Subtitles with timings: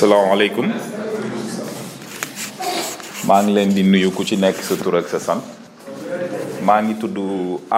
[0.00, 0.66] salaamaaleykum
[3.28, 5.42] maa ngi leen di nuyu ku ci nekk sa tur ak sa sant
[6.68, 7.16] maa ngi tudd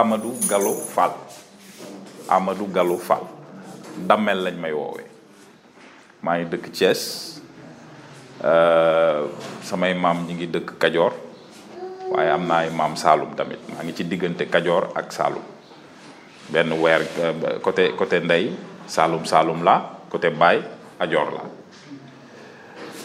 [0.01, 1.15] Amadou Gallo Fall
[2.37, 3.27] Amadou Gallo Fall
[4.09, 5.07] damel lañ may woowee
[6.23, 7.01] maa ngi dëkk Thiès
[8.51, 9.27] euh,
[9.67, 11.13] samay maam ñi ngi dëkk kadior
[12.13, 15.43] waaye am naa ay maam Saalum tamit maa ngi ci diggante kadior ak Saalum
[16.55, 18.55] benn weer euh, côté côté ndey
[18.87, 20.63] Saalum Saalum la côté baay
[21.03, 21.43] Ajoor la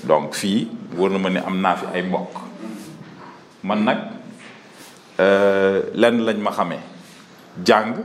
[0.05, 2.33] donc fi wóor ma ni am naa fi ay mbokk
[3.63, 3.97] man nag
[5.19, 6.79] euh, lenn lañ ma xamee
[7.65, 7.95] jàng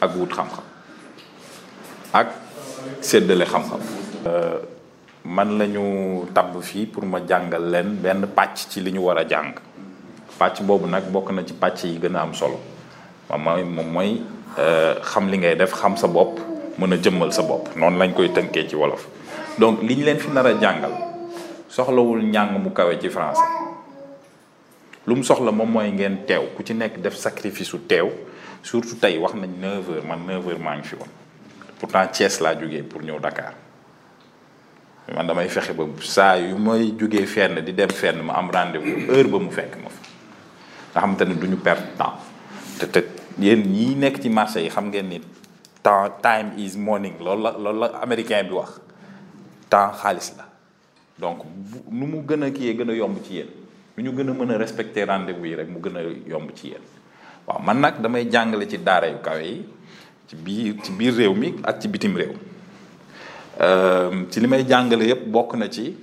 [0.00, 0.64] ak wut xam-xam
[2.12, 2.26] ak
[3.00, 3.80] séddale xam-xam
[4.26, 4.58] euh,
[5.24, 9.22] man lañu tabb fii pour ma jàngal leen benn pàcc ci li ñu war a
[9.28, 9.52] jàng
[10.38, 12.58] pàcc boobu nag bokk na ci pàcc yi gën am solo
[13.30, 14.20] ma mooy moom mooy
[14.58, 16.38] euh, xam li ngay def xam sa bopp
[16.78, 19.06] mën a jëmmal sa bopp noonu lañ koy tënkee ci wolof
[19.58, 20.94] donc li ñu leen fi nar a jàngal
[21.68, 23.50] soxlawul njàng mu kawe ci français
[25.06, 28.08] lu mu soxla moom mooy ngeen teew ku ci nekk def sacrifice su teew
[28.62, 31.06] surtout tey wax nañ 9h man 9 maa ngi fi ko
[31.80, 33.54] pourtant Thiès laa jógee pour ñëw dakaar
[35.14, 39.06] man damay fexe ba saa yu may jógee fenn di dem fenn ma am rendez-vous
[39.08, 40.02] heure ba mu fekk ma fi
[40.94, 42.18] nga xamante ne du ñu perdre temps
[42.80, 43.00] te te
[43.38, 45.20] yéen ñii nekk ci marché yi xam ngeen ni
[45.82, 48.80] temps time is money loolu la loolu la américain bi wax.
[49.70, 50.44] temps xaalis la
[51.20, 51.38] donc
[51.90, 53.46] nu mu gën a kiyee gën a yomb ci yéen
[53.96, 56.66] nu ñu gën a mën a respecter rendez-vous yi rek mu gën a yomb ci
[56.68, 56.82] yéen
[57.46, 59.62] waaw man nag damay jàngale ci daara yu kawe yi
[60.28, 62.32] ci biir ci biir réew mi ak ci bitim réew
[63.60, 65.94] euh, ci li may jàngale yépp bokk na ci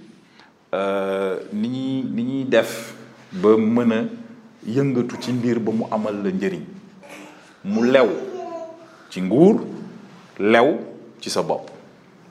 [0.74, 2.94] euh, ni ñuy ni ñuy def
[3.32, 4.02] ba mën a
[4.66, 6.64] yëngatu ci mbir ba mu amal la njëriñ
[7.64, 8.10] mu lew
[9.10, 9.56] ci nguur
[10.40, 10.78] lew
[11.20, 11.71] ci sa bopp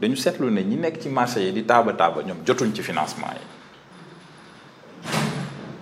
[0.00, 3.34] dañu seetlu ne ñi nekk ci marché yi di taaba taaba ñoom jotuñ ci financement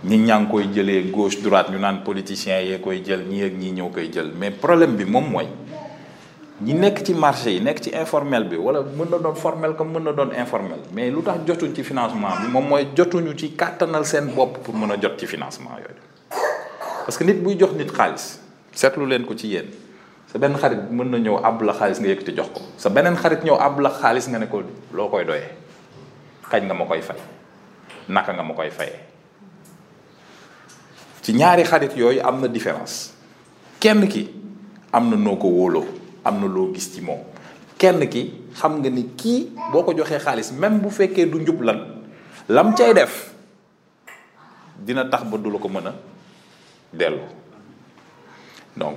[0.05, 3.43] yi ñi ñaa ngi koy jëlee gauche droite ñu naan politiciens yee koy jël ñi
[3.45, 5.47] ak ñii ñëw koy jël mais problème bi moom mooy
[6.63, 9.93] ñi nekk ci marché yi nekk ci informel bi wala mën na doon formel comme
[9.93, 13.53] mën na doon informel mais lu tax jotuñ ci financement bi moom mooy jotuñu ci
[13.55, 15.95] kàttanal seen bopp pour mën a jot ci financement yooyu
[17.07, 18.41] parce que nit buy jox nit xaalis
[18.75, 19.67] seetlu leen ko ci yéen
[20.29, 23.17] sa benn xarit mën na ñëw àbb la xaalis nga yëkkati jox ko sa benen
[23.17, 24.61] xarit ñëw àbb la xaalis nga ne ko
[24.93, 25.49] loo koy doyee
[26.51, 27.17] xaj nga ma koy fay
[28.09, 29.01] naka nga ma koy fayee
[31.25, 33.17] ci ñaari xarit yooyu am na différence
[33.81, 34.29] kenn ki
[34.93, 35.87] am na noo ko wóoloo
[36.25, 37.25] am na gis ci moom
[37.79, 42.05] kenn ki xam nga ni kii boo ko xaalis même bu fekkee du njub lan
[42.51, 43.33] lam cay def
[44.77, 45.95] dina tax ba du la ko mën a
[48.77, 48.97] donc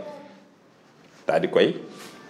[1.27, 1.69] daal di koy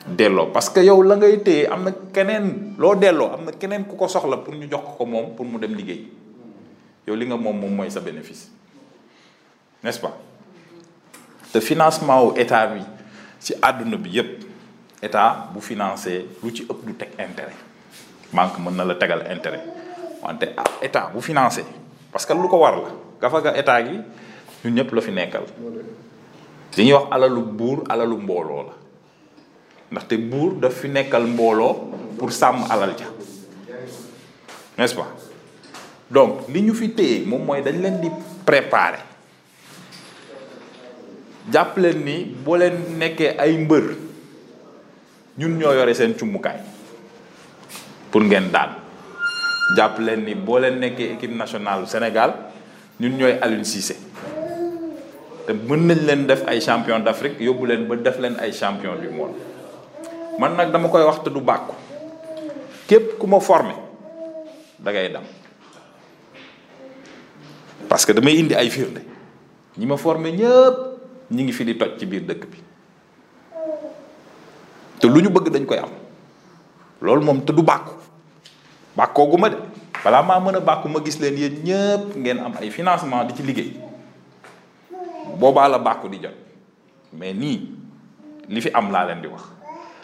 [0.07, 3.85] delloo parce que yow la ngay téye am na keneen loo delloo am na keneen
[3.85, 6.09] ku ko soxla pour ñu jox ko moom pour mu dem liggéey
[7.07, 8.50] yow li nga moom moom mooy sa bénéfice
[9.84, 10.18] n'est-ce pas
[11.53, 12.81] te financement wu état bi
[13.40, 14.44] ci àdduna bi yépp
[15.02, 17.62] état bu financé lu ci ëpp du teg intérêt
[18.34, 19.63] manque mën na la tegal intérêt
[20.23, 20.47] wante
[20.81, 21.63] état bu financé
[22.11, 22.90] parce que lu ko war la
[23.22, 23.99] gafa ga état gi
[24.66, 25.44] ñun ñëpp la fi nekkal
[26.78, 28.81] li ñuy wax alalu buur alalu mbooloo la
[29.91, 33.11] ndaxte buur daf fi nekkal mbooloo pour sàmm alal ja
[34.79, 35.11] n'est-ce pas
[36.08, 38.08] donc li ñu fi téye moom mooy dañ leen di
[38.47, 39.03] préparer
[41.52, 43.85] jàpp leen ni boo leen nekkee ay mbër
[45.38, 46.64] ñun ñoo yore seen cummukaay
[48.16, 48.79] pour ngeen daan
[49.76, 52.32] jàpp leen ni boo leen nekkee équipe nationale Sénégal
[52.99, 53.99] ñun ñooy Alioune Cissé
[55.46, 58.96] te mën nañ leen def ay champion d'Afrique yóbbu leen ba def leen ay champion
[58.96, 59.51] du monde
[60.41, 61.78] man nak dama koy wax te du bakku
[62.90, 63.78] kep kuma formé
[64.82, 65.22] da ngay dam
[67.85, 69.05] parce que damay indi ay firnde
[69.78, 70.76] ñi ma formé ñepp
[71.29, 72.58] ñi ngi fi di toj ci biir dëkk bi
[74.97, 75.93] te luñu bëgg dañ koy am
[77.05, 77.94] lool mom te du bakku
[78.97, 79.61] bakko guma de
[80.02, 83.44] bala ma mëna bakku ma gis leen yeen ñepp ngeen am ay financement di ci
[83.46, 83.78] liggéey
[85.37, 86.34] boba la bakku di jot
[87.14, 87.78] mais ni
[88.49, 89.60] li fi am la leen di wax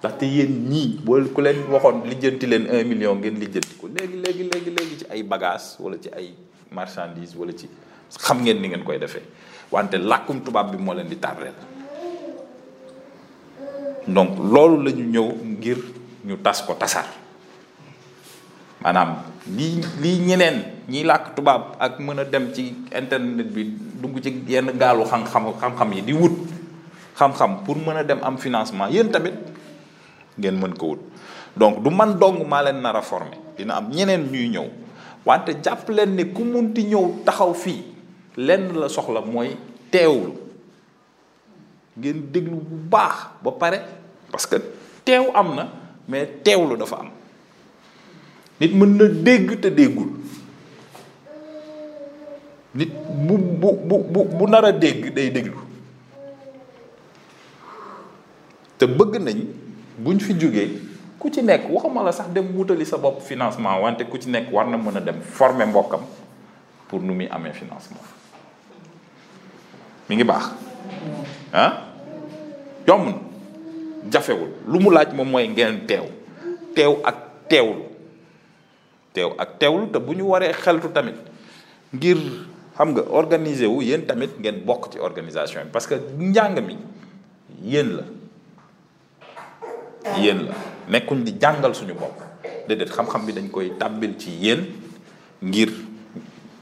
[0.00, 4.16] ndaxte yéen ñii boo ku leen waxoon lijjanti leen un million ngeen lijjanti ko léegi
[4.20, 6.36] léegi léegi léegi ci ay bagages wala ci ay
[6.70, 7.64] marchandises wala ci
[8.12, 9.24] xam ngeen ni ngeen koy defee
[9.72, 11.56] wante làkkum tubaab bi moo leen di tardeel
[14.06, 15.78] donc loolu lañu ñëw ngir
[16.28, 17.08] ñu tas ko tasar
[18.84, 19.16] maanaam
[19.48, 23.64] lii lii ñeneen ñiy làkk tubaab ak mën a dem ci internet bi
[24.02, 26.36] dugg ci yenn gaalu xam-xam xam-xam yi di wut
[27.16, 29.55] xam-xam pour mën a dem am financement yéen tamit
[30.38, 30.98] ngeen mën ko wut
[31.56, 34.64] donc du man dong malen leen nara a former dina am ñeneen ñuy ñëw
[35.24, 37.82] wante jàpp leen ne ku munti ñëw taxaw fii
[38.36, 39.56] lenn la soxla mooy
[39.90, 40.32] teewul
[41.98, 43.78] ngeen déglu bu baax ba pare
[44.30, 44.56] parce que
[45.04, 45.68] teew am na
[46.08, 47.10] mais teewlu dafa am
[48.60, 50.08] nit mën na dégg te déggul
[52.74, 52.90] nit
[53.26, 55.58] bu bu bu bu bu nar a dégg day déglu
[58.78, 59.65] te bëgg nañ
[59.98, 60.68] buñ fi jógee
[61.18, 64.52] ku ci nekk waxuma la sax dem wutali sa bopp financement wante ku ci nekk
[64.52, 66.04] war na mën a dem former mbokkam
[66.88, 68.04] pour nu muy amee financement
[70.08, 70.44] mu ngi baax
[71.52, 71.72] ah
[72.86, 73.12] yomb na
[74.12, 76.04] jafewul lu mu laaj moom mooy ngeen teew
[76.76, 77.16] teew ak
[77.48, 77.84] teewlu
[79.16, 81.16] teew ak teewlu te bu ñu waree xeltu tamit
[81.94, 82.20] ngir
[82.76, 86.76] xam nga organiser wu yéen tamit ngeen bokk ci organisation yi parce que njàng mi
[87.64, 88.04] yéen la
[90.14, 90.54] Yen la
[90.88, 92.20] nekkuñ di jangal suñu bopp
[92.68, 94.64] déedéet xam-xam bi dañ koy tàbbil ci yen,
[95.42, 95.70] ngir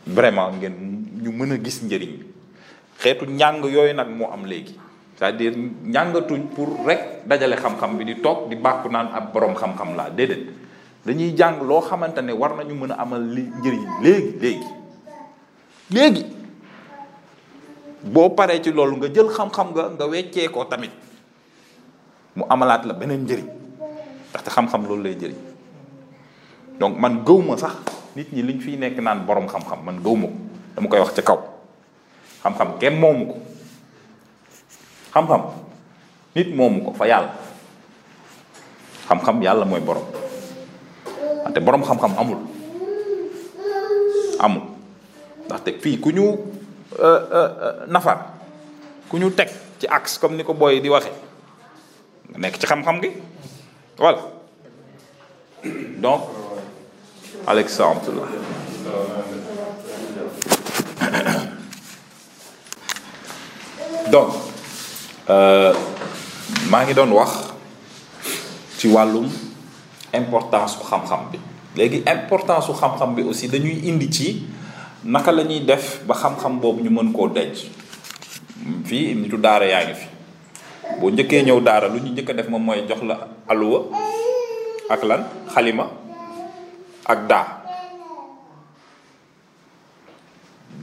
[0.06, 2.16] vraiment ngeen ñu mën a gis njëriñ
[2.98, 4.74] xeetu njàng yooyu nag moo am léegi
[5.18, 5.54] c'est-à-dire
[5.84, 10.08] njàngatuñ pour rek dajale xam-xam bi di toog di bàkku naan ab borom xam-xam laa
[10.10, 10.46] déedéet
[11.04, 14.64] dañuy jàng loo xamante ne war nañu mën a amal li njëriñ léegi léegi
[15.90, 16.24] léegi
[18.04, 20.90] boo paree ci loolu nga jël xam-xam nga nga weccee ko tamit
[22.34, 23.46] mu amalaat la beneen njëriñ
[24.30, 25.38] ndaxte xam-xam loolu lay jëriñ
[26.82, 27.74] donc man gëwma sax
[28.18, 30.36] nit ñi liñ fiy nekk naan boroom xam-xam man gëwma ko
[30.74, 31.38] dama koy wax ci kaw
[32.42, 33.36] xam-xam kenn moomu ko
[35.14, 35.42] xam-xam
[36.34, 37.30] nit moomu ko fa yàlla
[39.06, 40.02] xam-xam yàlla mooy borom
[41.46, 42.40] wante borom xam-xam amul
[44.42, 44.62] amul
[45.46, 46.26] ndaxte fii ku ñu
[46.98, 48.18] euh, euh, euh, nafar
[49.06, 49.46] ku ñu teg
[49.78, 51.14] ci axe comme ni ko booy di waxe
[52.30, 53.08] nga nekk ci xam-xam gi
[53.98, 54.18] voilà
[56.00, 56.20] donc
[57.46, 58.12] alexandre
[64.12, 64.32] donc
[65.28, 65.72] euh,
[66.70, 67.30] maa ngi doon wax
[68.78, 69.28] ci wàllum
[70.12, 71.38] importance su xam-xam bi
[71.76, 74.44] léegi importance su xam-xam bi aussi dañuy indi ci
[75.04, 77.64] naka la ñuy def ba xam-xam boobu ñu mën koo dej
[78.88, 80.12] fii nitu daara yaa ngi fi
[81.00, 83.16] boo njëkkee ñëw daara lu ñu njëkk a def moom mooy jox la
[83.48, 83.80] aluwa
[84.90, 85.22] ak lan
[85.54, 85.84] xalima
[87.04, 87.46] ak daa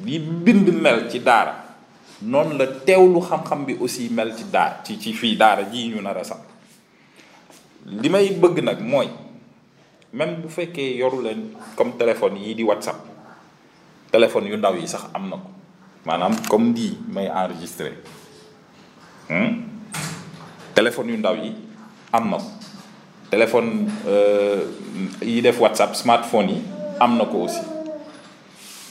[0.03, 1.55] bi bind mel ci daara
[2.21, 6.01] noonu la teewlu xam-xam bi aussi mel ci daara ci ci fii daara ji ñu
[6.01, 6.41] nar sax
[7.85, 9.07] li may bëgg nag mooy
[10.13, 11.23] même bu fekkee yoru
[11.75, 12.99] comme téléphone yii di whatsapp
[14.11, 15.49] téléphone yu ndaw yi sax am na ko
[16.05, 17.93] maanaam comme di may enregistré.
[19.29, 19.70] Hmm?
[20.75, 21.53] téléphone yu ndaw yi
[22.13, 22.37] am na
[23.31, 24.63] téléphone euh,
[25.21, 26.61] yi def WhatsApp smartphone yi
[26.99, 27.61] am na ko aussi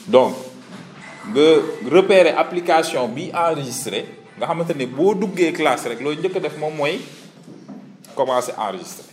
[0.07, 0.33] donc
[1.31, 1.61] nga
[1.91, 4.05] repérer application bi enregistré
[4.37, 6.99] nga xamante ne boo duggee classe rek looy njëkk a def moom mooy
[8.17, 9.07] commencer enregistrer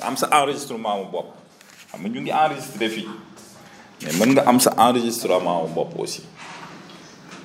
[0.00, 1.34] am sa enregistrement mu bopp
[1.90, 3.08] xam nga ñu ngi enregistrer fii
[4.04, 6.22] mais mën nga am sa enregistrement mu bopp aussi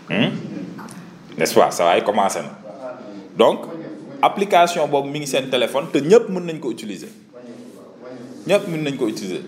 [0.09, 1.37] hmm?
[1.37, 2.45] n'est-ce pas ça waay commencer
[3.35, 3.65] donc
[4.23, 7.11] application boobu mi ngi seen téléphone te ñëpp mën nañ ko utiliser
[8.47, 9.43] ñëpp mën nañ ko utiliser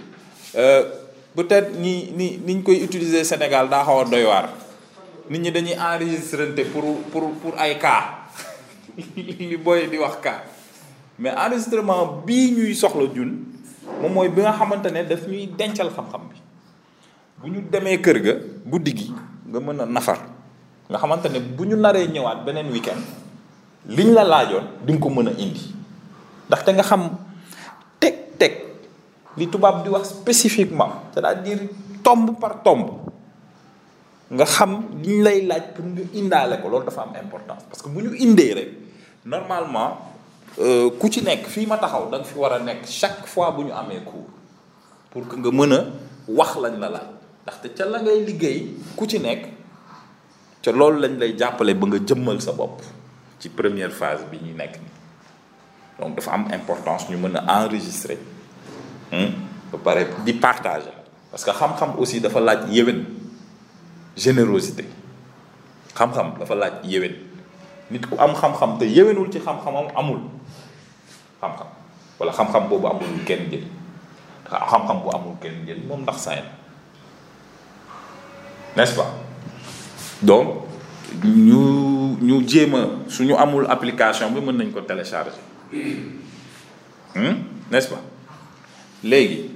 [0.60, 0.84] euh,
[1.32, 4.50] peut-être ni ni niñ koy utiliser Sénégal daa xaw a doy waar
[5.32, 8.28] nit ñi dañuy enregistrante pour pour pour ay cas
[9.16, 10.44] li boy di wax cas
[11.20, 13.32] mais enregistrement bii ñuy soxla jun
[14.02, 16.38] moom mooy bi nga xamante ne daf ñuy dencal xam-xam bi
[17.40, 18.34] bu ñu demee kër ga
[18.68, 19.08] guddi gi
[19.50, 20.20] nga mën nafar
[20.90, 22.92] nga xamante ne bu ñu naree ñëwaat beneen week
[23.88, 25.00] liñ la laajoon di ini.
[25.02, 25.62] ko mën a indi
[26.50, 27.02] ndaxte nga xam
[28.02, 28.54] teg teg
[29.38, 31.62] li tubaab di wax spécifiquement est à dire
[32.04, 32.98] tomb par tomb
[34.32, 37.90] nga xam liñ lay laaj pour nga indaale ko loolu dafa am importance parce que
[37.90, 38.70] bu ñu indee rek
[39.26, 40.02] normalement
[40.58, 43.52] euh, ku ci nekk fii ma taxaw da nga fi war a nekk chaque fois
[43.54, 44.30] bu ñu amee cours
[45.12, 45.82] pour que nga mën a
[46.28, 47.08] wax lañ la laaj
[47.46, 48.66] ndaxte ca la ngay liggéey
[48.98, 49.46] ku ci nekk
[50.66, 52.82] ca loolu lañ lay jàppale ba nga jëmmal sa bopp
[53.40, 54.88] ci première phase bi ñu nekk ni
[56.00, 58.18] donc dafa am importance ñu mën a enregistrer
[59.12, 59.30] hmm,
[59.72, 60.94] ba pare di partager
[61.32, 63.06] parce que xam-xam aussi dafa laaj yéwén
[64.18, 64.86] générosité
[65.96, 67.16] xam-xam dafa laaj yéwén
[67.92, 70.22] nit ku am xam-xam te yéwénul ci xam-xamam amul
[71.42, 71.68] xam-xam
[72.20, 73.68] wala xam-xam boobu amul kenn jël
[74.50, 76.42] xam-xam bu amul kenn jël moom ndax saay
[78.76, 79.12] na n'est-ce pas
[80.22, 80.66] donc
[81.24, 85.34] ñu ñu jéem a suñu amul application bi mën nañ ko télécharger
[87.16, 87.36] hmm?
[87.72, 87.90] n'est-ce
[89.04, 89.50] léegi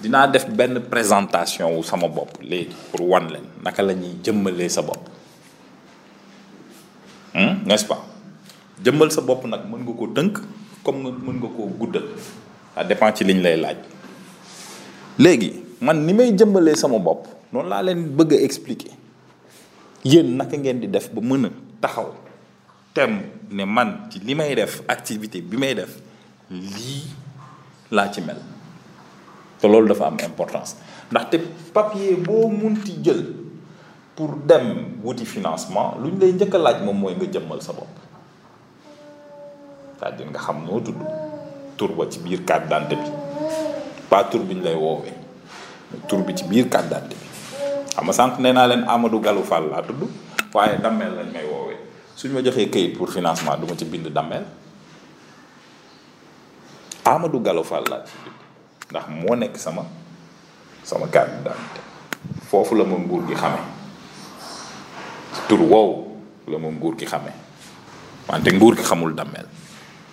[0.00, 4.68] dinaa def benn présentation wu sama bopp léegi pour wan leen naka la ñuy jëmmalee
[4.68, 5.02] sa bopp
[7.34, 7.66] hmm?
[7.66, 8.02] n'est-ce pas
[9.10, 10.38] sa bopp nag mën nga koo dënk
[10.84, 12.04] comme nga mën nga koo guddal
[12.74, 13.76] ça dépend ci liñ lay laaj
[15.18, 18.92] léegi man ni may jëmbalee sama bopp noonu laa leen bëgg a expliquer
[20.04, 22.10] yéen naka ngeen di def ba mën a taxaw
[22.94, 25.94] tem ne man ci li may def activité bi may def
[26.50, 27.06] lii
[27.90, 28.38] laa ci mel
[29.60, 30.74] te loolu dafa am importance
[31.10, 31.38] ndaxte
[31.72, 32.50] papier boo
[32.84, 33.32] ti jël
[34.16, 37.72] pour dem wuti financement lu ñu lay njëkk a laaj moom mooy nga jëmmal sa
[37.72, 37.94] bopp
[40.00, 40.98] cest à nga xam noo tudd
[41.76, 45.14] tur ci biir carte d'identité bi pas tur bi ñu lay woowee
[46.08, 47.31] tur bi ci biir carte d'identité bi
[47.92, 50.08] xam nga sànq nee naa leen amadou galu fall laa tudd
[50.56, 51.76] waaye damel lañ may woowee
[52.16, 54.44] suñ ma joxee kayit pour financement du ma ci bind dammeel
[57.04, 58.36] amadou galu fall laa ci bind
[58.88, 59.84] ndax moo nekk sama
[60.84, 61.80] sama carte d'identité
[62.48, 63.62] foofu la ma nguur gi xamee
[65.48, 66.16] tur wow
[66.48, 67.36] la ma nguur gi xamee
[68.28, 69.46] wante nguur gi xamul dammeel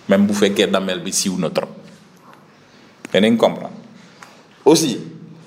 [0.08, 1.70] même bu fekkee dammeel bi siw na trop
[3.14, 3.72] yeneen comprendre
[4.64, 5.00] aussi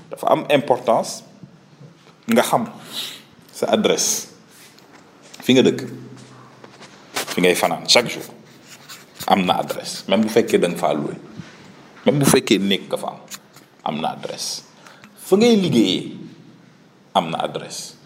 [0.10, 1.22] dafa am importance
[2.30, 2.64] nga xam
[3.52, 4.32] sa adresse
[5.44, 5.80] fi nga dëkk
[7.36, 8.24] fi ngay fanaan chaque jour
[9.28, 11.16] am na adresse même bu fekkee da nga faa loué
[12.08, 13.20] bu fekkee nekk nga fa am
[13.84, 14.64] am na adresse
[15.20, 16.16] fa ngay liggéeyee
[17.20, 18.00] am na adresse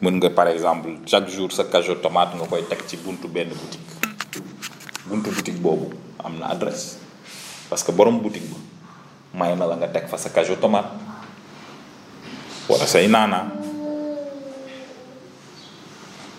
[0.00, 3.52] mën nga par exemple chaque jour sa cajot tomate nga koy teg ci buntu benn
[3.52, 3.92] boutique
[5.12, 5.92] buntu boutique boobu
[6.24, 6.96] am na adresse
[7.68, 8.56] parce que borom boutique ba
[9.36, 11.05] may na la nga teg fa sa cajot tomate
[12.66, 13.40] warasaynana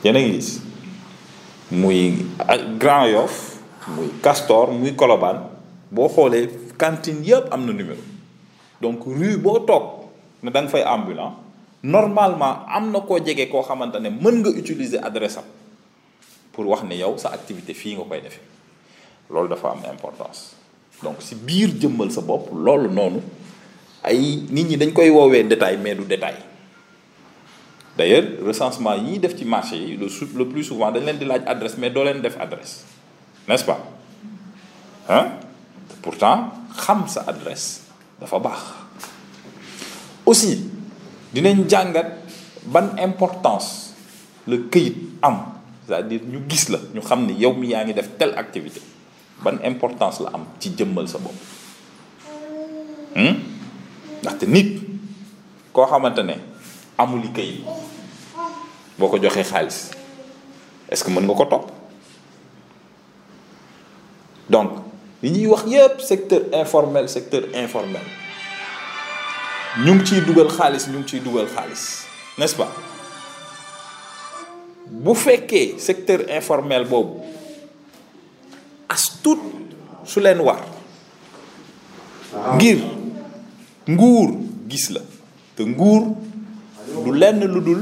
[0.03, 0.39] yéen a ngi
[1.71, 3.59] muy ah, Grand Yoff
[3.95, 5.47] muy Castor muy Colobane
[5.91, 8.01] boo xoolee cantine yëpp am na numéro
[8.83, 9.85] donc rue boo toog
[10.43, 11.35] ne da nga fay ambulant
[11.83, 15.47] normalement am na koo jege koo xamante ne mën nga utiliser adresse am
[16.51, 18.43] pour wax ne yow sa activité fii nga koy defee
[19.31, 20.55] loolu dafa am importance
[21.03, 23.21] donc si biir jëmmal sa bopp loolu noonu
[24.03, 26.37] ay nit ñi dañ koy woowee détail mais du détail
[27.97, 31.25] d'ailleurs recensement yi ñuy def ci marché yi le le plus souvent dañ leen di
[31.25, 32.85] laaj adresse mais doo leen def adresse
[33.47, 33.79] n'est-ce pas
[35.09, 35.41] ah
[36.03, 37.87] pourtant xam sa adresse
[38.21, 38.61] dafa baax
[40.25, 40.69] aussi
[41.33, 42.09] dinañ jàngat
[42.69, 43.97] ban importance
[44.45, 48.09] la këyit am c'est-à-dire ñu gis la ñu xam ni yow mi yaa ngi def
[48.19, 48.81] telle activité
[49.41, 51.37] ban importance la am ci jëmmal sa bopp
[53.17, 53.56] hmm?
[54.27, 54.67] ndaxte nit
[55.71, 56.35] koo xamantane
[56.99, 57.63] amul kay
[58.99, 59.77] boo ko joxee xaalis
[60.91, 61.71] est ce que mën nga ko topp
[64.49, 64.71] donc
[65.23, 68.03] li ñuy wax yépp secteur informel secteur informel
[69.85, 72.03] ñu ngi ciy dugal xaalis ñu ngi ciy dugal xaalis
[72.37, 72.71] n'est ce pas
[74.87, 77.19] bu fekkee secteur informel boobu
[78.89, 79.39] as tout
[80.03, 80.59] su leen war
[82.57, 82.96] ngir
[83.89, 84.29] nguur
[84.69, 85.01] gis la
[85.55, 86.03] te nguur
[87.05, 87.81] du lenn lu dul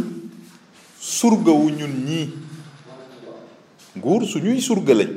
[1.00, 2.30] surga wu ñun ñii
[3.98, 5.10] nguur suñuy surga lañ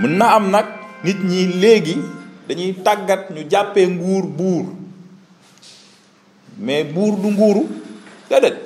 [0.00, 0.66] mën na am nag
[1.04, 1.96] nit ñi léegi
[2.48, 4.64] dañuy tàggat ñu jàppee nguur buur
[6.58, 7.64] mais buur du nguuru
[8.28, 8.56] dedet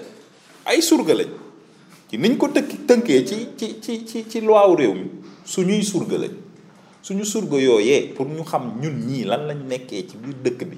[0.66, 1.30] ay surga lañ
[2.10, 5.06] ci niñ ko tëkki tënkee ci ci ci ci ci loi réew mi
[5.44, 6.32] suñuy surga lañ
[7.06, 10.76] suñu surga yooyee pour ñu xam ñun ñii lan lañ nekkee ci biir dëkk bi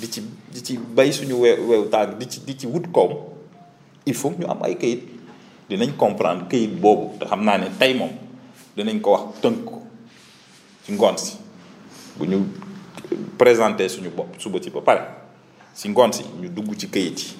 [0.00, 0.20] di ci
[0.52, 1.86] di ci bay suñu we weew
[2.18, 3.10] di ci di ci wut koom
[4.04, 5.02] il faut ñu am ay kayit
[5.70, 8.10] dinañ comprendre kayit boobu te xam naa ne tey moom
[8.76, 9.82] dinañ ko wax tënk ko
[10.86, 11.36] ci ngoon si
[12.18, 12.36] bu ñu
[13.38, 15.02] présenté suñu bopp suba si ba pare
[15.72, 17.36] si ngoon si ñu dugg ci kayit yi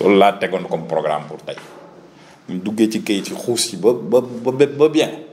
[0.00, 1.56] loolu laa tegoon comme programme pour tey
[2.50, 4.20] ñu duggee ci kayit yi xuus yi ba ba
[4.52, 5.31] ba bien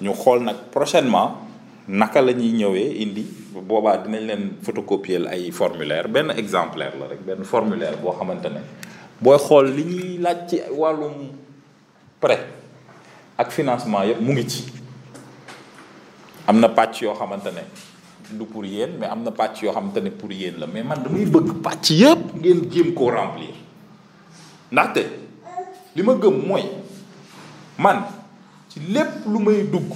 [0.00, 1.44] ñu xol nak prochainement
[1.86, 7.44] naka lañuy ñëwé indi boba dinañ leen photocopier ay formulaire ben exemplaire la rek ben
[7.44, 8.60] formulaire bo xamantene
[9.20, 11.28] boy xol li ñi laaj ci walum
[12.18, 12.40] prêt
[13.36, 14.62] ak financement yëpp mu ngi ci
[16.48, 17.64] am na yo xamantene
[18.30, 21.60] du pour yeen mais am na yo xamantene pour yeen la mais man damay bëgg
[21.60, 23.52] patch yëpp ngeen jëm ko remplir
[24.72, 25.04] ndaxte té
[25.94, 26.64] lima gëm moy
[27.76, 28.16] man
[28.70, 29.90] ci lépp lu may dugg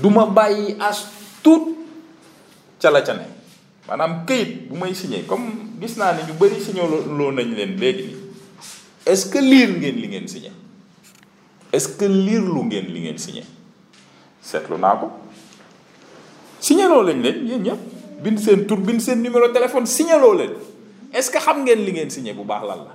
[0.00, 1.06] duma bàyyi as
[1.42, 1.74] tuut
[2.80, 3.26] ca la ca ne
[3.88, 7.76] maanaam këyit bu may signé comme gis naa ne ñu bëri signé loo nañ leen
[7.80, 8.16] léegi nii
[9.06, 10.52] est-ce que liir ngeen li ngeen signé
[11.72, 13.42] est-ce que liir lu ngeen li ngeen signé
[14.42, 15.10] seetlu naa ko
[16.60, 17.82] signé loo lañ leen yéen ñëpp
[18.22, 20.54] bind seen tur bind seen numéro téléphone signé leen
[21.12, 22.94] est-ce que xam ngeen li ngeen signé bu baax lal la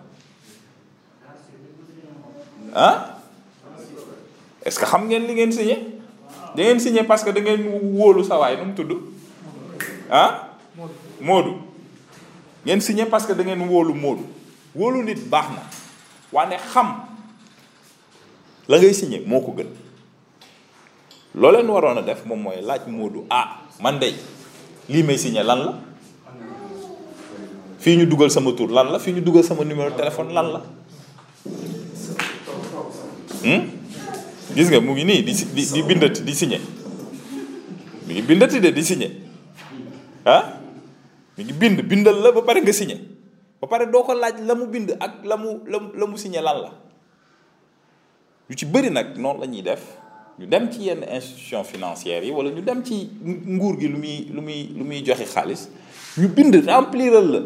[4.66, 5.76] est-ce que xam ngeen li ngeen signé
[6.56, 7.66] da ngeen signé parce que da ngeen
[7.98, 8.94] wóolu sa waay num tudd
[10.10, 10.54] ah
[11.22, 11.58] moodu
[12.66, 14.24] ngeen signé parce que da ngeen wóolu moodu
[14.76, 15.64] wóolu nit baax na
[16.32, 16.94] wane xam
[18.70, 19.70] la ngay signé moo ko gën
[21.68, 24.14] waroon def moom mooy laaj moodu ah man day
[24.90, 25.74] lii may signé lan la
[27.80, 30.62] fii ñu dugal sama tur lan la fii ñu dugal sama numéro téléphone lan la
[33.42, 33.81] hmm?
[34.52, 36.60] gis nga mu ngi nii di di di bindati di signé
[38.04, 39.08] mu ngi bindati de di signé
[40.28, 40.60] ah
[41.36, 43.00] mu ngi bind bindal la ba pare nga signé
[43.64, 46.60] ba pare doo ko laaj la mu bind ak la mu la mu signé lan
[46.68, 46.72] la
[48.52, 49.82] yu ci bëri nag noonu lañuy def
[50.36, 54.28] ñu dem ci yenn institution financières yi wala ñu dem ci nguur gi lu muy
[54.36, 55.70] lu muy lu muy joxe xaalis
[56.20, 57.40] ñu bind rempliral la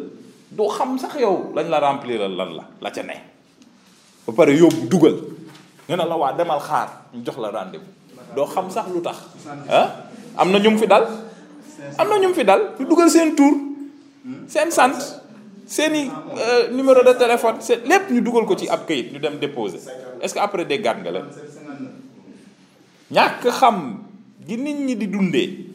[0.50, 3.22] doo xam sax yow lañ la rempliral lan la la ca ne
[4.26, 5.35] ba pare yóbbu dugal
[5.90, 7.90] ñu ne la waa demal xaar ñu jox la rendez-vous
[8.36, 9.18] doo xam sax lu tax
[9.70, 10.10] ah?
[10.42, 11.06] am na ñu fi dal
[12.02, 13.54] am na ñu fi dal lu dugal seen tur
[14.50, 14.98] seen sant
[15.70, 19.38] seeni euh, numéro de téléphone seen lépp ñu dugal ko ci ab kayit ñu dem
[19.38, 19.80] déposer
[20.26, 21.22] est-ce que après déggaat nga la
[23.14, 24.02] ñàkk xam
[24.42, 25.70] gi nit ñi di dundee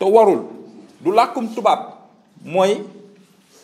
[0.00, 0.44] te warul
[1.04, 2.00] du làkkum tubaab
[2.48, 2.80] mooy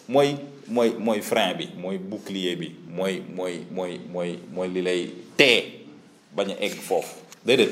[0.09, 0.37] mooy
[0.69, 5.03] mooy mooy frein bi mooy bouclier bi mooy mooy mooy mooy mooy li lay
[5.39, 5.87] te
[6.35, 7.15] bañ a egg foofu
[7.47, 7.71] déedéet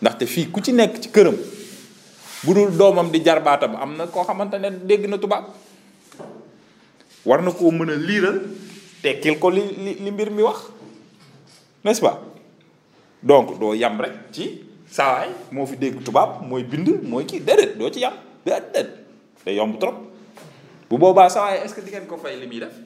[0.00, 1.36] ndaxte fii ku ci nekk ci këram
[2.42, 5.44] bu dul doomam di jarbaatam am na koo xamante ne dégg na tubaab
[7.26, 8.38] war na koo mën a liiral
[9.02, 9.62] tekkil ko li
[10.04, 10.58] li mbir mi wax
[11.84, 12.08] n'est-ce
[13.22, 14.44] donc doo yam rek ci
[14.90, 18.14] saawaay moo fi dégg tubaab mooy bind mooy kii déedéet doo ci yam
[18.46, 18.88] déedéet
[19.44, 19.94] te yomb trop
[20.88, 22.85] bu boobaa saawaay est-ce ko fay li muy def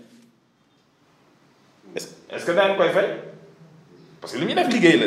[1.94, 3.06] est-ce que daan koy fay
[4.20, 5.06] parce que li ñuy def liggéey la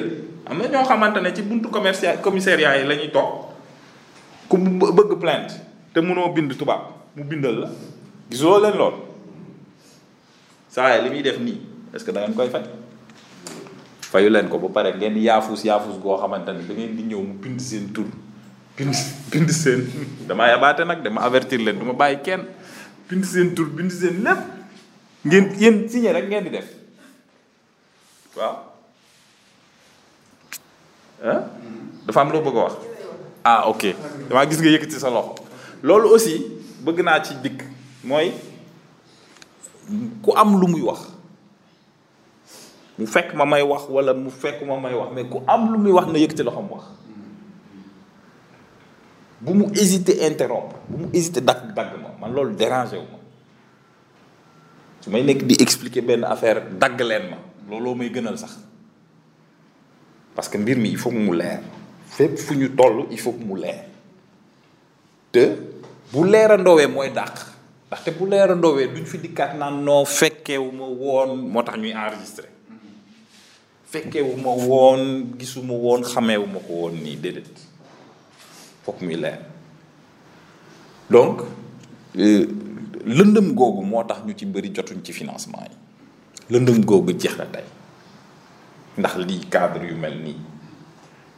[0.51, 3.47] am na ñoo xamante ne ci buntu commercia commissariat yi la ñuy toog
[4.49, 5.53] ku bëgg plainte
[5.93, 6.81] te mënoo bind tubaab
[7.15, 7.69] mu bindal la
[8.29, 8.95] gisoo leen lool
[10.69, 11.57] saa li muy def nii
[11.95, 12.63] est-ce que da koy fay
[14.11, 17.21] fayu leen ko ba pare ngeen yaafus yaafus goo xamante ne da ngeen di ñëw
[17.27, 18.09] mu bind seen tur
[18.77, 18.91] bind
[19.31, 19.87] bind seen
[20.27, 22.43] damaa yabaate nag dama avertir leen du ma bàyyi kenn
[23.09, 24.51] bind seen tur bind seen lépp.
[25.23, 26.69] ngeen yéen signé rek ngeen di def
[28.38, 28.57] waaw
[31.23, 31.41] ah
[32.05, 32.23] dafa eh?
[32.25, 32.73] am bëgg wax
[33.43, 33.95] ah ok
[34.27, 35.43] damaa gis nga yëkkati sa loxo
[35.81, 36.36] loolu aussi
[36.83, 37.62] bëgg naa ci dikk
[38.03, 38.33] mooy
[40.23, 41.07] ku am lu muy wax
[42.99, 45.79] mu fekk ma may wax wala mu fekk ma may wax mais ku am lu
[45.79, 46.86] muy wax na yëkkati wax
[49.43, 52.99] bu hésiter interrompre bu hésiter dagg dagg ma loolu dérangé
[55.03, 57.37] su may nekk di expliquer benn affaire dagg leen ma
[57.67, 58.55] looloo may gënal sax
[60.35, 61.59] parce que mbir mi il faut mu leer
[62.15, 63.83] fépp fu ñu toll il faut mu leer
[65.31, 65.45] te
[66.11, 67.35] bu leerandoowee mooy dàq
[67.89, 72.47] ndaxte bu leerandoowee duñ fi dikkaat naan noo fekkeewu ma woon moo tax ñuy enregistré
[73.91, 77.59] fekkeewu ma woon gisuma woon xameewu ma ko woon nii déedéet
[78.85, 79.39] foog muy leer
[81.09, 81.41] donc
[82.15, 82.47] euh,
[83.05, 85.75] lëndëm googu moo tax ñu ci bëri jotuñ ci financement yi
[86.53, 87.63] lëndëm googu jeex na tey
[88.97, 90.37] ndax lii cadre yu mel nii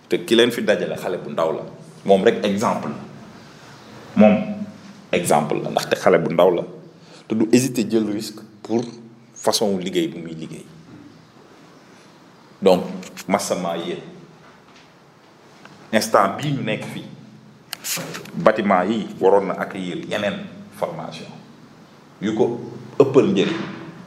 [0.09, 1.63] te ki leen fi dajale xale bu ndaw la
[2.05, 2.89] moom rek exemple
[4.15, 4.35] moom
[5.11, 6.63] exemple la ndaxte xale bu ndaw la
[7.27, 8.83] te du hésiter jël risque pour
[9.33, 10.65] façon liggéey bu muy liggéey
[12.61, 12.83] donc
[13.27, 13.97] massama yee
[15.91, 17.05] instant bii ñu nekk fii
[18.35, 20.37] batiment yi waroon na ak accueillir yeneen
[20.77, 21.44] formation
[22.23, 22.59] yu ko
[22.95, 23.51] ëppal njëriñ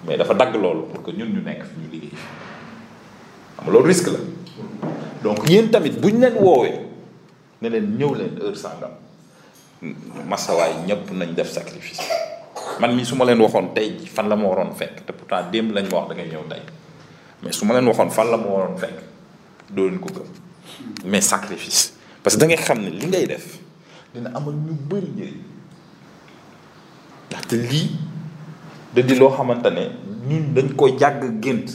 [0.06, 2.14] mais dafa dagg loolu pour que ñun ñu nekk fi ñu liggéey
[3.56, 4.20] xam loolu risque la
[5.22, 6.74] donc yéen tamit bu ñu leen woowee
[7.60, 8.96] ne leen ñëw leen heure sàngam
[10.26, 12.00] masawaay ñëpp nañ def sacrifice
[12.80, 15.72] man mii su ma leen waxoon tey fan la ma waroon fekk te pourtant démb
[15.76, 16.62] lañ ma wax da ñëw tey
[17.44, 18.98] mais su ma leen waxoon fan la ma waroon fekk
[19.68, 20.28] doo leen ko gëm
[21.04, 21.92] mais sacrifice
[22.24, 23.58] parce que da ngay xam ne li ngay def
[24.14, 25.57] dina amal ñu bëri njëriñ.
[27.30, 27.90] ndaxte li,
[28.94, 29.84] da di loo xamantane
[30.28, 31.68] ñun dañ ko yàgg gént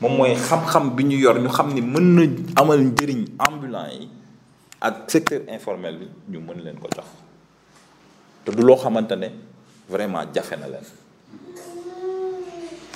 [0.00, 4.08] moom mooy xam-xam bi ñu yor ñu xam ni mën amal njëriñ ambulant yi
[4.80, 7.04] ak secteur informel bi ñu mën leen ko jox
[8.44, 9.30] te du loo xamantane
[9.88, 10.84] vraiment jafe na leen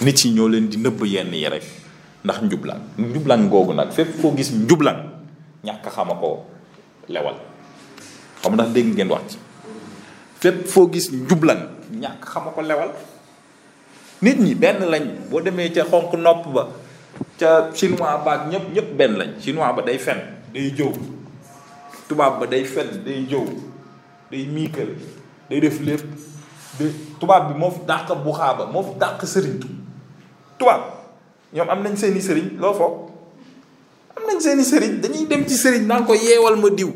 [0.01, 1.65] nit yi ñoo leen di nëbb yenn yi rek
[2.25, 4.97] ndax njublan njublan googu nag fépp foo gis njublan
[5.65, 6.45] ñàkk xama ko
[7.09, 7.35] lewal
[8.43, 9.39] xam ndax dégg ngeen wax ci
[10.43, 11.59] fépp foo gis njublan
[12.03, 12.91] ñàkk xama ko lewal
[14.23, 16.63] nit ñi benn lañ boo demee ca xonq nopp ba
[17.39, 20.19] ca chinois baak ñëpp ñëpp benn lañ chinois ba day fen
[20.55, 20.91] day jëw
[22.09, 23.45] tubaab ba day fen day jëw
[24.31, 24.91] day miikal
[25.49, 26.03] day def lépp
[27.21, 29.59] tubaab bi moo fi dàq buxaaba moo fi dàq sëriñ
[30.59, 30.81] tubaab
[31.55, 32.95] ñoom am nañ seeni sëriñ loo foog
[34.17, 36.91] am nañ seeni sëriñ dañuy dem ci sëriñ naan ko yeewal ma diw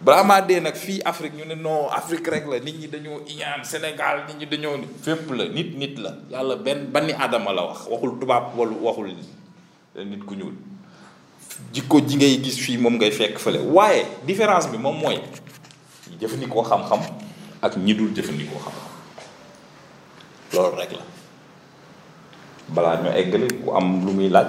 [0.00, 3.62] Brahma de nak fi Afrique ñu ne non Afrique rek la nit ñi dañoo iñaan
[3.64, 7.86] Sénégal nit ñi dañoo fepp la nit nit la yalla ben banni aadama la wax
[7.90, 10.54] waxul tubaab walu waxul nit ku ñuul
[11.74, 15.18] jikko ji ngay gis fi mom ngay fekk fele waye différence bi moom mooy
[16.18, 17.00] jëfandikoo xam-xam
[17.60, 21.04] ak ñi dul jëfandikoo xam-xam rek la
[22.70, 24.48] bala ñu eggal ku am lu muy laaj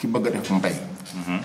[0.00, 0.72] ki bëgg def mbay
[1.20, 1.38] mhm.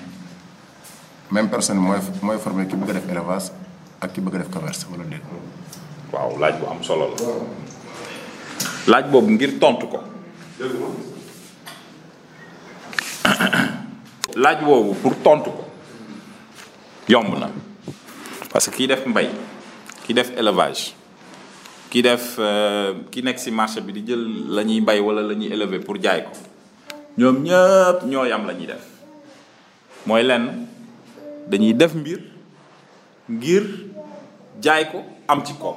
[1.32, 3.52] même personne moy moy formé ki bëgg def élevage
[4.00, 5.24] ak ki bëgg def commerce wala déet
[6.13, 7.18] waaw laaj bu am solo la
[8.94, 10.00] laaj bobu ngir tontu ko
[14.46, 15.63] laaj bobu pour tontu ko
[17.12, 17.48] yomb na
[18.54, 19.28] parce que ki def mbay
[20.08, 20.82] ki def élevage
[21.91, 24.24] ki def euh, ki nek ci marché bi di jël
[24.56, 26.32] la bay wala la élever pour jaay ko
[27.17, 28.84] ñoom ñëpp ñoo yam la def
[30.06, 30.67] mooy lenn
[31.49, 32.19] dañuy def mbir
[33.30, 33.63] ngir
[34.62, 35.75] jaay ko am ci koom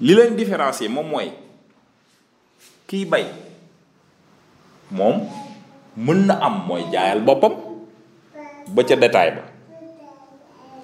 [0.00, 1.30] li leen différencier moom mooy
[2.88, 3.24] kiy bay
[4.90, 5.16] moom
[5.96, 7.54] mën na am mooy jaayal boppam
[8.74, 9.42] ba ca détail ba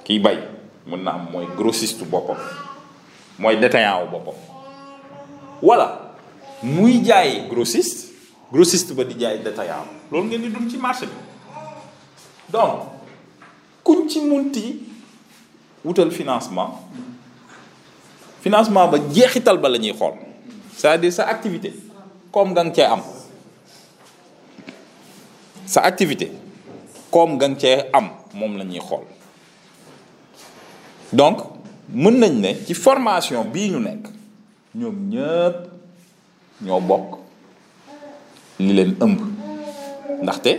[0.04, 0.38] kiy bay
[0.86, 2.38] mën na am mooy grossiste boppam
[3.38, 4.36] mooy détaillant wu boppam
[5.62, 5.88] walla
[6.62, 8.13] muy jaay grossiste
[8.54, 9.82] grossiste ba di jaay détaillant
[10.14, 11.18] loolu ngeen di dund ci marché bi
[12.54, 12.86] donc
[13.82, 14.66] kuñ ci munti
[15.82, 16.86] wutal financement
[18.38, 20.14] financement ba jeexital ba la ñuy xool
[20.78, 21.74] cest à sa activité
[22.30, 23.02] koom nga cee am
[25.66, 26.30] sa activité
[27.10, 28.06] koom nga cee am
[28.38, 29.02] moom la ñuy xool
[31.10, 31.42] donc
[31.90, 34.02] mën nañ ne ci formation bii ñu nekk
[34.78, 35.56] ñoom ñëpp
[36.62, 37.23] ñoo bokk
[38.58, 39.18] li leen ëmb
[40.22, 40.50] ndaxte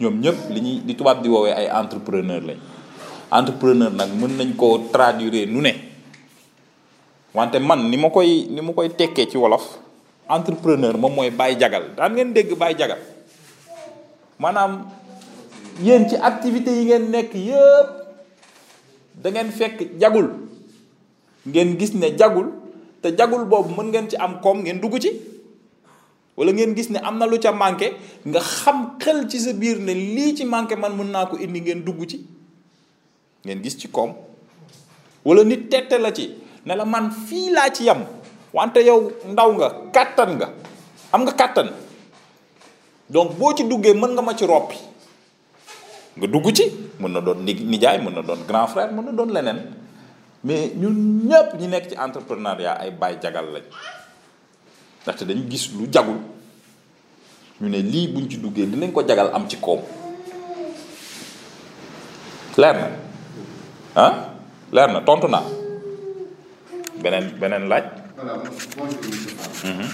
[0.00, 2.58] ñoom ñëpp li ñuy di tubaab di woowee ay entrepreneur lañ
[3.30, 5.72] entrepreneur nag mën nañ ko traduire nu ne
[7.32, 9.78] wante man ni ma koy ni ma koy tekkee ci wolof
[10.28, 12.98] entrepreneur moom mooy bàyyi jagal daan ngeen dégg bàyyi jagal
[14.38, 14.90] maanaam
[15.82, 17.88] yéen ci activité yi ngeen nekk yépp
[19.22, 20.26] da ngeen fekk jagul
[21.46, 22.50] ngeen gis ne jagul
[23.02, 25.10] te jagul boobu mën ngeen ci am koom ngeen dugg ci
[26.36, 27.94] wala ngeen gis ne am na lu ca manqué
[28.26, 31.60] nga xam xel ci sa biir ne lii ci manqué man mën naa ko indi
[31.62, 32.18] ngeen dugg ci
[33.46, 34.12] ngeen gis ci koom
[35.24, 36.34] wala nit tette la ci
[36.66, 38.02] ne la man fii laa ci yam
[38.52, 40.46] wante yow ndaw nga kàttan nga
[41.14, 41.68] am nga kàttan
[43.10, 44.76] donc boo ci duggee mën nga ma ci roppi
[46.18, 46.66] nga dugg ci
[46.98, 49.60] mën na doon nijaay mën na doon grand frère mën na doon leneen
[50.42, 53.64] mais ñun ñëpp ñi nekk ci entrepreneuriat ay bay jagal lañ
[55.04, 56.16] ndaxte dañ gis lu jagul
[57.60, 59.80] ñu ne lii buñ ci duggee dinañ ko jagal am ci koom
[62.56, 62.88] leer na
[63.94, 64.32] ah
[64.72, 65.44] leer na tontu naa
[67.04, 69.88] beneen beneen laaj mm -hmm.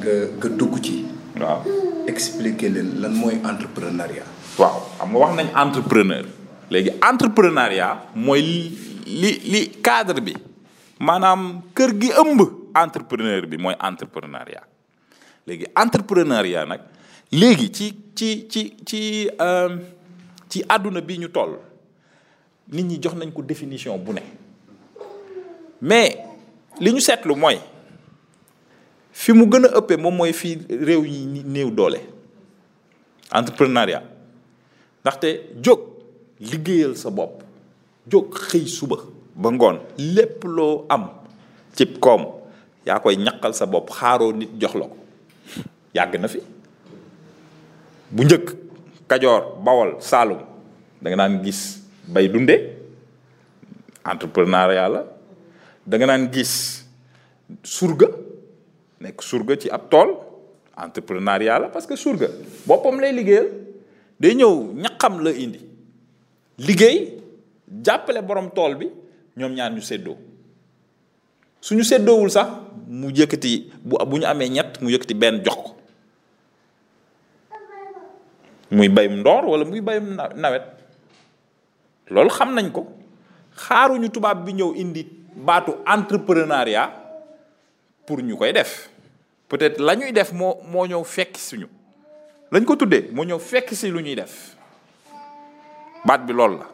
[0.01, 1.05] nga nga dugg ci
[1.39, 1.62] waaw
[2.10, 4.25] expliquer leen lan mooy entrepreneuriat
[4.58, 6.25] waaw xam nga wax nañ entrepreneur
[6.69, 8.41] léegi entrepreneuriat mooy
[9.10, 10.34] li li cadre bi
[10.99, 11.43] maanaam
[11.77, 12.41] kër gi ëmb
[12.77, 14.67] entrepreneur bi mooy entrepreneuriat
[15.49, 16.82] léegi entrepreneuriat nag
[17.34, 18.99] léegi ci ci ci ci
[19.41, 19.77] euh,
[20.49, 21.58] ci àdduna bi ñu toll
[22.73, 24.21] nit ñi jox nañ ko définition bu ne
[25.82, 26.17] mais
[26.79, 27.58] li ñu seetlu mooy
[29.12, 31.97] fi mu gën a ëppee moom mooy fii réew yi néew doole
[33.34, 34.05] entrepreneuriat
[35.01, 35.88] ndaxte jóg
[36.39, 37.43] liggéeyal sa bopp
[38.08, 38.95] jóg xëy suba
[39.36, 39.80] ba ngoon
[40.15, 41.04] lépp loo am
[41.75, 42.25] ci koom
[42.88, 44.75] yaa koy ñaqal sa bopp xaaroo nit jox
[45.93, 46.39] la ko na fi
[48.12, 48.47] bu njëkk
[49.08, 50.39] kajoor bawal saalum
[51.04, 52.56] da nga naan gis bay dunde
[54.06, 55.04] entrepreneuriat la
[55.86, 56.88] da nga naan gis
[57.63, 58.08] surga
[59.04, 60.15] nekk surga ci ab tool
[60.78, 62.32] entrepreneuriat la parce que surga
[62.67, 63.49] boppam lay liggéeyal
[64.19, 65.67] day ñëw ñaqam la indi
[66.60, 67.12] liggéey
[67.86, 68.88] jàppale borom tool bi
[69.38, 70.15] ñoom ñaar ñu séddoo
[71.62, 72.48] suñu séddoowul sax
[72.88, 75.72] mu yëkkati bu bu ñu amee ñett mu yëkkati benn jox
[78.72, 80.65] muy bayum ndoor wala muy bayum nawet
[82.10, 82.82] loolu xam nañ ko
[83.56, 85.04] xaaruñu tubaab bi ñëw indi
[85.36, 86.91] baatu entrepreneuriat
[88.06, 88.89] pour ñu koy def
[89.48, 91.67] peut-être la ñuy def moo moo ñëw fekk suñu
[92.52, 94.59] lañ ko tuddee moo ñëw fekk si lu ñuy def
[96.06, 96.68] baat bi loolu la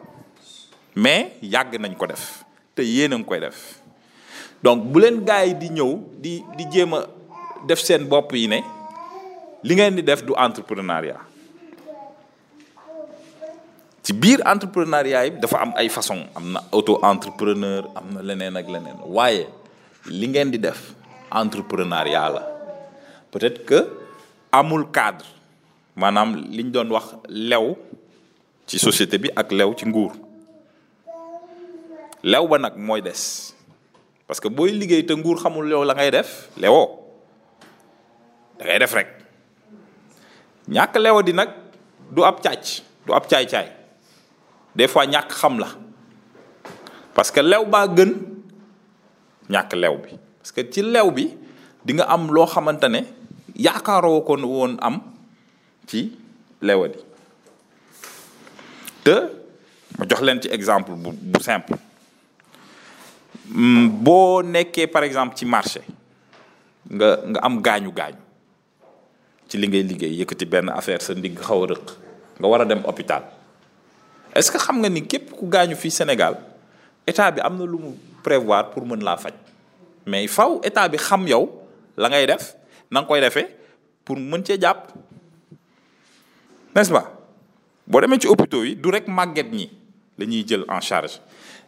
[0.94, 3.82] mais yàgg nañ ko def te yéen a ngi koy def
[4.62, 5.90] donc bu leen gars yi di ñëw
[6.22, 7.00] di di jéem a
[7.66, 8.62] def seen bopp yi ne
[9.62, 11.18] li ngeen di def du entrepreneuriat
[14.02, 18.56] ci biir entrepreneuriat yi dafa am ay façon am na auto entrepreneur am na leneen
[18.56, 19.46] ak leneen waaye
[20.06, 20.80] li ngeen di def
[21.34, 22.42] entrepreneuriat la
[23.32, 23.78] peut-être que
[24.52, 25.26] amul cadre
[25.96, 27.76] maanaam liñ doon wax lew
[28.66, 30.12] ci société bi ak lew ci nguur
[32.26, 33.54] lew ba nag mooy des
[34.26, 36.98] parce que booy liggéey te nguur xamul lew la ngay def lewo
[38.58, 39.08] da ngay def rek
[40.66, 41.50] ñàkk lewo di nag
[42.10, 42.50] du ab do
[43.06, 43.68] du ab caay caay
[44.74, 45.70] des fois ñàkk xam la
[47.14, 48.10] parce que lew ba gën
[49.48, 51.30] ñàkk lew bi parce que ci lew bi
[51.86, 53.00] di nga am loo xamante ne
[53.54, 54.98] yaakaaroo ko woon am
[55.86, 56.18] ci
[56.58, 57.05] di
[59.06, 59.14] je
[59.98, 60.92] ma jox donner ci exemple
[61.40, 61.76] simple
[63.48, 64.42] hmm, boo
[64.92, 65.82] par exemple ci marché
[66.90, 68.18] nga nga am gaañu gaañu
[69.48, 70.98] ci li ngay liggéey yëkkati affaire
[72.86, 73.22] hôpital
[74.34, 75.48] est-ce que xam nga ni képp ku
[75.90, 76.36] Sénégal
[77.06, 77.56] état bi am
[78.22, 79.16] prévoir pour mën laa
[80.04, 81.62] mais faw état bi xam yow
[81.96, 82.54] la ngay def
[84.04, 84.42] pour mën
[86.74, 87.15] n'est-ce pas
[87.86, 89.70] boo demee ci hôpitaux yi du rek màgget ñi
[90.18, 91.20] la ñuy jël en charge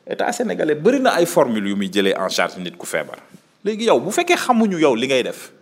[0.06, 3.16] état sénégalais bëri na ay formule yu muy jëlee en charge nit ku feebar
[3.64, 5.52] léegi yow bu fekkee xamuñu yow li ngay def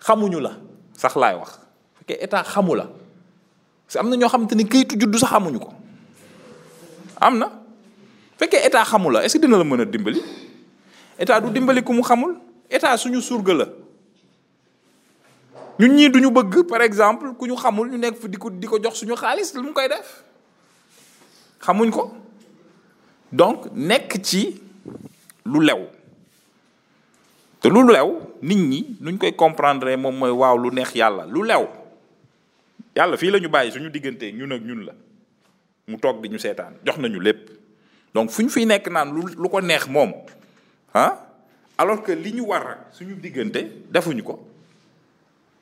[0.00, 0.52] xamuñu la
[0.96, 4.94] sax laay wax bu fekkee état xamu la parce am na ñoo xamante ni kayitu
[5.00, 5.68] juddu sax xamuñu ko
[7.20, 7.50] am na
[8.38, 10.22] fekkee état xamu la est-ce que dina la mën a dimbali
[11.18, 12.36] état du dimbali ku mu xamul
[12.70, 13.64] état suñu surga la.
[15.80, 18.66] ñun ñi duñu bëgg par exemple ku ñu xamul ñu nekk fi di ko di
[18.68, 20.20] ko jox suñu xaalis lu mu koy def
[21.64, 22.12] xamuñ ko
[23.32, 24.60] donc nekk ci
[25.48, 25.80] lu lew
[27.60, 28.10] te lu lew
[28.42, 31.64] nit ñi nuñ koy comprendre moom mooy waaw lu neex yàlla lu lew
[32.96, 34.92] yàlla fii la ñu bàyyi suñu diggante ñun ak ñun la
[35.88, 37.48] mu toog di ñu seetaan jox nañu lépp
[38.12, 40.12] donc fuñ ñu fiy nekk naan lu lu ko neex moom
[40.92, 41.16] ah
[41.78, 44.44] alors que li ñu war suñu diggante defuñu ko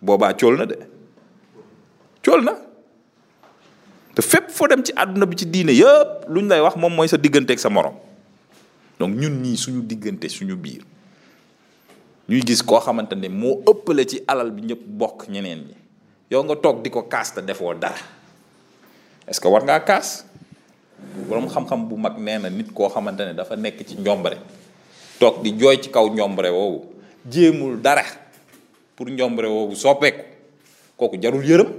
[0.02, 0.78] boobaa cool na de
[2.22, 2.54] cool na
[4.14, 6.94] te fépp foo dem ci àdduna bi ci diine yëpp lu ñu lay wax moom
[6.94, 7.94] mooy sa digganteeg sa moroom
[8.98, 10.82] donc ñun ñii suñu diggante suñu biir
[12.28, 15.74] ñuy gis koo xamante ne moo ëppale ci alal bi ñëpp bokk ñeneen ñi
[16.30, 17.98] yow nga toog di ko kaas te defoo dara
[19.26, 20.24] est que war ngaa kaas
[21.28, 24.38] boroom xam bu mag nee na nit koo xamante ne dafa nekk ci njombare
[25.18, 26.84] toog di jooy ci kaw njombare woowu
[27.30, 28.02] jéemul dara
[28.98, 30.06] pour njombre woowu ko
[30.98, 31.70] koku jarul yeureum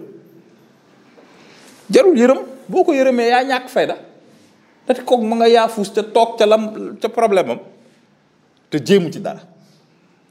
[1.91, 3.99] jarul yeureum boko ko ya ñak fayda
[4.87, 7.59] da ko ma nga yaafuus te tok ca lam ca problème am
[8.71, 9.41] te jëm ci dara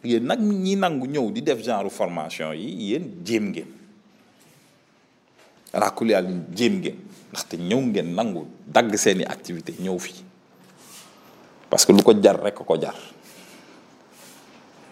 [0.03, 3.67] yeen nak ñi nangu ñew di def genre formation yi yeen jëm ngeen
[5.75, 6.97] rakuli yàlla jëm ngeen
[7.51, 10.25] te ñew ngeen nangu dag seeni activité ñew fi
[11.69, 12.97] parce que lu ko jar rek ko jar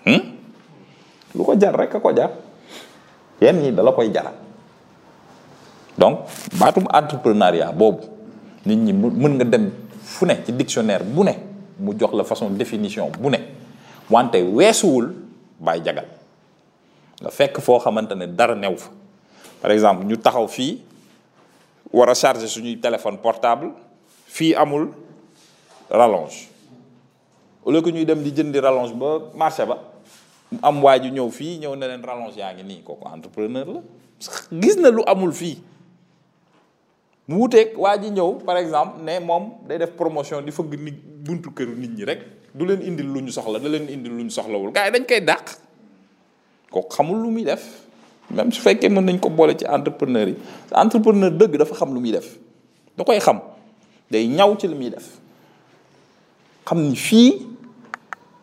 [0.05, 0.36] hmm?
[1.37, 2.33] lu ko jar rek ko jar
[3.39, 4.33] yenn yi la koy jar
[6.01, 6.25] donc
[6.57, 8.01] batum entrepreneuriat bob
[8.65, 9.71] nit ñi mën nga dem
[10.03, 11.33] fu ne ci dictionnaire bu ne
[11.79, 13.37] mu jox la façon définition bu ne
[14.11, 15.13] wante weesuwul
[15.61, 16.07] bay jagal
[17.21, 18.89] la fekk fo xamantene ne dara neuf.
[19.61, 20.81] par exemple ñu taxaw fi
[21.93, 23.71] wara charger suñu téléphone portable
[24.27, 24.89] fi amul
[25.91, 26.49] rallonge
[27.67, 29.79] au lieu que ñuy dem di jëndi rallonge ba marché ba
[30.63, 33.83] am waa ju ñëw fii ñëw na leen rallonge yaa ngi nii kooku entrepreneur la
[34.63, 35.57] gis na lu amul fii
[37.27, 40.95] mu wuteeg waa ji ñëw par exemple ne moom day def promotion di fëgg nit
[41.27, 42.21] buntu kër nit ñi rek
[42.55, 45.05] du leen indil lu ñu soxla da leen indil lu ñu soxlawul gars yi dañ
[45.07, 45.47] koy dàq
[46.71, 47.67] kooku xamul lu muy def
[48.31, 50.37] même su fekkee mën nañ ko boole ci entrepreneur yi
[50.71, 52.39] entrepreneur dëgg dafa xam lu muy def
[52.97, 53.41] da koy xam
[54.11, 55.19] day ñaw ci lu muy def
[56.67, 57.56] xam ni fii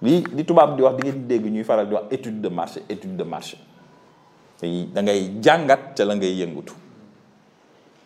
[0.03, 2.83] li di tubab di wax di ngeen dégg ñuy faral di wax étude de marché
[2.91, 3.57] étude de marché
[4.91, 6.73] da ngay jàngat ca la ngay yëngutu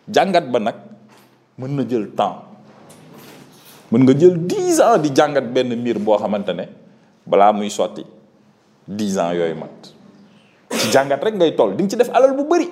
[0.06, 0.76] jàngat ba nag
[1.58, 2.38] mën na jël temps
[3.90, 6.64] mën nga jël 10 ans di jàngat benn mbir boo xamante ne
[7.26, 8.04] balaa muy sotti
[8.86, 9.74] 10 ans yooyu mat
[10.78, 12.66] ci jàngat rek ngay toll di nga ci def alal bu bëri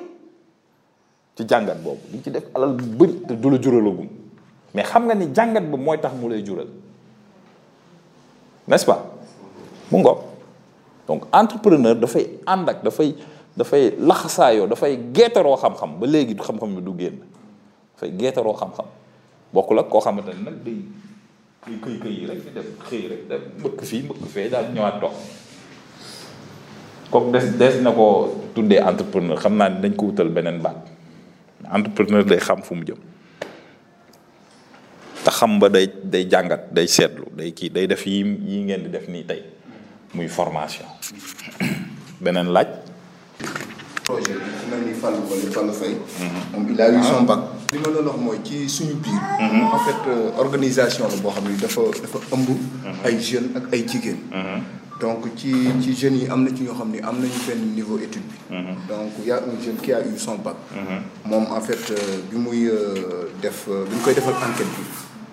[1.35, 4.07] ci jàngat boobu di nga ci def alal bu bëri te du la juralagum
[4.75, 6.69] mais xam nga ni jàngat ba mooy tax mu lay jural
[8.69, 9.15] n'est-ce pas
[9.90, 10.20] mu ngoog
[11.07, 13.14] donc entrepreneur dafay ànd ak dafay
[13.55, 17.22] dafay laxasaayoo dafay geetaroo xam-xam ba léegi xam-xam bi du génn
[17.94, 18.88] dafay geetaroo xam-xam
[19.55, 20.81] bokkul ak koo xamante ne nag day
[21.66, 21.72] këy
[22.83, 25.14] këy fii mbëkk daal ñëwaat toog
[27.11, 30.79] kooku des des na ko tuddee entrepreneur xam naa ne dañ ko wutal beneen baat
[31.70, 32.99] entrepreneur day xam fu mu jëm
[35.22, 38.83] te xam ba day day jàngat day seetlu day kii day def yi yi ngeen
[38.87, 39.42] di def nii tey
[40.14, 40.87] muy formation
[42.23, 42.69] benen laaj.
[44.07, 46.71] projet bi ku mel ni Fallou Wali Fallou mhm.
[46.71, 47.03] il a eu ah.
[47.03, 47.40] son bac.
[47.75, 49.19] li ma doon wax mooy ci suñu biir.
[49.40, 49.62] Mhm.
[49.75, 52.49] en fait euh, organisation la boo xam ni dafa dafa ëmb.
[52.55, 53.03] Mhm.
[53.05, 54.19] ay jeunes ak ay jigéen.
[55.03, 55.51] donc ci
[55.83, 58.55] ci jeunes yi am na ci ñoo xam ne am nañu benn niveau étude bi.
[58.88, 60.55] donc y' a un jeune qui a eu son bac.
[61.27, 64.85] moom en fait euh, bi muy euh, def bi ñu koy defal enquête bi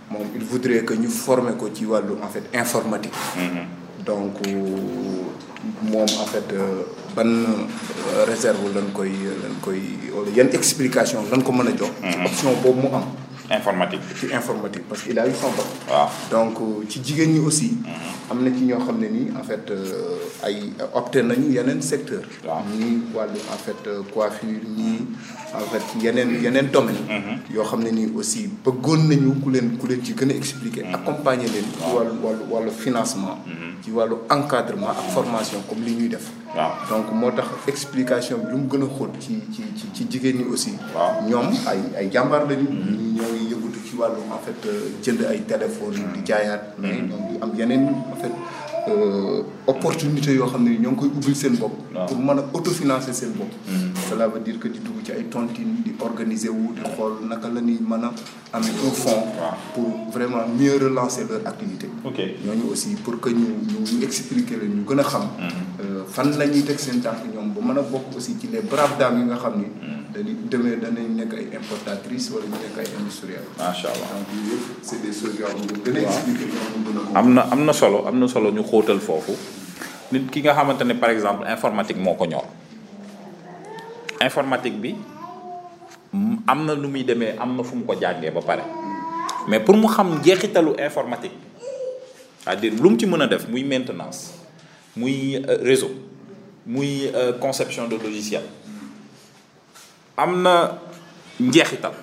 [0.10, 3.14] moom il voudrait que ñu former ko ci wàllu en fait informatique
[4.06, 4.54] donc euh,
[5.90, 6.84] moom en fait euh,
[7.16, 9.12] ban euh, réserve lañ koy
[9.42, 9.80] lañ koy
[10.16, 11.92] wala yan explication lañ ko mën a jox.
[12.02, 12.26] Mm-hmm.
[12.26, 13.06] option boobu mu am
[13.52, 16.10] informatique ci informatique parce qu'il a eu son bac.
[16.32, 17.78] donc ci jigéen ñi aussi.
[17.84, 18.32] Mhm.
[18.32, 22.22] am na ci ñoo xam ne nii en fait euh, ay opté nañu yeneen secteur
[22.72, 25.06] Ni ñii wàllu en fait euh, coiffure ni
[25.54, 27.54] en fait yeneen yeneen domaine mhm.
[27.56, 30.84] yoo xam ne nii aussi bëggoon nañu ku leen ku leen ci gën a expliquer.
[30.84, 30.96] Mhm.
[30.96, 31.66] accompagner leen.
[31.78, 33.38] ci wàllu wàllu wàllu financement.
[33.84, 38.52] ci wàllu encadrement ak formation comme li ñuy def waaw donc moo tax explication bi
[38.54, 40.74] lu mu gën a xóot ci ci ci ci jigéen ñi aussi.
[40.96, 42.68] waaw ñoom ay ay jàmbaar lañu.
[42.70, 45.98] ñu ñoo ngi yëngatu ci wàllu en fait euh, jënd ay téléphones.
[46.14, 46.84] di jaayaat mm-hmm.
[46.84, 48.36] mais ñoom ñu am yeneen en fait.
[48.88, 51.72] Euh, opportunité yo xam ñong koy ubbil seen bopp.
[52.08, 53.48] pour mën a autofinancer seen bopp.
[53.70, 54.10] Mm-hmm.
[54.10, 57.48] cela veut dire que di dugg ci ay tontine di organiser wu di xol naka
[57.48, 58.12] lañuy ñuy
[58.52, 61.88] amé un pour vraiment mieux relancer leur activité.
[62.04, 65.22] ok ñooñu aussi pour que ñu ñu expliquer leen ñu gëna a xam.
[65.22, 65.82] Mm-hmm.
[65.82, 69.18] Euh, fan lañuy tek seen tànk ñom bu mën bokk aussi ci les braves dames
[69.20, 69.64] yi nga xam ni.
[69.66, 71.92] Mm-hmm dañuy ay wala
[72.78, 72.88] ay
[74.86, 75.50] c'est des choses yoo
[77.18, 78.64] xam solo solo ñu
[80.14, 80.42] nit ki
[81.02, 82.46] par exemple informatique moo ñor
[84.22, 84.94] informatique bi
[86.46, 88.14] am na muy demee am na
[89.50, 90.22] mais pour mu xam
[90.78, 91.38] informatique
[92.46, 94.34] c'est-à-dire lu mu ci def muy maintenance
[94.96, 95.90] muy euh, réseau
[96.70, 98.40] muy euh, conception de logiciel
[100.16, 100.80] amna
[101.40, 101.94] na njeexital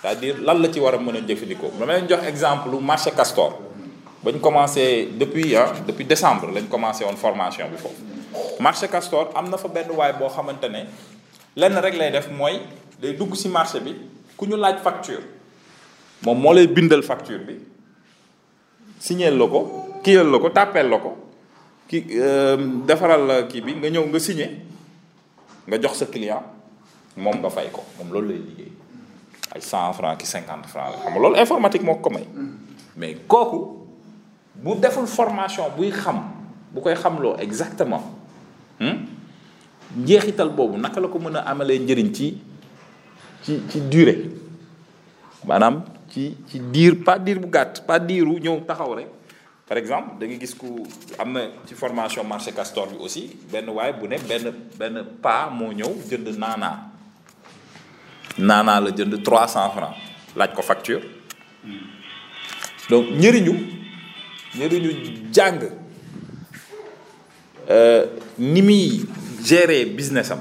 [0.00, 1.70] c'est-à-dire lan la ci wara a mën a jëfandikoo
[2.08, 3.58] jox exemple marché Castor
[4.22, 9.30] ba ñu commencé depuis hein, depuis décembre lañ commencé woon formation bi foofu marché Castor
[9.34, 10.84] amna fa benn waay boo xamante ne
[11.56, 12.60] lenn rek lay def mooy
[13.00, 13.94] day dugg ci marché bi
[14.36, 15.20] ku ñu laaj facture
[16.22, 17.58] moom moo lay bindal facture bi
[19.00, 21.16] signeel la ko kiyal la ko tàppeel la ko
[21.88, 24.50] ki euh, defaral kii bi nga ñëw nga signer
[25.66, 26.44] nga jox sa client
[27.20, 28.72] moom nga fay ko moom loolu lay liggéey
[29.52, 32.26] ay cent franc ki cinquante franc la xam loolu informatique moo ko may
[32.96, 33.84] mais kooku
[34.56, 36.18] bu deful formation buy xam
[36.72, 38.02] bu koy xamloo exactement
[38.80, 38.96] hmm,
[40.00, 42.40] njeexital boobu naka la ko mën a amalee njëriñ ci
[43.44, 44.32] ci ci durée
[45.44, 49.10] maanaam ci ci diir pas diir bu gàtt pas diiru ñëw taxaw rek
[49.68, 50.82] par exemple dangay gis ku
[51.18, 54.44] am na ci formation marché castor bi aussi benn waaye bu ne benn
[54.78, 56.89] benn paa moo ñëw jënd naanaa
[58.38, 59.98] nana la jënd 300 francs
[60.36, 61.02] laaj ko facture
[62.90, 63.54] donc ñëriñu
[65.32, 65.68] jang jàng
[67.70, 68.04] euh,
[68.38, 69.04] ni muy
[69.44, 70.40] gérer business am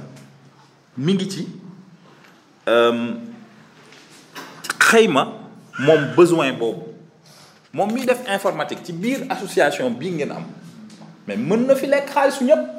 [0.98, 1.48] mi ngi ci
[2.68, 3.14] euh,
[4.90, 5.24] xëyma
[5.80, 6.84] moom besoin boobu
[7.74, 10.44] moom mi def informatique ci biir association bi ngeen am
[11.28, 12.79] mais mën na fi lekk xaalisu ñëpp.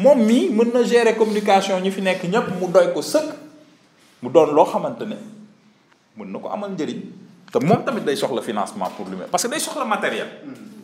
[0.00, 3.28] moom mii mën na gérer communication ñi fi nekk ñëpp mu doy ko sëkk
[4.24, 5.16] mu doon loo xamante ne
[6.16, 7.00] mën na ko amal njëriñ
[7.52, 10.28] te moom tamit day soxla financement pour lui-même parce que day soxla matériel.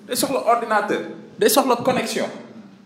[0.06, 1.00] day soxla ordinateur.
[1.38, 2.28] day soxla connexion.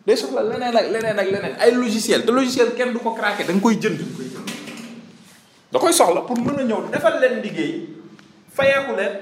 [0.06, 3.46] day soxla leneen ak leneen ak leneen ay logiciel te logiciel kenn du ko craquer
[3.46, 3.98] da koy jënd.
[5.72, 7.88] da koy soxla pour mën a ñëw defal leen liggéey
[8.54, 9.12] fayeeku leen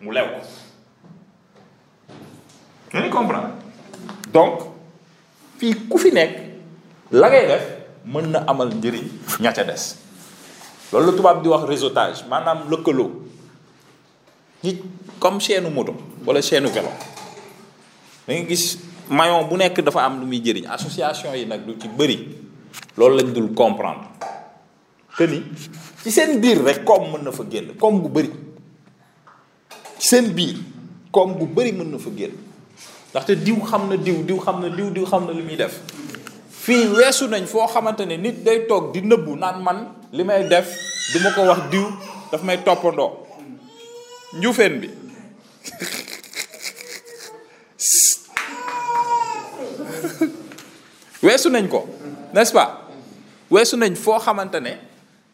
[0.00, 0.38] mu lew ko.
[2.92, 3.50] ngeen comprendre
[4.32, 4.66] donc
[5.58, 6.47] fii ku fi nekk.
[7.12, 7.64] la ngay def
[8.04, 9.04] mën na amal njëriñ
[9.40, 9.96] ña ca des
[10.92, 13.08] loolu tubaab di wax réseautage maanaam lëkkaloo
[14.64, 14.76] ñi
[15.18, 15.96] comme chaîne moto
[16.26, 16.92] wala chaîne vélo
[18.26, 18.78] da nga gis
[19.08, 22.28] maillon bu nekk dafa am lu muy jëriñ association yi nag du ci bëri
[22.96, 24.04] loolu lañ dul comprendre
[25.16, 25.42] te ni
[26.04, 28.28] ci seen biir rek kom mën na fa génn kom gu bëri
[29.98, 30.56] ci seen biir
[31.10, 32.36] kom gu bëri mën na fa génn
[33.12, 35.72] ndaxte diw xam na diw diw xam na diw diw xam na li muy def
[36.68, 39.78] Fi weesu nañ fo xamantene nit day tok di nëbbu nan man
[40.12, 40.66] limay def
[41.14, 41.86] duma ko wax diw
[42.30, 43.06] daf may topando
[44.38, 44.88] njufen bi
[51.24, 51.88] weesu nañ ko
[52.34, 52.68] n'est-ce pas
[53.50, 54.72] weesu nañ fo xamantene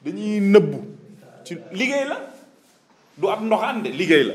[0.05, 0.79] dañuy nëbbu
[1.47, 2.17] ci liggéey la
[3.19, 4.35] du am ndoxaan de liggéey la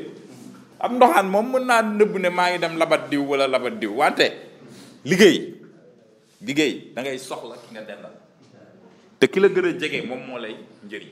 [0.86, 0.98] am
[1.32, 4.28] mom mën na ne maa ngi dem labat diw wala labat diw wante
[6.40, 8.16] liggéey da ngay soxla ki nga dendal
[9.20, 10.56] te ki la gëna jégué mom mo lay
[10.88, 11.12] njëriñ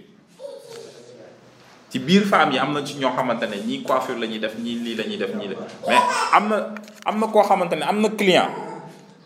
[1.92, 5.18] ci biir femme yi amna ci ño xamante ñi coiffure lañuy def ñi li lañuy
[5.20, 5.56] def ñi la
[5.88, 6.02] mais
[6.32, 6.74] amna
[7.04, 7.44] amna ko
[7.76, 8.52] na amna client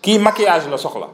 [0.02, 1.08] ki maquillage la soxla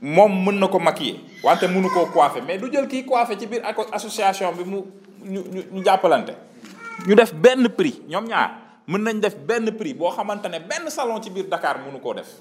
[0.00, 3.46] mom mën na ko maquiller wante mënu ko coiffer mais du jël ki coiffer ci
[3.46, 3.60] biir
[3.92, 4.80] association bi mu
[5.24, 8.56] ñu ñu ñu ñu def benn prix ñom ñaar
[8.88, 12.40] mën nañ def benn prix bo xamante benn salon ci biir Dakar mënu ko def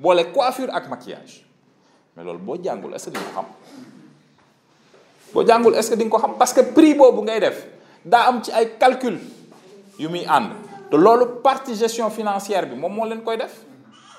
[0.00, 1.44] boole coiffure ak maquillage
[2.16, 3.48] mais loolu boo jàngul est-ce que di ko xam
[5.32, 7.66] boo jàngul est-ce que di nga ko xam parce que prix boobu ngay def
[8.04, 9.18] daa am ci ay calcul
[10.00, 10.56] yu muy ànd
[10.90, 13.52] te loolu partie gestion financière bi moom moo leen koy def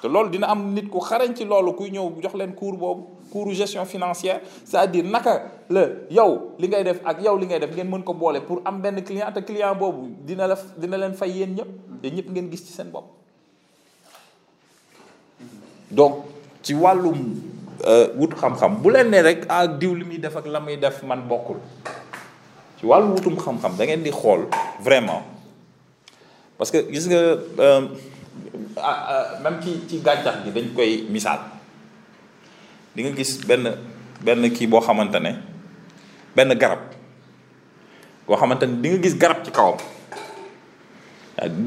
[0.01, 3.03] te loolu dina am nit ku xarañ ci loolu kuy ñëw jox leen cours boobu
[3.33, 7.73] cours gestion financière c'est-à-dire naka la yow li ngay def ak yow li ngay def
[7.75, 11.13] ngeen mën ko boole pour am benn client te client boobu dina la dina leen
[11.13, 13.17] fay yéen ñëpp ñëpp ngeen gis ci seen bopp.
[15.91, 16.25] donc
[16.63, 20.47] ci vois euh, wut xam-xam bu tu ne rek a ah, diw limi def ak
[20.47, 21.57] lamuy def man bokul
[22.79, 24.11] ci wutum xam-xam da ngeen di
[24.81, 25.21] vraiment
[26.57, 27.83] parce que gis nga euh,
[28.77, 31.39] ah, ah, même ci ci gàncax gi dañ koy misaal
[32.95, 33.77] di nga gis ben
[34.21, 35.35] ben un bo xamantene
[36.35, 36.79] ben garab
[38.27, 39.75] go xamantene di nga gis garab ci kawam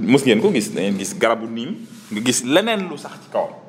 [0.06, 1.74] mus ngeen ko gis ngeen gis garabu nim
[2.12, 3.63] nga gis leneen lu sax ci kawam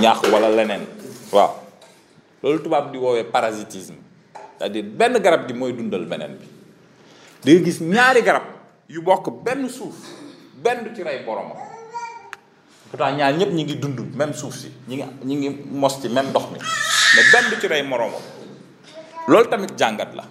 [0.00, 0.84] ñax wala leneen
[1.32, 1.52] waaw
[2.44, 3.96] loolu tubaab di woowee parasitisme
[4.56, 6.46] c'est-à-dire benn garab gi mooy dundal beneen bi
[7.44, 8.44] di gis ñaari garab
[8.88, 9.96] yu bokk benn suuf
[10.60, 11.56] benn du ci rey boromam
[12.90, 16.08] pourtant ñaar ñëpp ñi ngi dund même suuf si ñi ngi ñi ngi mos ci
[16.12, 18.20] même ndox mi mais benn du ci rey moromam
[19.28, 20.24] loolu tamit jàngat la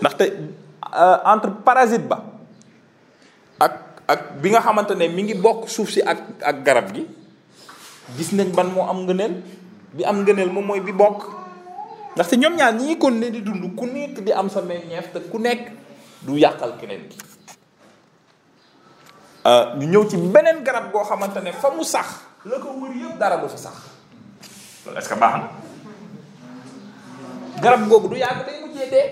[0.00, 0.22] ndaxte
[0.94, 2.22] euh, entre parasite ba
[3.58, 7.04] ak ak bi nga xamante ne mi ngi bokk suuf si ak ak garab gi
[8.16, 9.34] gis nañ ban moo am ngëneel
[9.92, 11.22] bi am ngëneel moom mooy bi bokk
[12.16, 15.18] ndaxte ñoom ñaar ñi kon ne di dund ku nekk di am sa meññeef te
[15.30, 15.68] ku nekk
[16.24, 17.18] du yàqal keneen ki
[19.44, 22.06] euh, ñu ñëw ci beneen garab goo xamante ne fa mu sax
[22.48, 23.74] la ko wër yëpp dara du fa sax
[24.86, 25.46] loolu est ce que baax na
[27.60, 29.06] garab googu du yàgg day mujjee dee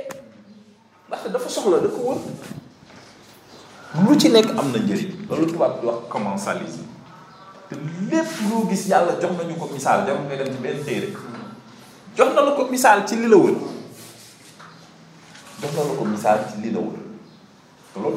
[1.09, 2.20] ndaxte dafa soxla da ko wër
[4.09, 6.95] lu ci nekk am na njëriñ loolu tubaab di wax commensalisme
[7.69, 7.77] te
[8.11, 11.09] lépp loo gis yàlla jox nañu ko misaal jarul ngay dem ci benn téere
[12.17, 13.39] jox na la ko misaal ci li la
[15.61, 17.01] na ko misaal ci li loolu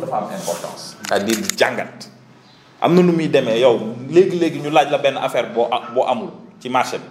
[0.01, 0.95] dafa am importance.
[1.09, 2.07] cest à jàngat
[2.81, 3.77] am na lu muy demee yow
[4.09, 6.29] léegi-léegi ñu laaj la benn affaire boo boo amul
[6.61, 7.05] ci marché bi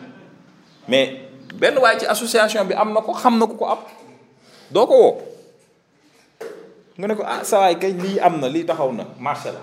[0.89, 1.11] mais
[1.59, 3.79] benn waaye ci association bi am na ko xam na ku ko am
[4.71, 5.15] doo ko woo
[6.99, 9.61] nga ne ko ah saa waay kay lii am na lii taxaw na marché la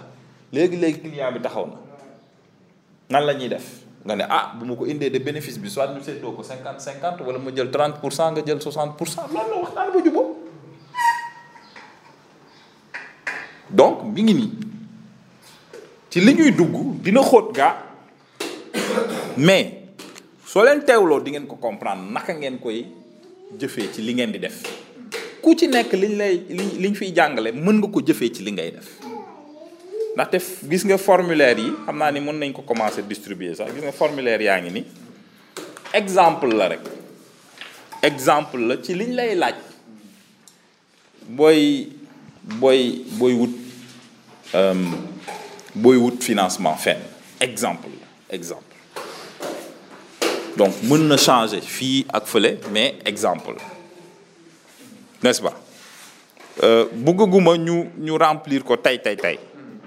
[0.52, 1.85] léegi-léegi client bi taxaw na.
[3.10, 3.66] nan lañuy def
[4.06, 6.80] nga ne ah bu ma ko indee de bénéfice bi soit ñu seddoo ko 50
[6.80, 8.01] 50 wala mu jël 30
[8.32, 10.38] nga jël 60 pour cent loolu la waxtaan ba juboo
[13.70, 14.51] donc mi ngi nii
[16.10, 17.76] ci li ñuy dugg dina xóot gaa
[19.38, 19.70] mais
[20.45, 22.86] soo leen teewloo di ngeen ko comprendre naka ngeen koy
[23.58, 24.64] jëfee ci li ngeen di def
[25.41, 28.51] ku ci nekk liñ lay liñ liñ fiy jàngale mën nga ko jëfee ci li
[28.51, 29.05] ngay def
[30.16, 30.39] ndaxte
[30.72, 33.91] gis nga formulaire yi xam naa ni mën nañ ko commencer distribuer sax gis nga
[34.01, 34.82] formulaire yaa ngi ni
[36.01, 36.84] exemple la rek
[38.09, 39.55] exemple la ci liñ lay laaj
[41.28, 41.89] booy
[42.59, 42.82] booy
[43.20, 43.53] booy wut
[44.59, 44.88] euh,
[45.76, 46.99] booy wut financement fenn
[47.39, 48.07] exemple la
[48.39, 48.76] exemple
[50.55, 53.57] donc mën na changer fii ak fële mais exemple
[55.24, 55.55] n'est-ce pas
[56.63, 59.38] euh, bëgguma ñu ñu remplir ko tey tey tey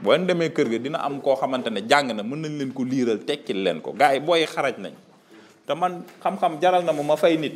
[0.02, 2.72] boo leen demee kër ga dina am koo xamante ne jàng na mën nañ leen
[2.72, 4.92] ko liiral tekkil leen ko gaa yi booy xaraj nañ
[5.66, 7.54] te man xam-xam jaral na ma ma fay nit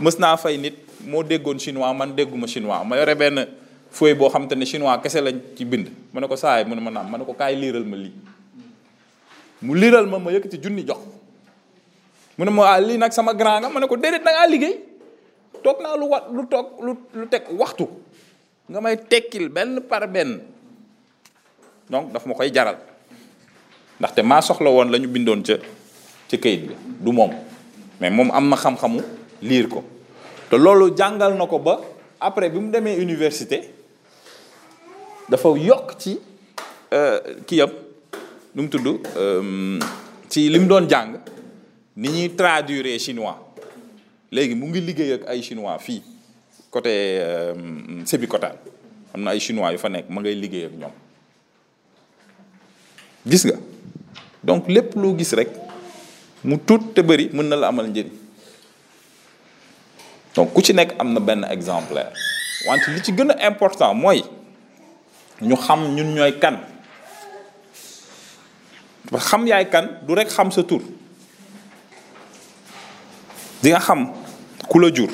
[0.00, 0.74] mës naa fay nit
[1.04, 3.46] moo déggoon chinois man dégguma chinois ma yore benn
[3.90, 6.90] fooy boo xam ne chinois kese lañ ci bind ma ne saay mu ne ma
[6.90, 8.12] naam ma ne ko kaay liiral ma lii
[9.62, 10.98] mu liiral ma ma yëkkati junni jox
[12.38, 14.48] mu ne ma ah lii nag sama grand nga ma ne ko déedéet da ngaa
[14.52, 14.76] liggéey
[15.64, 17.88] toog naa lu wat lu toog lu lu teg waxtu
[18.68, 20.42] nga may tekkil benn par benn
[21.88, 22.76] donc daf ma koy jaral
[23.98, 25.54] ndaxte maa soxla woon la ñu bindoon ca
[26.30, 27.30] ca kayit ga du moom
[28.00, 29.00] mais moom am na xam-xamu
[29.42, 29.84] liir ko
[30.50, 31.80] te loolu jàngal na ko ba
[32.20, 33.60] après bi mu demee université
[35.28, 36.18] dafa yokk ci
[36.92, 37.70] euh, kii yam
[38.54, 39.78] nu mu tudd euh,
[40.28, 41.18] ci li mu doon jàng
[41.96, 43.38] ni ñuy traduire chinois
[44.32, 46.02] léegi mu ngi liggéey ak ay chinois fii
[46.70, 46.90] côté
[47.22, 47.54] euh,
[48.04, 48.58] Sébikotane
[49.14, 50.92] am na ay chinois yu fa nekk ma ngay liggéey ak ñoom
[53.26, 53.58] gis nga
[54.46, 55.50] donc lépp loo gis rek
[56.46, 58.14] mu tuut te bëri mën na la amal njëriñ
[60.38, 62.14] donc ku ci nekk am na benn exemplaire
[62.70, 64.22] wante li ci gën a important mooy
[65.42, 66.56] ñu xam ñun ñooy kan
[69.18, 70.82] xam yaay kan du rek xam sa tur
[73.62, 74.06] di nga xam
[74.70, 75.10] ku la jur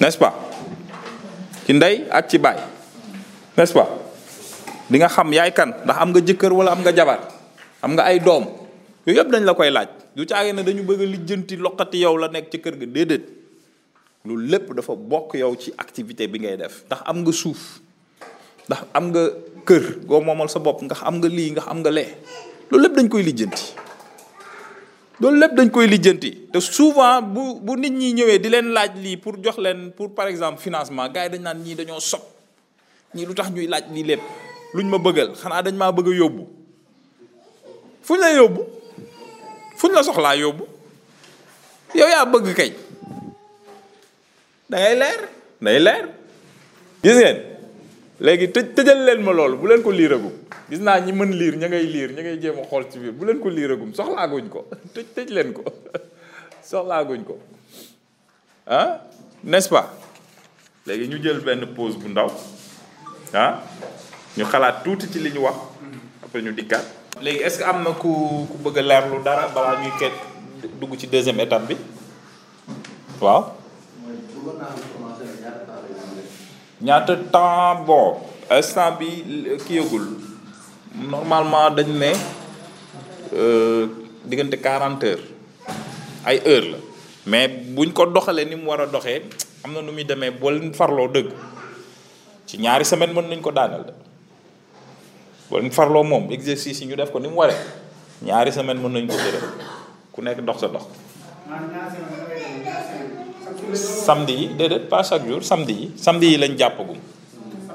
[0.00, 0.32] n'est-ce pas
[1.68, 2.60] ndey ak ci baay
[3.56, 3.76] n'est-ce
[4.84, 7.24] di nga xam yaay kan ndax am nga jëkkër wala am nga jabar
[7.80, 8.44] am nga ay doom
[9.08, 12.28] yooyu yëpp dañ la koy laaj lu caage ne dañu bëgg lijjanti loqati yow la
[12.28, 13.24] nekk ci kër ga déedéet
[14.28, 17.80] loolu lépp dafa bokk yow ci activité bi ngay def ndax am nga suuf
[18.68, 19.22] ndax am nga
[19.64, 22.08] kër goo moomal sa bopp ndax am nga lii ndax am nga lee
[22.68, 23.64] loolu dañ koy lijjanti
[25.20, 28.92] loolu lépp dañ koy lijjanti te souvent bu bu nit ñi ñëwee di leen laaj
[29.00, 32.20] lii pour jox leen pour par exemple financement gars yi dañ naan ñii dañoo sob
[33.16, 34.22] ñii lu tax ñuy laaj lii lépp
[34.74, 36.42] luñ ma bëggal xanaa dañ maa bëgg yóbbu
[38.06, 38.60] fuñ la yóbbu
[39.80, 40.64] fuñ la soxlaa yóbbu
[41.98, 42.70] yow yaa bëgg kay
[44.70, 45.20] da ngay leer
[45.64, 46.04] day leer
[47.02, 47.38] gis ngeen
[48.24, 50.32] léegi tëj tëjal leen ma loolu bu leen ko liiragum
[50.68, 53.12] gis naa ñi mën liir ña ngay liir ña ngay jéem a xool ci biir
[53.14, 55.62] bu leen ko liiragum soxlaaguñ ko tëj tëj leen ko
[56.70, 57.38] soxlaaguñ ko
[58.66, 59.06] ah
[59.44, 59.70] n'est-ce
[60.86, 62.30] léegi ñu jël benn pause bu ndaw
[63.34, 63.62] ah
[64.34, 65.54] ñu xalaat tuuti ci li ñu wax.
[66.26, 66.84] après ñu dikkaat.
[67.22, 68.10] léegi est-ce que am na ku
[68.50, 70.14] ku bëgg leerlu dara balaa ñuy ket
[70.80, 71.76] dugg ci deuxième étape bi
[73.22, 73.54] waaw.
[76.82, 78.18] ñaata temps bon
[78.50, 79.22] instant bi
[79.54, 80.02] euh, ki yëgul
[80.94, 82.12] normalement dañ ne
[83.38, 83.86] euh,
[84.26, 85.24] diggante 40 heures
[86.26, 86.78] ay heures la
[87.26, 89.22] mais buñ ko doxalee ni mu war a doxee
[89.62, 91.30] am na nu muy demee boo farloo dëgg
[92.50, 94.03] ci ñaari semaine mën nañ ko daaneel.
[95.54, 97.54] kon farloo moom exercice yi ñu def ko ni mu waree
[98.26, 99.38] ñaari semaine mën nañ ko jëre
[100.10, 100.82] ku nekk dox sa dox
[104.02, 106.98] samedi yi déedéet pas chaque jour samedi yi samedi yi lañ jàppagum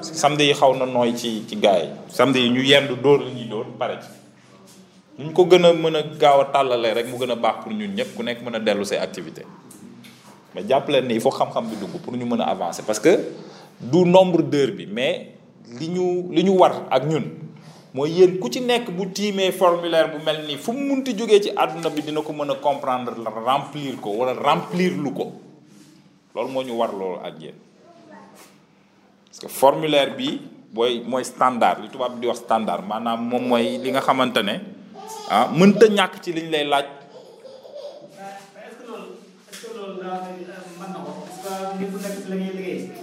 [0.04, 3.30] samedi yi xaw na nooy ci ci gars yi samedi yi ñu yendu dóor la
[3.32, 4.12] ñuy dóor pare ci
[5.16, 7.64] nu ñu ko gën a mën a gaaw a tàllalee rek mu gën a baax
[7.64, 9.42] pour ñu ñëpp ku nekk mën a dellu see activité
[10.54, 13.00] mais jàpp leen nii il faut xam-xam bi dugg pour ñu mën a avancer parce
[13.00, 13.24] que
[13.80, 15.32] du nombre d'heures bi mais
[15.80, 17.24] li ñu li ñu war ak ñun
[17.94, 21.90] mooy yeen ku ci nek bu timé formulaire bu mel fu munti jógee ci aduna
[21.90, 25.26] bi dina ko mëna comprendre la remplir ko wala remplir lu ko
[26.34, 27.56] lool mo ñu war lool ak yeen
[29.26, 30.38] parce que formulaire bi
[30.70, 34.54] boy moy standard li tubab di wax standard manam mom moy li nga xamantene
[35.30, 36.86] ah ah ta ñak ci liñ lay laaj.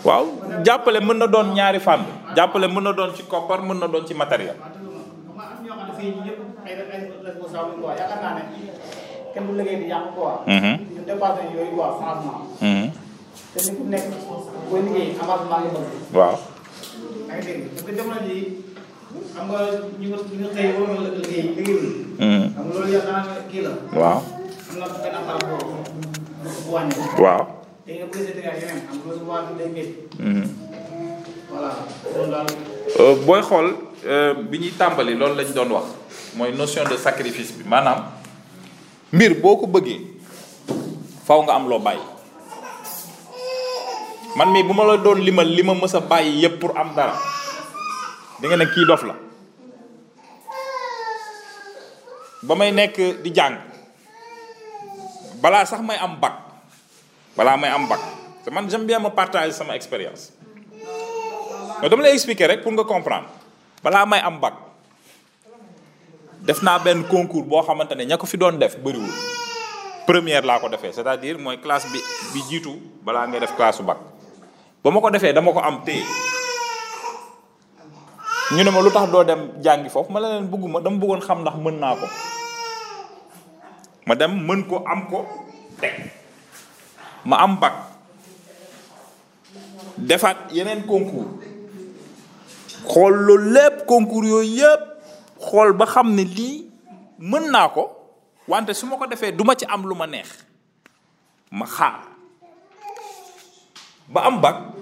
[0.00, 0.24] waaw
[0.64, 2.04] jàppale mën na doon ñaari fànn
[2.36, 4.56] jàppale mën na doon ci koppar mën na doon ci matériel.
[16.16, 16.36] waaw.
[17.30, 17.54] yaa
[19.10, 19.60] ngi xam nga
[19.98, 20.08] ñu
[27.18, 27.46] waaw.
[33.26, 33.66] booy xool
[34.08, 35.84] euh, bi ñuy tàmbali loolu lañ doon wax
[36.36, 38.00] mooy notion de sacrifice bi maanaam
[39.12, 40.00] mbir boo ko bëggee
[41.26, 42.09] faw nga am loo bàyyi.
[44.38, 47.16] man mi buma la doon limal lima mësa mës bàyyi yépp pour am dara
[48.38, 49.14] di nga ne kii dof la
[52.46, 53.58] ba may nekk di jàng
[55.42, 56.36] balaa sax may am bac
[57.34, 57.98] balaa may am bac
[58.46, 58.70] te man
[59.02, 60.30] ma partager sama expérience
[61.82, 63.26] mais dama lay expliquer rek pour nga comprendre
[63.82, 64.54] balaa may am bac
[66.38, 69.10] def naa benn concours boo xamante ne ña fi doon def bëriwul
[70.06, 71.98] première laa ko defee c'est-à-dire mooy classe bi
[72.30, 74.19] bi jiitu balaa ngay def classe bac
[74.80, 76.00] ba ma ko defee dama ko am téye
[78.56, 81.20] ñu ne ma lu tax doo dem jàngi foofu ma la leen bëgguma dama buggoon
[81.20, 82.06] xam ndax mën naa ko
[84.06, 85.18] ma dem mën koo am ko
[85.80, 86.00] teg
[87.24, 87.74] ma am bac
[89.96, 91.28] defaat yeneen concours
[92.88, 94.82] xool loolu lépp concours yooyu yëpp
[95.50, 96.64] xool ba xam ne lii
[97.20, 97.84] mën naa ko
[98.48, 100.32] wante su ma ko defee duma ci am lu ma neex
[101.50, 102.09] ma xaar
[104.10, 104.74] ba am bac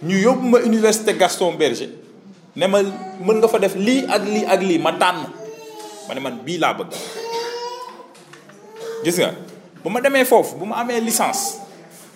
[0.00, 1.92] ñu yóbbu ma université gaston berger
[2.56, 2.80] ne ma
[3.20, 5.28] mën nga fa def lii ak lii ak lii ma tànn
[6.08, 6.88] ma ne man bii laa bëgg
[9.04, 9.36] gis nga
[9.84, 11.60] bu ma demee foofu bu ma amee licence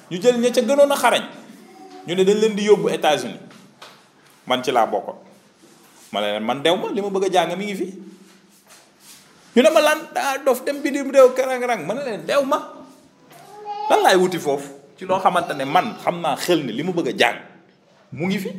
[0.09, 1.25] ñu jël ña ca gënoon a xarañ
[2.09, 3.37] ñu ne dañ leen di yóbbu états unis
[4.49, 5.21] man ci laa bokkoon
[6.17, 7.89] ma ne man dew ma li ma bëgg a jàng mi ngi fi
[9.53, 12.41] ñu ne ma lan daa dof dem bidim réew karang rang ma ne leen dew
[12.49, 12.57] ma
[13.93, 15.19] lan laay wuti foofu ci loo
[15.67, 17.39] man xam naa xel ni li mu bëgg a jàng
[18.13, 18.51] mu ngi fi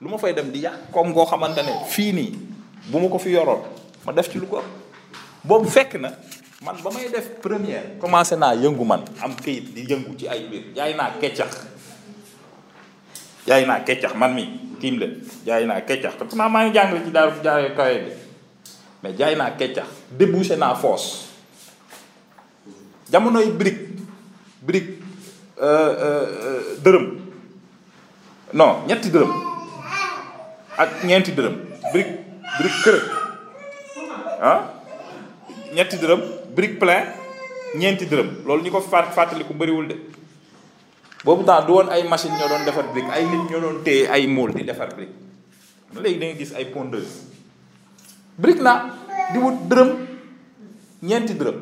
[0.00, 2.32] lu ma fay dem di yàq comme goo xamante fii nii
[2.90, 3.60] bu ma ko fi yoroon
[4.06, 4.62] ma def ci lu ko
[5.44, 6.10] boobu fekk na
[6.64, 10.62] man ba def première commencé naa yëngu man am kayit di yëngu ci ay mbir
[10.74, 11.52] jaay naa keccax
[13.46, 14.44] jaay naa keccax man mi
[14.80, 15.06] tiim le
[15.46, 18.12] jaay naa keccax te pourtant maa ngi jàngale ci daaru jaare kawe bi
[19.02, 20.74] mais jaay naa keccax débouché naa
[23.10, 23.86] jamonoy brique
[24.62, 24.97] brique
[25.58, 27.06] euh eh, eh, eh, deureum
[28.60, 29.32] non ñetti deureum
[30.84, 31.56] ak ñenti deureum
[31.92, 32.08] brick
[32.58, 32.98] brick keur
[34.50, 34.58] ah
[35.74, 36.22] ñetti deureum
[36.54, 37.06] brick plein
[37.74, 39.10] ñenti deureum lool ñiko fat
[39.48, 39.96] ku bari wul de
[41.26, 44.06] bobu ta du won ay machine ñoo doon defar brick ay nit ñoo doon téy
[44.06, 45.10] ay mool di defar brick
[45.98, 47.26] légui da nga gis ay pondeuse
[48.38, 48.94] brick na
[49.34, 50.06] di wut deureum
[51.02, 51.58] ñenti deureum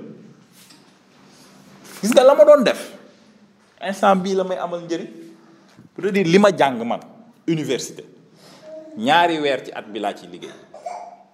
[2.04, 2.95] gis nga lama doon def
[3.82, 5.06] instant bii la may amal njëriñ
[5.94, 7.00] pour dire li ma jàng man
[7.46, 8.04] université
[8.96, 10.54] ñaari weer ci at bi laa ciy liggéey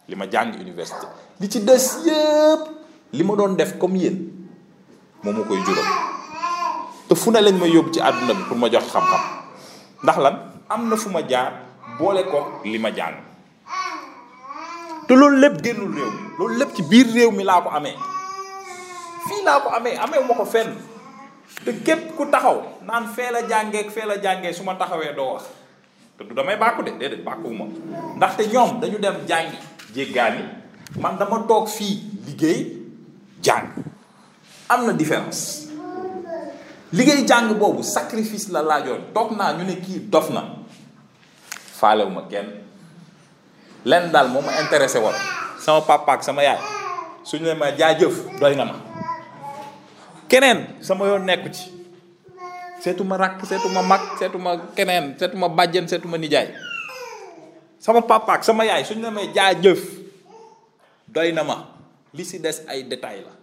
[0.08, 1.06] li ma jàng université
[1.40, 2.62] li ci des yëpp
[3.12, 4.18] li ma doon def comme yéen
[5.22, 5.86] moom moo koy jural
[7.08, 9.24] te fu ne lañ ma yóbbu ci àdduna bi pour ma jox xam-xam
[10.02, 10.36] ndax lan
[10.68, 11.60] am na fu ma jaar
[11.98, 13.16] boole ko li ma jàng
[15.06, 17.94] te loolu lépp génnul réew loolu lépp ci biir réew mi laa ko amee
[19.30, 20.90] fii laa ko amee amee ma ko fenn.
[21.64, 25.32] te képp ku taxaw naan fee la jàngeek fee la jàngee su ma taxawee doo
[25.38, 25.44] wax
[26.18, 27.64] te du damay bàkku de déedéet bàkkuwuma
[28.16, 29.56] ndaxte ñoom dañu dem jàngi
[29.94, 30.42] jéggaani
[31.00, 31.96] man dama toog fii
[32.26, 32.66] liggéey
[33.42, 33.66] jàng
[34.68, 35.66] am na différence
[36.92, 40.42] liggéey jàng boobu sacrifice la laajoon toog naa ñu ne kii dof na
[41.78, 42.48] faalewuma kenn
[43.84, 45.14] lenn daal moo ma intéressé woon
[45.62, 46.58] sama papa sama yaay
[47.24, 48.91] suñu ne ma jaajëf doy na ma
[50.32, 51.68] keneen sama yoon nekku ci
[52.80, 53.36] seetu ma rakk
[53.76, 55.52] ma mag seetuma keneen seetuma
[55.84, 56.48] seetu ma nijaay
[57.76, 59.28] sama papa sama yaay suñu la may
[59.60, 59.82] jëf
[61.04, 61.68] doy na ma
[62.16, 63.34] li si des ay détails la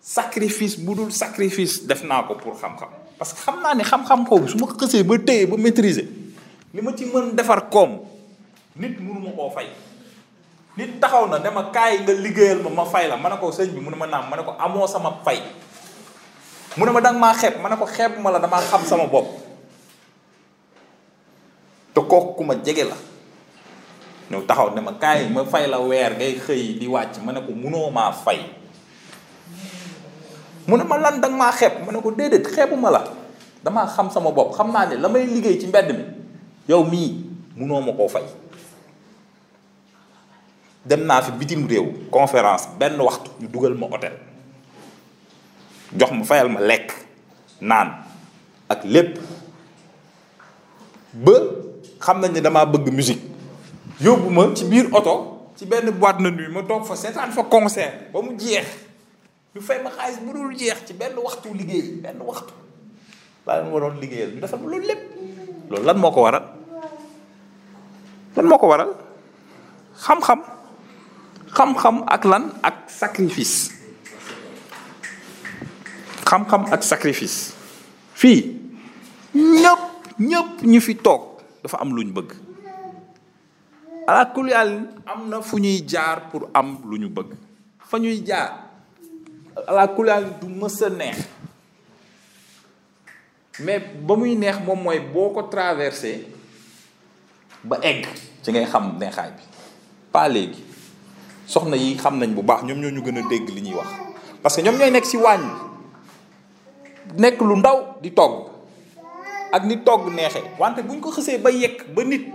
[0.00, 4.28] sacrifice bu dul sacrifice def naa ko pour xam-xam parce que xam naa ni xam-xam
[4.28, 6.04] boobu su ma kësee ba téye ba maîtriser
[6.76, 7.96] li ma ci mën defar koom
[8.76, 9.66] nit mënu ma koo fay
[10.76, 13.72] nit taxaw na dama kaay nga liggéeyal ma ma fay la ma ne koo sëñ
[13.72, 15.40] bi mu ne ma naam ma ne ko amoo sama fay
[16.78, 19.06] mu ne ma danga maa xeeb ma ne ko xeeb ma la damaa xam sama
[19.10, 19.26] bopp
[21.94, 22.94] te kooku ku ma jege la
[24.30, 27.40] ñëw taxaw ne ma kaay ma fay la weer ngay xëy di wàcc ma ne
[27.42, 28.38] ko munoo maa fay
[30.66, 33.02] mu ne ma lan danga maa xeeb ma ne ko déedéet xeebu ma la
[33.64, 36.04] damaa xam sama bopp xam naa ne la may liggéey ci mbedd mi
[36.70, 37.08] yow mii
[37.58, 38.22] munoo ma koo fay
[40.86, 44.29] dem naa fi bitim réew conférence benn waxtu ñu dugal ma hôtel
[45.94, 46.94] jox ma fayal ma lekk
[47.58, 48.06] naan
[48.70, 49.18] ak lépp
[51.14, 51.34] ba
[51.98, 53.22] xam nañ ne damaa bëgg musique
[54.00, 57.42] yóbbu ma ci biir oto ci benn boîte de nuit ma toog fa seetaan fa
[57.42, 58.66] concert ba mu jeex
[59.54, 62.54] ñu fay ma xaalis bu dul jeex ci benn waxtu liggéey benn waxtu
[63.46, 65.02] laa leen waroon liggéeyal ñu defal loolu lépp
[65.70, 66.44] loolu lan moo ko waral
[68.36, 68.90] lan moo ko waral
[69.98, 70.38] xam-xam
[71.56, 73.79] xam-xam ak lan ak sacrifice
[76.30, 77.50] xam-xam ak sacrifice
[78.14, 78.38] fii
[79.34, 79.82] ñëpp
[80.22, 82.30] ñëpp ñu fi toog dafa am lu bëgg
[84.06, 87.34] ala kulli am na fu ñuy jaar pour am lu ñu bëgg
[87.82, 88.70] fa ñuy jaar
[89.66, 91.18] ala kulli du mës neex
[93.66, 96.30] mais ba muy neex moom mooy boo ko traversé
[97.66, 98.06] ba egg
[98.42, 99.44] ci ngay xam neexaay bi
[100.14, 100.62] pas léegi
[101.50, 103.90] soxna yi xam nañ bu baax ñoom ñoo ñu gën a dégg li ñuy wax
[104.42, 105.69] parce que ñoom ñooy nekk ci waañ
[107.18, 108.46] nekk lu ndaw di togg
[109.50, 112.26] ak ni togg neexee wante buñ ko xësee ba yekk ba nit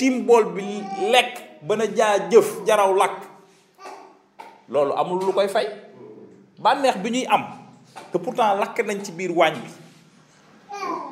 [0.00, 0.80] tiim bool bi
[1.12, 3.20] lekk ba na jaa jëf jaraw lakk
[4.70, 5.68] loolu amul lu koy fay
[6.58, 7.44] bànneex bi ñuy am
[8.12, 9.68] te pourtant lakk nañ ci biir waañ bi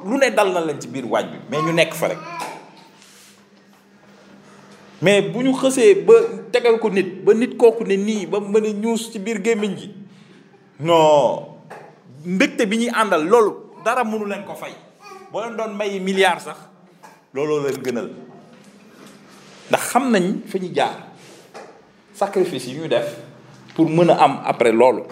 [0.09, 2.19] lu ne dal na lañ ci biir waañ bi mais ñu nekk fa rek
[5.03, 6.15] mais bu ñu xësee ba
[6.53, 9.75] tegal ko nit ba nit kooku ne nii ba mën a ñuus ci biir gémmiñ
[9.77, 9.91] gi
[10.81, 11.52] non
[12.25, 14.73] mbégte bi ñuy àndal loolu dara mënu leen ko fay
[15.33, 16.57] boo leen doon may milliard sax
[17.35, 18.09] looloo leen gënal
[19.71, 21.09] ndax xam nañ fi ñu jaar
[22.15, 23.07] sacrifice yu ñu def
[23.75, 25.03] pour mën a am après loolu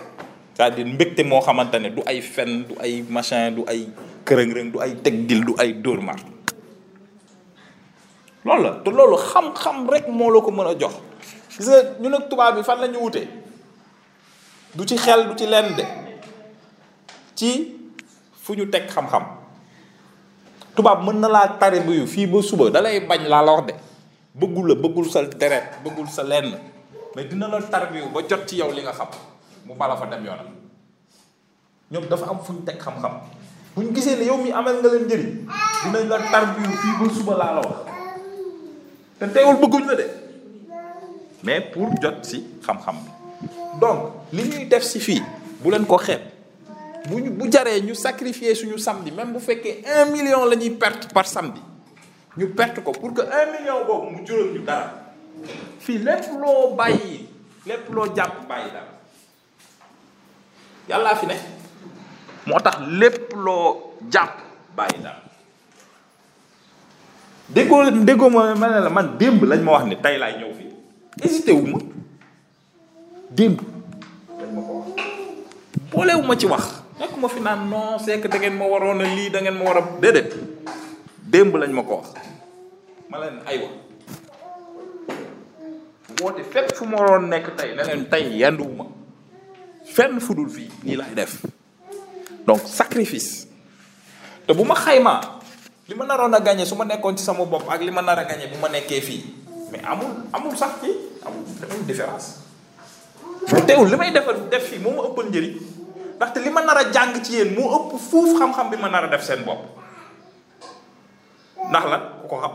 [0.55, 3.89] c'est-à-dire mbégte moo xamante ne du ay fen du ay machin du ay
[4.25, 6.17] kërëng-rëng du ay teg dil du ay dóor mar
[8.45, 10.95] loolu la te loolu xam-xam rek moo la ko mën a jox
[11.57, 13.23] gis nga ñu nag tubaab bi fan la ñu wute
[14.75, 16.10] du ci xel du ci leen de
[17.41, 17.51] ci
[18.37, 19.25] fu ñu teg xam-xam
[20.77, 23.75] tubaab mën na laa tari mbiyu fii ba suba dalay bañ laa la wax de
[24.37, 26.53] bëggul la bëggul sa deret bëggul sa lenn
[27.17, 29.09] mais dina la tarbiyu ba jot ci yow li nga xam
[29.67, 30.47] mu bala fa dem yoonam
[31.91, 33.13] ñoom dafa am fu ñu teg xam-xam
[33.75, 35.33] bu ñu gisee ne yow mi amal nga leen njëriñ
[35.83, 37.79] dinañ la tarbiyu fii ba suba laa la wax
[39.19, 40.07] te teewul bëgguñ la de
[41.43, 43.11] mais pour jot si xam-xam bi
[43.81, 45.23] donc li ñuy def si fii
[45.63, 46.30] bu leen ko xeeb
[47.09, 51.09] bu bu jaree ñu sacrifier suñu samedi même bu fekkee un million la ñuy perte
[51.15, 51.61] par samedi
[52.37, 54.93] ñu perte ko pour que un million boobu mu jural ñu dara
[55.81, 57.27] fii lépp loo bàyyi
[57.67, 58.91] lépp loo jàpp bàyyi dara
[60.89, 61.35] yàllaa fi ne
[62.47, 64.35] moo tax lépp loo jàpp
[64.77, 65.23] bàyyi dara
[67.49, 70.53] déggoo déggoo ma ma ne la man démb lañ ma wax ne tey laay ñëw
[70.59, 70.75] fii
[71.25, 71.79] hésité wu ma
[73.31, 73.61] démb
[74.39, 74.61] lañ ma
[75.93, 76.80] boolewuma ci wax
[77.17, 79.81] mo fi nan non c'est que da ngeen ma waroon a da ngeen ma wara
[79.81, 80.23] a
[81.31, 82.07] demb lañ mako wax
[83.09, 83.69] ma ay wa
[86.21, 88.85] wote fep fu mo ron nek tay la len tay yanduwuma
[89.85, 91.45] fenn fudul fi ni lay def
[92.47, 93.47] donc sacrifice
[94.47, 95.15] te buma xayma
[95.89, 96.77] lima li ma naroon a gagné su
[97.17, 100.91] ci sama bop ak lima ma nar a gagné bu mais amul amul sax ci
[101.25, 101.45] amul
[101.87, 102.39] différence
[103.67, 105.70] teewul li defal def fi moo eppal ëppal
[106.21, 109.05] ndaxte li ma nar a jàng ci yéen moo ëpp fuuf xam-xam bi ma nar
[109.09, 109.65] a def seen bopp
[111.65, 112.53] ndax lan ku ko xam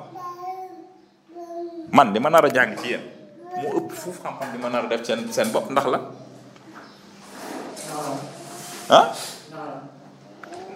[1.89, 3.01] man li ma nar jàng ci yéen
[3.57, 5.99] moo ëpp fuuf a def seen seen bopp ndax la
[8.93, 9.05] ah?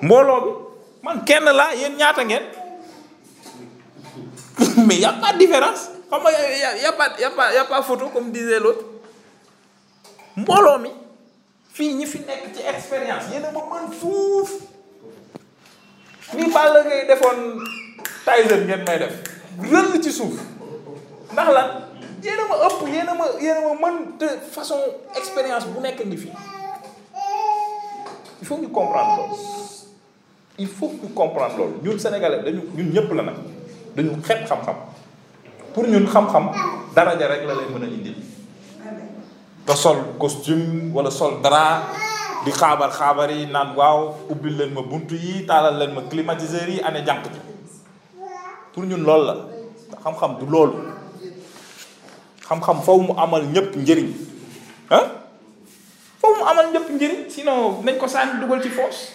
[0.02, 0.42] mbooloo
[1.06, 2.44] man kenn laa yéen ñaata ngeen
[4.90, 6.30] mais y différence xam nga
[7.54, 7.82] y a
[8.14, 8.82] comme disait l'autre
[10.42, 10.90] mbooloo mi
[11.80, 14.50] fii ñi fi nekk ci expérience yéen a ma mën fuuf
[16.38, 17.40] lii Balla Gaye defoon
[18.28, 19.16] Tyson ngeen may def
[19.72, 20.36] rëll ci suuf
[21.32, 21.70] ndax lan
[22.24, 24.80] yéen a ma ëpp yéen ma yéen ma mën de façon
[25.16, 26.34] expérience bu nekk ngi fii
[28.44, 29.40] il faut ñu comprendre loolu
[30.60, 33.38] il faut ñu comprendre loolu ñun sénégalais dañu ñëpp la nag
[33.96, 34.76] dañu xeeb xam-xam
[35.74, 36.46] pour ñun xam-xam
[36.96, 38.20] daraja rek la lay mën a indil.
[39.70, 41.94] te sol costume wala sol drap
[42.44, 46.66] di xabar xabar yi nan waw ubil len ma buntu yi talal len ma climatiseur
[46.70, 47.40] yi ane jank ci
[48.74, 49.36] pour ñun lool la
[50.04, 50.74] xam-xam du lool
[52.50, 54.10] xam-xam faw mu amal ñepp njëriñ
[54.90, 55.06] hein
[56.18, 59.14] faw mu amal ñepp njëriñ sino nañ ko sànni duggal ci force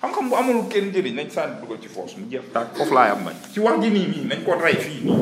[0.00, 3.10] xam-xam bu amul kenn njëriñ nañ sànni duggal ci force mu jeex tak fof la
[3.10, 5.14] am ci wax ji ni ni nañ ko rey fi ni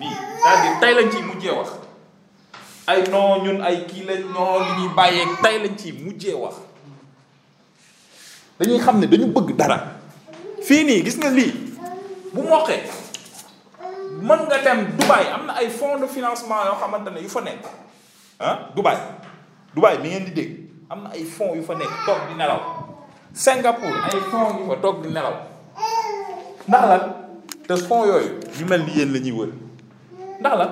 [0.00, 0.08] ni
[0.40, 1.83] dal di tay lañ ci mu jeex wax
[2.86, 6.54] ay non ñun ay kii lañ non li ñuy bàyyeeg tey lañ ci mujjee wax
[8.60, 9.76] dañuy xam ne dañu bëgg dara
[10.66, 11.50] fii nii gis nga lii
[12.36, 12.84] bu moqee
[14.26, 17.40] mën nga dem Dubaï am na ay fonds de financement yoo xamante ne yu fa
[17.40, 17.64] nekk
[18.40, 18.96] ah Dubaï
[19.74, 20.52] Dubaï mi ngeen di dégg
[20.92, 22.60] am na ay fonds yu fa nekk toog di nelaw
[23.32, 25.34] Singapour ay fonds yu fa toog di nelaw
[26.68, 27.02] ndax lan
[27.66, 28.30] te fonds yooyu
[28.60, 29.52] ñu mel ni yéen la wër
[30.40, 30.70] ndax lan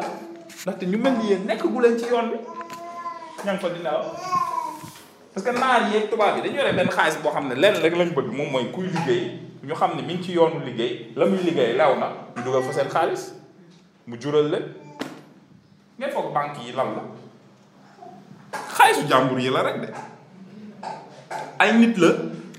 [0.66, 2.38] ndaxte ñu mel ni nekk gu leen ci yoon bi
[3.44, 4.02] ña ngi fa dinaaw
[5.32, 8.10] parce que naar tubaab yi dañu yore benn xaalis boo xam ne lenn rek lañ
[8.16, 9.22] bëgg moom mooy kuy liggéey
[9.66, 12.72] ñu xam ne mi ci yoonu liggéey la muy liggéey lew na ñu dugal fa
[12.76, 13.22] seen xaalis
[14.06, 14.64] mu jural leen
[15.98, 17.02] ngeen foog banque yi lan la
[18.76, 19.88] xaalisu jàmbur yi la rek de
[21.58, 22.10] ay nit la.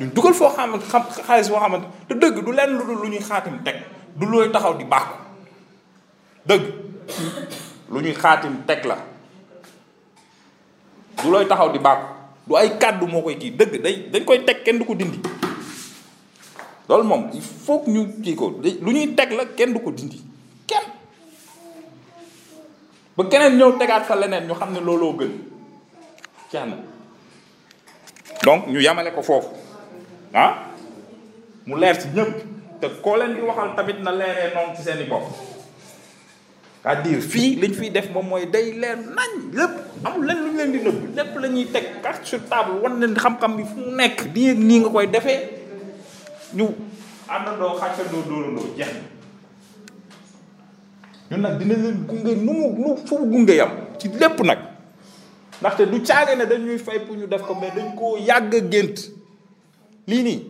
[0.00, 3.20] ñu dugal foo xamante xam xaalis xam xamante te dëgg du leen lu lu ñuy
[3.20, 3.76] xaatim teg
[4.16, 5.06] du looy taxaw di baax
[6.48, 6.62] dëgg
[7.92, 8.96] lu ñuy xaatim teg la
[11.22, 11.98] du looy taxaw di baax
[12.46, 15.18] du ay kàddu moo koy kii dëgg day dañ koy teg kenn du ko dindi
[16.88, 20.22] loolu moom il faut ñu kii ko lu ñuy teg la kenn du ko dindi
[20.68, 20.84] kenn
[23.16, 25.30] ba keneen ñëw tegaat fa leneen ñu xam ne looloo gën
[26.52, 26.76] jeex na
[28.46, 29.67] donc ñu yamale ko foofu
[30.34, 30.68] ah
[31.66, 32.34] mu leer ci ñëpp
[32.80, 35.30] te koo leen di waxal tamit na leere noonu ci seen bopp
[36.82, 40.50] cest à fii li fiy def moom mooy day leer nañ lépp amul leen lu
[40.50, 40.78] ñu leen di
[41.16, 44.54] lépp la ñuy teg carte sur table wan leen xam-xam bi fu mu nekk di
[44.54, 45.40] nii nga koy defee
[46.54, 46.66] ñu
[47.28, 48.88] àndandoo xàccandoo dóorandoo jeex
[51.30, 54.40] na ñun nag dina leen gunge nu mu nu fu mu gunge yam ci lépp
[54.44, 54.58] nag
[55.60, 59.17] ndaxte du caage ne dañuy fay pour def ko mais dañ koo yàgg a gént
[60.08, 60.40] lii nii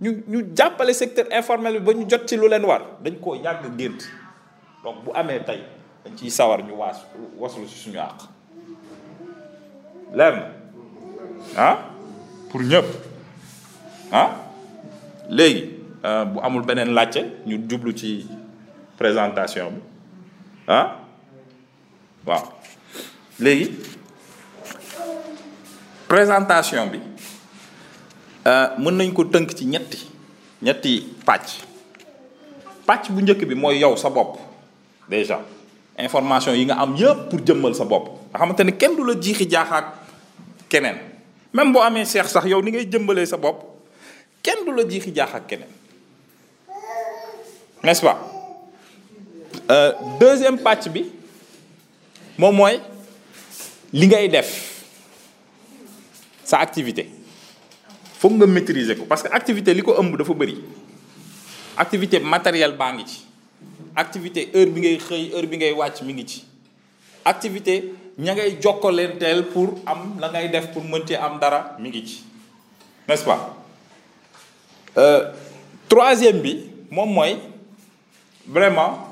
[0.00, 3.34] ñu ñu jàppale secteur informel bi ba ñu jot ci lu leen war dañ koo
[3.44, 4.00] yàgg gént
[4.84, 5.60] donc bu amee tey
[6.04, 6.98] dañ ciy sawar ñu waas
[7.38, 8.18] waslu si suñu àq
[10.18, 10.44] leer na
[11.68, 11.76] ah
[12.50, 12.86] pour ñëpp
[14.12, 14.30] ah
[15.28, 15.62] léegi
[16.06, 18.26] euh, bu amul beneen laajte ñu jublu ci
[18.98, 19.80] présentation bi
[20.66, 20.86] ah
[22.26, 22.44] waaw
[23.38, 23.68] léegi
[26.08, 27.00] présentation bi
[28.46, 29.98] euh, mën nañ ko tënk ci ñetti
[30.62, 30.92] ñetti
[31.26, 31.48] pàcc
[32.86, 34.36] pàcc bu njëkk bi mooy yow sa bopp
[35.10, 35.40] déjà
[35.98, 39.18] information yi nga am yëpp pour jëmmal sa bopp nga xamante ne kenn du la
[39.20, 39.86] jiixi jaaxaak
[40.68, 40.94] keneen
[41.52, 43.64] même boo amee cheikh sax yow ni ngay jëmbalee sa bopp
[44.44, 45.72] kenn du la jiixi jaaxaak keneen
[47.82, 48.18] n'est-ce pas
[49.72, 49.90] euh,
[50.20, 51.04] deuxième pàcc bi
[52.38, 52.78] moom mooy
[53.92, 54.50] li ngay def
[56.44, 57.10] sa activité
[58.18, 60.56] foog nga maîtriser ko parce que activité li ko ëmb dafa bëri
[61.76, 63.18] activité matériel baa ngi ci
[63.94, 66.38] activité heure bi ngay xëy heure bi ngay wàcc mi ngi ci
[67.28, 68.56] activité ña ngay
[68.96, 72.24] lentel pour am la ngay def pour mënti am dara mi ngi ci
[73.08, 73.40] n'est-ce pas
[74.98, 75.28] euh,
[75.88, 77.36] troisième bi moom mooy
[78.48, 79.08] vraiment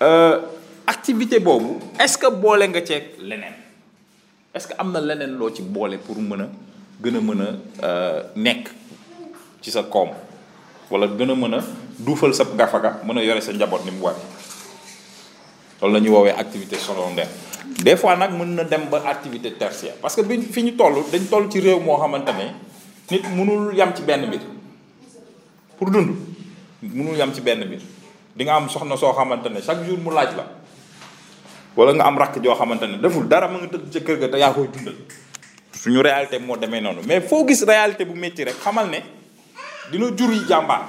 [0.00, 0.40] euh,
[0.86, 3.52] activité boobu est-ce que boole nga ceeg leneen
[4.54, 6.48] est-ce que am na leneen loo ci boole pour mën a
[7.02, 7.46] gëna mëna
[7.82, 8.72] euh nek kom,
[9.60, 10.10] ci sa mana
[10.90, 11.58] wala gëna mëna mana
[11.98, 14.14] duufal sa gafaka mën a yore sa njabot nim war
[15.82, 17.28] lolou lañu wowe activité secondaire
[17.82, 21.24] des fois nak mën na dem ba activité tertiaire parce que biñ fiñu tollu dañ
[21.28, 22.30] tollu ci réew mo xamante
[23.10, 24.40] nit mënul yam ci benn bir
[25.78, 26.08] pour dund
[26.82, 27.80] mënul yam ci benn bir
[28.36, 30.46] di nga am soxna so xamante chaque jour mu laaj la
[31.76, 34.68] wala nga am rak jo xamante deful dara ma nga ci kër ga ya koy
[34.72, 34.94] dundal
[35.82, 38.98] suñu réalité moo demee noonu mais foo gis réalité bu métti rek xamal ne
[39.90, 40.86] dina jur yi jàmbaar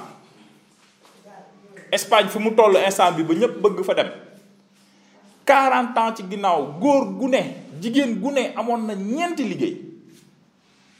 [1.92, 4.08] Espagne fi mu toll instant bi ba ñëpp bëgg fa dem
[5.46, 7.40] 40 ans ci ginnaaw góor gu ne
[7.82, 9.76] jigéen gu ne amoon na ñeenti liggéey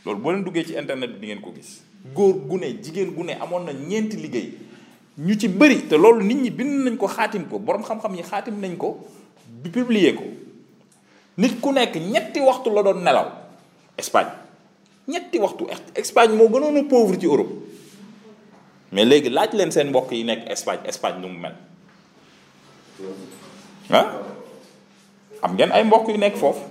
[0.05, 1.85] loolu boo leen duggee ci internet bi di ngeen ko gis
[2.15, 4.53] góor gu ne jigéen gu ne amoon na ñeenti liggéey
[5.19, 8.23] ñu ci bëri te loolu nit ñi bind nañ ko xaatim ko boroom xam-xam yi
[8.25, 9.07] xaatim nañ ko
[9.63, 10.25] bi publier ko
[11.39, 13.44] nit ku nekk ñetti waxtu la doon nelaw.
[13.99, 14.33] Espagne
[15.09, 17.53] ñetti waxtu Espagne moo gënoon a pauvre ci Europe
[18.93, 21.39] mais léegi laaj leen seen mbokk yi nekk Espagne Espagne nu mu
[23.89, 24.07] mel
[25.45, 26.63] am ngeen ay mbokk yu nekk foofu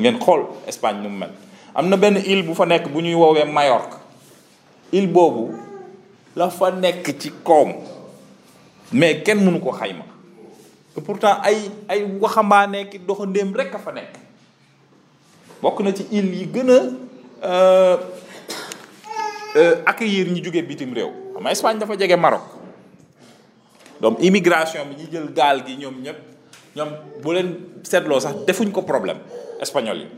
[0.00, 1.26] ngeen xool Espagne nu mu
[1.74, 3.96] am na benn île bu fa nekk bu ñuy woowee Majorque
[4.92, 5.52] île boobu
[6.34, 7.74] la fa nekk ci koom
[8.92, 10.04] mais kenn mënu ko xayma
[10.94, 14.24] te pourtant ay ay waxambaane ki doxandéem rek a fa nekk
[15.62, 16.78] bokk na ci île yi gën a
[17.48, 17.96] euh,
[19.56, 21.10] euh, accueillir ñi jóge bitim réew
[21.52, 22.42] xam nga dafa jege Maroc
[24.00, 26.18] donc immigration bi ñi jël gaal gi ñoom ñëpp
[26.76, 26.90] ñoom
[27.22, 27.48] bu leen
[27.82, 29.18] seetloo sax defuñ ko problème
[29.60, 30.08] espagnol yi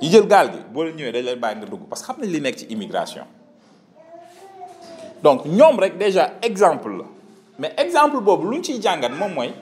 [0.00, 2.16] ñu jël gaal gi boo leen ñëwee dañ leen bàyyi nga dugg parce que xam
[2.20, 3.26] nañ li nekk ci immigration
[5.22, 7.04] donc ñoom rek déjà exemple la
[7.58, 9.52] mais exemple boobu lu ñu ciy jàngat moom mooy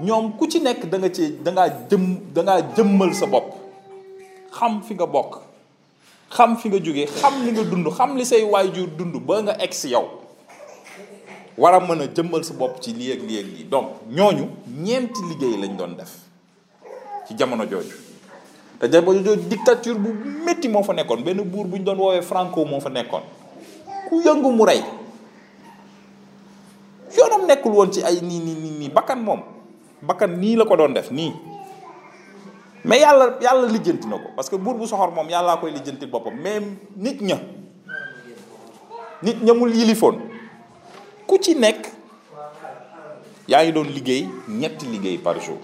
[0.00, 3.63] ñoom ku ci nekk da ci da ngaa jëm da ngaa jëmmal sa bopp
[4.54, 5.42] xam fi nga bokk
[6.30, 9.54] xam fi nga jógee xam li nga dund xam li say waajur dund ba nga
[9.58, 10.06] egg si yow
[11.58, 14.46] war a mën a jëmmal sa bopp ci lii ak lii ak lii donc ñooñu
[14.82, 16.14] ñeenti liggéey lañ doon def
[17.26, 17.94] ci jamono jooju
[18.80, 20.10] te jamono jooju dictature bu
[20.46, 23.22] métti moo fa nekkoon benn buur bu ñu doon woowee Franco moo fa nekkoon
[24.08, 24.82] ku yëngu mu rey
[27.16, 29.40] yoonam nekkul woon ci ay nii nii nii nii bakkan moom
[30.02, 31.53] bakkan nii la ko doon def nii
[32.84, 36.06] mais yàlla yàlla lijjanti na ko parce que buur bu soxor moom yàllaa koy lijjanti
[36.06, 36.60] boppam mais
[36.96, 37.38] nit ña
[39.22, 40.20] nit ña mu yilifoon
[41.26, 41.86] ku ci nekk
[43.48, 45.56] yaa ngi doon liggéey ñetti liggéey par jour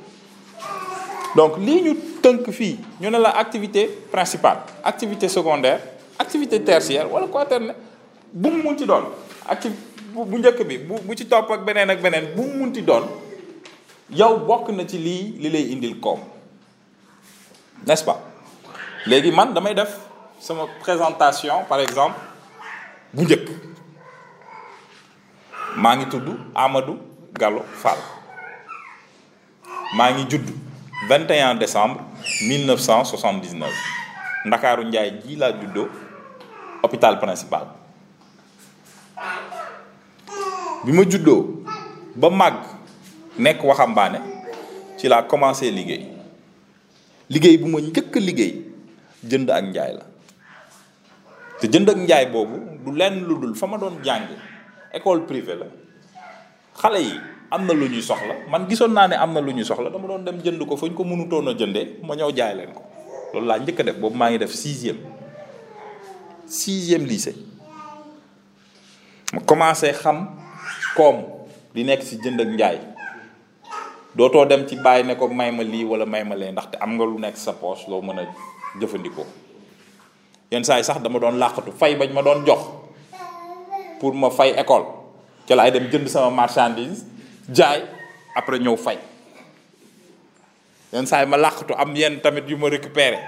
[1.36, 1.92] donc lii ñu
[2.22, 5.80] tënk fii ñu ne la activité principale activité secondaire
[6.18, 7.76] activité tertiaire wala quaternaire
[8.32, 9.04] bu mu munti doon
[9.46, 9.68] acti
[10.14, 13.04] bu njëkk bi bu bu ci topp ak beneen ak beneen bu mu munti doon
[14.08, 16.20] yow bokk na ci lii li lay indil koom.
[17.86, 18.20] n'est-ce pas
[19.06, 19.96] léegi man damay def
[20.38, 22.18] sama présentation par exemple
[23.16, 23.38] Je suis
[26.54, 26.98] Amadou
[27.34, 27.98] Gallo Fall
[29.92, 30.44] suis ngi
[31.08, 32.00] 21 décembre
[32.46, 33.68] 1979
[35.24, 35.66] gila ji
[36.82, 37.66] hôpital principal
[40.86, 41.18] Je suis
[43.38, 44.12] le ba
[44.98, 45.70] ci commencé
[47.30, 48.52] liggéey bu ma njëkk liggéey
[49.22, 50.04] jënd ak njaay la
[51.62, 54.26] te jënd ak njaay boobu du lenn lu dul fa ma doon jàng
[54.92, 55.66] école privée la
[56.82, 57.14] xale yi
[57.50, 60.08] am na lu ñuy soxla man gisoon naa ne am na lu ñuy soxla dama
[60.10, 62.82] doon dem jënd ko fu ñu ko mënutoon a jëndee ma ñëw jaay leen ko
[63.34, 64.98] loolu laa njëkk a def boobu maa ngi def sixième
[66.46, 67.36] sixième lycée
[69.32, 70.26] ma commencé xam
[70.96, 71.22] koom
[71.74, 72.78] di nekk ci jënd ak njaay
[74.16, 77.04] dootoo dem ci bàyyi ne may ma lii wala may ma lee ndaxte am nga
[77.06, 78.22] lu nekk sa poche loo mën a
[78.80, 79.26] jëfandikoo
[80.50, 82.58] yenn saa yi sax dama doon làqatu fay bañ ma doon jox
[84.00, 84.84] pour ma fay école
[85.46, 87.04] ca laay dem jënd sama marchandise
[87.52, 87.84] jaay
[88.34, 88.98] après ñëw fay
[90.92, 93.18] yenn saa yi ma làqatu am yenn tamit yu ma récupéré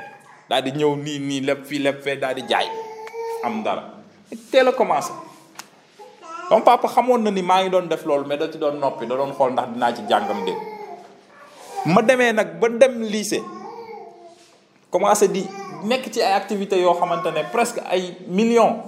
[0.51, 2.67] daal di ñëw nii nii lépp fii lépp fee daal di jaay
[3.45, 4.03] am dara
[4.51, 5.13] teel a commencé
[6.51, 9.15] donc xamoon na ni maa ngi doon def loolu mais da ci doon noppi da
[9.15, 10.72] doon xool ndax dinaa ci jàngam dégg
[11.87, 13.43] ma demee nag ba dem lycée
[14.93, 15.43] commencé di
[15.83, 18.87] nekk ci ay activités yoo xamante ne presque ay millions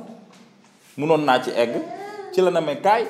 [0.96, 1.74] munoon naa ci egg
[2.32, 3.06] ci la na me kaay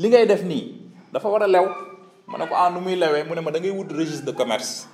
[0.00, 0.72] li ngay def nii
[1.12, 1.68] dafa war a lew
[2.26, 4.32] ma ne ko ah nu muy lewee mu ne ma da ngay wut registre de
[4.32, 4.86] commerce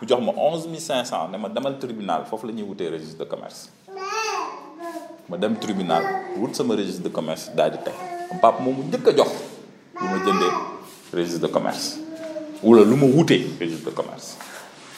[0.00, 2.90] mu jox ma onze mille cinq cent ne ma demal tribunal foofu la ñuy wutee
[2.92, 3.70] registre de commerce
[5.28, 6.04] ma dem tribunal
[6.36, 7.94] wut sama registre de commerce daal di teg
[8.60, 9.32] mu njëkk a jox
[9.96, 10.52] lu
[11.12, 12.09] registre de commerce
[12.62, 14.36] wala lu mu wuute registre de commerce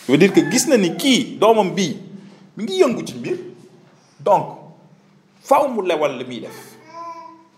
[0.08, 1.96] veut dire que gis na ni ki domam bi
[2.56, 3.38] mi ngi yëngu ci mbir
[4.20, 4.58] donc
[5.42, 6.74] faaw mu lewal li def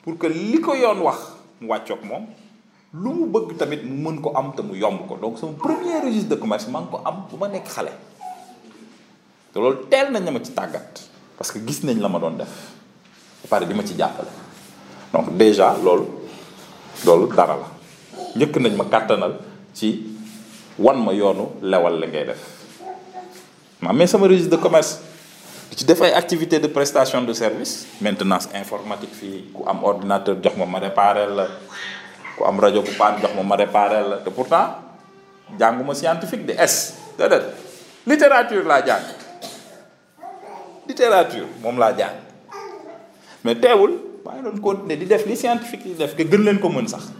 [0.03, 1.19] pour que li ko yoon wax
[1.61, 2.27] mu waccok mom
[2.93, 6.01] lu mu bëgg tamit mu mën ko am te mu yomb ko donc sama premier
[6.05, 7.93] registre de commerce man ko am bu ma nekk xale
[9.53, 11.01] te lol tel nañ ma ci tagat
[11.39, 12.53] parce que gis nañ la ma doon def
[13.43, 14.29] ba pare di ci jàppale
[15.15, 16.05] donc déjà lol
[17.07, 17.67] lol dara la
[18.37, 18.85] njëkk nañ ma
[19.75, 20.07] ci
[20.79, 22.43] wan ma yoonu lewal la ngay def
[23.83, 24.99] ma mais sama registre de commerce
[25.71, 30.39] di ci def ay activité de prestation de service maintenance informatique fii ku am ordinateur
[30.43, 31.47] jox ma ma réparer la
[32.39, 34.79] ku am rajo bu paan jox ma ma réparer la te pourtant
[35.59, 37.43] jànguma scientifique de S dedet
[38.07, 39.05] littérature laa jàng
[40.87, 42.17] littérature moom laa jàng
[43.45, 43.93] mais teewul
[44.25, 46.87] maa ngi doon continuer di def li scientifique di def te gën leen ko mën
[46.89, 47.11] sax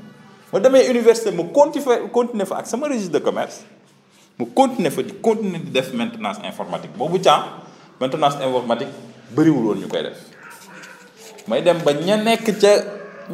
[0.55, 1.43] ma demee université ma
[2.15, 3.67] continuer fa ak sama registre de commerce
[4.39, 7.59] mu continuer fa di continuer di def maintenance informatique boobu temps
[7.99, 8.95] maintenance informatique
[9.35, 10.15] bëriwul woon ñu koy def
[11.51, 12.71] may dem ba ña nekk ca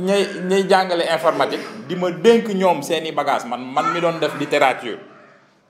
[0.01, 4.33] ñay ñay jàngale informatique di ma dénk ñoom seeni bagage man man mi doon def
[4.41, 4.97] littérature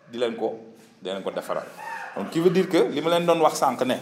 [0.07, 0.55] di leen ko
[1.03, 1.67] di leen ko defaral
[2.15, 3.99] donc qui veut dire que li ma leen doon wax sànq ne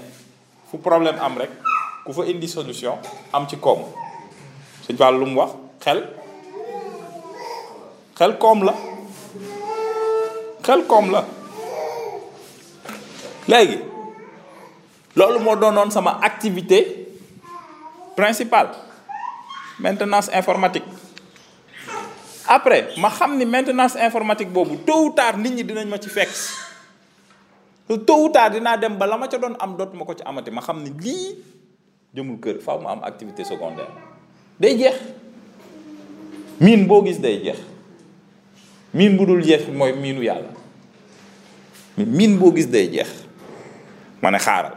[0.68, 1.56] fu problème am rek
[2.04, 3.00] ku fa indi solution
[3.32, 3.88] am ci koom
[4.84, 6.04] sëñ Fall lu mu wax xel
[8.18, 8.74] xel koom la
[10.66, 11.22] xel koom la
[13.46, 13.78] léegi
[15.14, 17.06] loolu moo doonoon sama activité
[18.18, 18.74] principale
[19.78, 20.86] maintenance informatique
[22.50, 26.10] après ma xam ni maintenance informatique boobu tôt ou tard nit ñi dinañ ma ci
[26.10, 26.34] fekk
[28.02, 30.50] tôt ou tard dinaa dem ba la ma ca doon am dootuma ko ci amati
[30.50, 31.26] ma xam ni lii
[32.18, 33.94] jëmul kër faaw ma am activité secondaire
[34.58, 34.98] day jeex
[36.58, 37.77] miin boo gis day jeex
[38.94, 40.48] min bu dul jeex mooy miinu yàlla
[42.00, 43.08] min boo gis day jeex
[44.22, 44.76] ma ne xaaral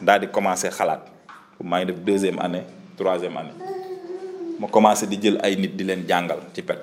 [0.00, 1.00] daal di commencé xalaat
[1.60, 2.62] maa ngi def deuxième année
[2.96, 3.52] troisième année
[4.58, 6.78] ma commencé di jël ay nit di leen jàngal ci pet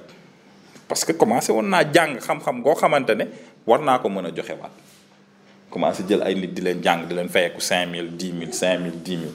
[0.88, 3.26] parce que commencé won naa jàng xam-xam goo xamante ne
[3.66, 4.54] war naa ko mën a joxe
[5.74, 9.34] commencé jël ay nit di leen jàng di leen fayeku 5000 10000 5000 10000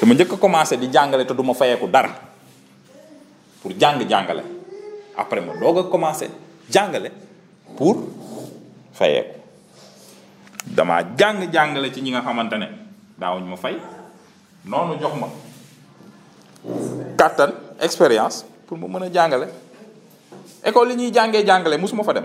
[0.00, 2.14] dama njëkk a commencé di jàngale te du ma fayeku dara
[3.60, 4.53] pour jàng jàngale
[5.16, 6.28] après ma doog a commencé
[6.70, 7.10] jàngale
[7.76, 7.96] pour
[8.92, 9.30] fayeeku
[10.76, 12.68] damaa jàng jàngale ci ñi nga xamante ne
[13.20, 13.76] daawuñ ma fay
[14.64, 15.28] noonu jox ma
[17.18, 17.50] kàttan
[17.86, 19.46] expérience pour mu mën a jàngale
[20.64, 22.24] école yi ñuy jàngee jàngale musuma fa dem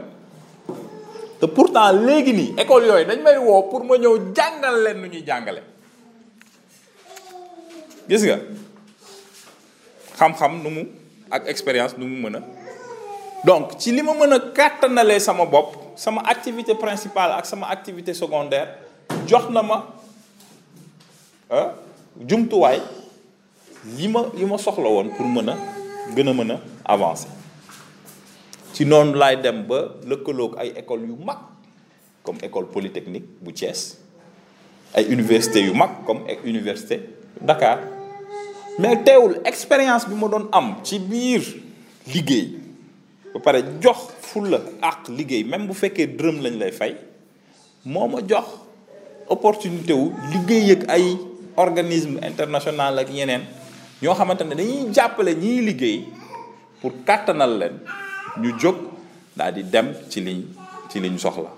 [1.39, 5.07] te pourtant léegi nii école yooyu dañ may woo pour ma ñëw jàngal leen nu
[5.13, 5.61] ñuy jàngale
[8.09, 8.37] gis nga
[10.19, 10.83] xam-xam nu mu
[11.35, 12.41] ak expérience nu mu mën a
[13.43, 18.11] donc ci li ma mën a kàttanalee sama bopp sama activité principale ak sama activité
[18.14, 18.76] secondaire
[19.27, 19.77] jox na ma
[21.51, 21.69] hein,
[22.19, 22.81] jumtuwaay
[23.97, 25.55] li ma li ma soxla woon pour mën a
[26.15, 26.59] gën a mën a
[26.89, 27.31] avancer
[28.76, 31.39] ci noonu laay dem ba lëkkaloog ay école yu mag
[32.23, 33.95] comme école polytechnique bu Thiès
[34.95, 36.99] ay université yu mag comme e, université
[37.39, 37.80] Dakar
[38.80, 41.43] mais teewul expérience bi ma doon am ci biir
[42.11, 42.59] liggéey
[43.34, 46.93] ba pare jox fulla ak liggéey même bu fekkee dërëm lañ lay fay
[47.85, 48.47] moo jox
[49.30, 51.06] opportunité wu liggéey ak ay
[51.57, 53.45] organisme international ak yeneen
[54.01, 56.03] ñoo xamante ne dañuy jàppale ñiy liggéey
[56.81, 57.76] pour kàttanal leen
[58.41, 58.76] ñu jóg
[59.38, 60.41] daal di dem ci liñ
[60.89, 61.53] ci liñ soxla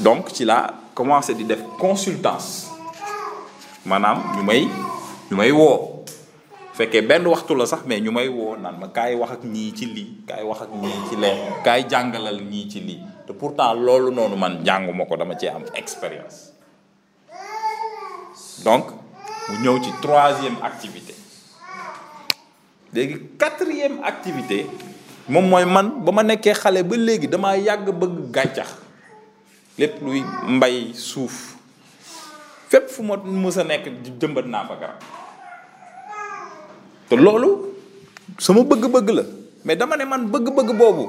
[0.00, 2.66] donc ci laa commencé di def consultance
[3.88, 4.64] maanaam ñu may
[5.30, 5.97] ñu may woo
[6.78, 9.72] fekkee ben waxtu la sax mais ñu may nan naan ma kay wax ak ñi
[9.74, 11.36] ci li kay wax ak ñi ci lee
[11.66, 12.96] kay jangalal ñi ci li
[13.26, 16.54] te pourtant loolu nonu man jànguma ko dama ci am expérience
[18.64, 18.84] donc
[19.50, 21.14] mu ñëw ci 3e activité
[22.94, 24.66] 4e activité
[25.28, 28.70] mom moy man bama ma xalé ba légui dama yàgg bëgg gàncax
[29.78, 31.56] lépp luy mbay souf
[32.70, 33.76] fep fu mo mësa a
[34.22, 35.02] jëmbat na fa garab
[37.08, 37.72] te loolu
[38.38, 39.24] sama bëgg-bëgg la
[39.64, 41.08] mais dama ne man bëgg-bëgg boobu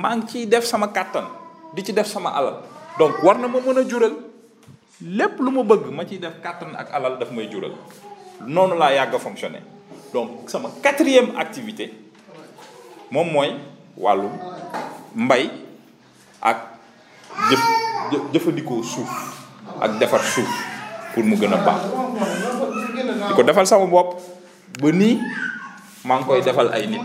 [0.00, 1.24] maa ngi ci def sama kàttan
[1.76, 2.56] di ci def sama alal
[2.98, 4.14] donc warna na ma mën a jural
[5.06, 7.72] lépp lu ma bëgg ma ciy def kàttan ak alal daf may jural
[8.46, 9.60] noonu laa yàgg a fonctionné
[10.12, 11.92] donc sama quatrième activité
[13.10, 13.52] moom mooy
[13.96, 14.30] wàllu
[15.14, 15.50] mbay
[16.40, 16.58] ak
[17.50, 17.62] jëf
[18.32, 19.10] jëfandikoo suuf
[19.80, 20.48] ak defar suuf
[21.14, 21.82] pour mu gën a baax
[23.28, 24.32] di ko defal sama bopp
[24.80, 25.14] ba nii
[26.04, 27.02] maa ngi koy defal ay nit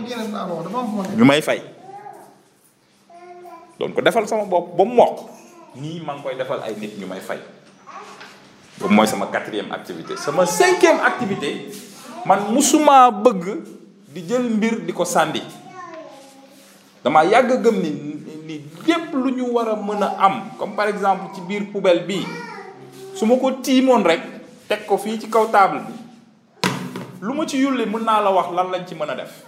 [1.16, 1.62] ñu may fay
[3.78, 5.14] doon ko defal sama bopp ba mu mokk
[5.78, 7.38] nii maa ngi koy defal ay nit ñu may fay
[8.78, 11.70] boobu mooy sama quatrième activité sama cinquième activité
[12.26, 13.62] man musuma bëgg
[14.10, 15.42] di jël mbir di ko sàndi
[17.04, 17.90] dama yàgg gëm ni
[18.46, 18.56] ni
[18.86, 22.26] lépp lu ñu war a mën a am comme par exemple ci biir poubelle bi
[23.14, 24.20] su ma ko tiimoon rek
[24.68, 25.92] teg ko fii ci kaw taable bi
[27.20, 29.44] lu ma ci yulle mën naa la wax lan lañ ci mën a def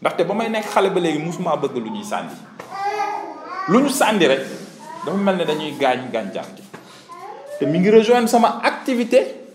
[0.00, 2.34] ndaxte ba may nekk xale ba léegi musuma bëgg lu ñuy sànni
[3.68, 4.40] lu ñu sànni rek
[5.06, 6.62] dafa mel ne dañuy gaañ gàncax gi
[7.58, 9.48] te mi ngi rejoindre sama activité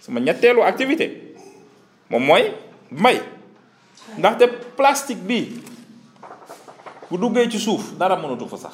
[0.00, 1.36] sama ñetteelu activité
[2.08, 2.52] moom mooy
[2.90, 3.20] mbay
[4.16, 5.60] ndaxte plastique bi
[7.10, 8.72] bu duggee ci suuf dara mënatu fa sax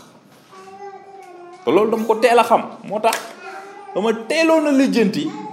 [1.65, 3.19] te loolu dama ko teel a xam moo tax
[3.95, 5.48] dama teeloon a lijjanti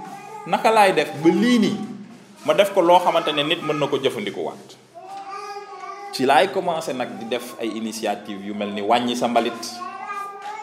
[0.46, 1.76] naka lay def ba lii nii
[2.46, 4.78] ma def ko loo xamante ne nit mën na ko jëfandikuwaat
[6.14, 9.58] ci laay commencé nag di def ay initiative yu mel ni wàññi sa mbalit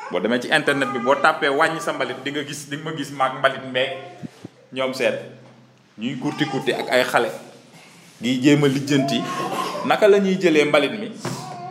[0.10, 2.96] boo demee ci internet bi boo tàppee wàññi sa mbalit di nga gis di nga
[2.96, 3.92] gis maag mbalit meeg
[4.74, 5.20] ñoom seet
[6.00, 7.28] ñuy kurti kurti ak ay xale
[8.24, 9.20] gi jéem a lijjanti
[9.86, 11.12] naka la ñuy mbalit mi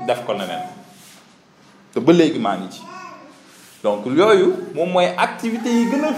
[0.06, 0.68] def ko neneen
[1.94, 2.80] te ba léegi maa ngi ci
[3.82, 6.12] donc yooyu moom mooy activité yi gën a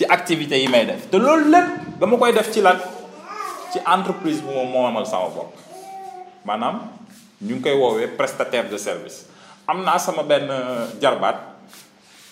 [0.00, 2.80] ci activité yi may def te loolu lépp ma koy def ci lan
[3.68, 5.52] ci entreprise bu ma moomal sama bopp
[6.48, 6.88] maanaam
[7.44, 9.28] ñu ngi koy woowee prestataire de service
[9.68, 11.36] am naa sama benn euh, jarbaat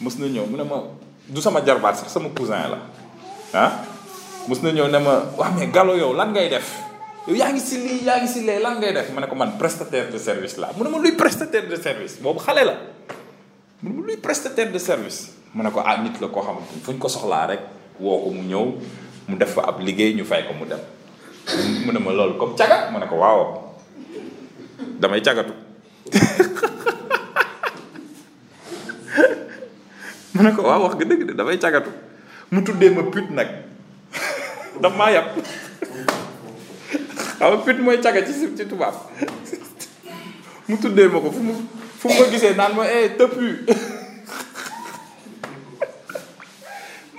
[0.00, 0.80] mos na ñëw mu ne ma
[1.28, 2.80] du sama jarbaat sax sama cousin la
[3.52, 3.84] ah
[4.48, 6.64] mos na ñëw ne ma waa mais galo yow lan ngay def
[7.28, 9.36] yow yaa ngi si lii yaa ngi si lee lan ngay def ma ne ko
[9.36, 12.80] man prestataire de service la mu ne ma luy prestataire de service boobu xale la
[13.84, 16.70] mu ne ma luy prestataire de service mu ne ko ah nit la ko xamante
[16.70, 17.58] ni fu ñu ko soxlaa rek
[18.00, 18.66] woo ko mu ñëw
[19.28, 20.78] mu def fa ab liggéey ñu fay ko mu dem
[21.84, 23.40] mu ne ma loolu comme caga mu ne ko waaw
[25.26, 25.52] cagatu
[30.38, 30.94] mu ne ko waaw wax
[31.34, 31.90] damay cagatu
[32.54, 33.48] mu tuddee ma pute nag
[34.82, 35.36] daf maa yàpp
[37.38, 38.94] xam nga pute mooy caga ci tubaab
[40.70, 41.54] mu tuddee ma ko fu mu
[41.98, 43.97] fu mu ko gisee naan ma eh tëpp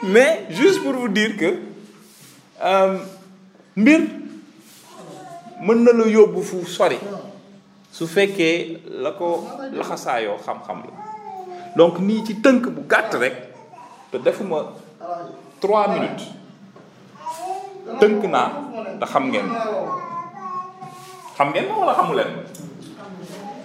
[0.09, 1.61] mais juste pour vous dire que
[2.61, 2.97] euh,
[3.75, 3.99] mbir
[5.61, 6.97] mën na la yóbbu fu sori
[7.99, 8.05] que...
[8.05, 9.45] fekkee la ko
[9.87, 10.81] xam-xam
[11.75, 12.81] donc nii ci tënk bu
[13.19, 13.35] rek
[14.11, 14.63] te defuma
[15.61, 16.25] trois minutes
[18.01, 18.49] tënk naa
[18.99, 19.47] te xam ngeen
[21.37, 21.93] xam ngeen wala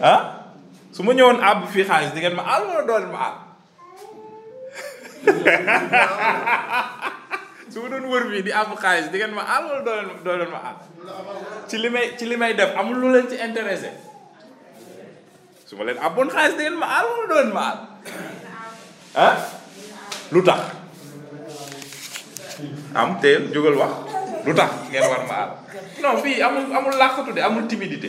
[0.01, 0.45] ah
[3.17, 3.44] ma
[7.73, 9.81] su ma doon wër fii di am xaalis di ngeen ma aal wala
[10.25, 10.77] doo leen ma aal
[11.69, 13.91] ci li may ci li may def amul lu leen ci intéressé
[15.67, 17.79] su ma leen abboon xaalis di ngeen ma aal wala doo leen ma aal
[19.27, 19.35] ah
[20.33, 20.61] lu tax
[23.01, 23.93] am teel jógal wax
[24.47, 25.51] lu tax ngeen war ma aal
[26.03, 28.09] non fii amul amul làqatu de amul timidité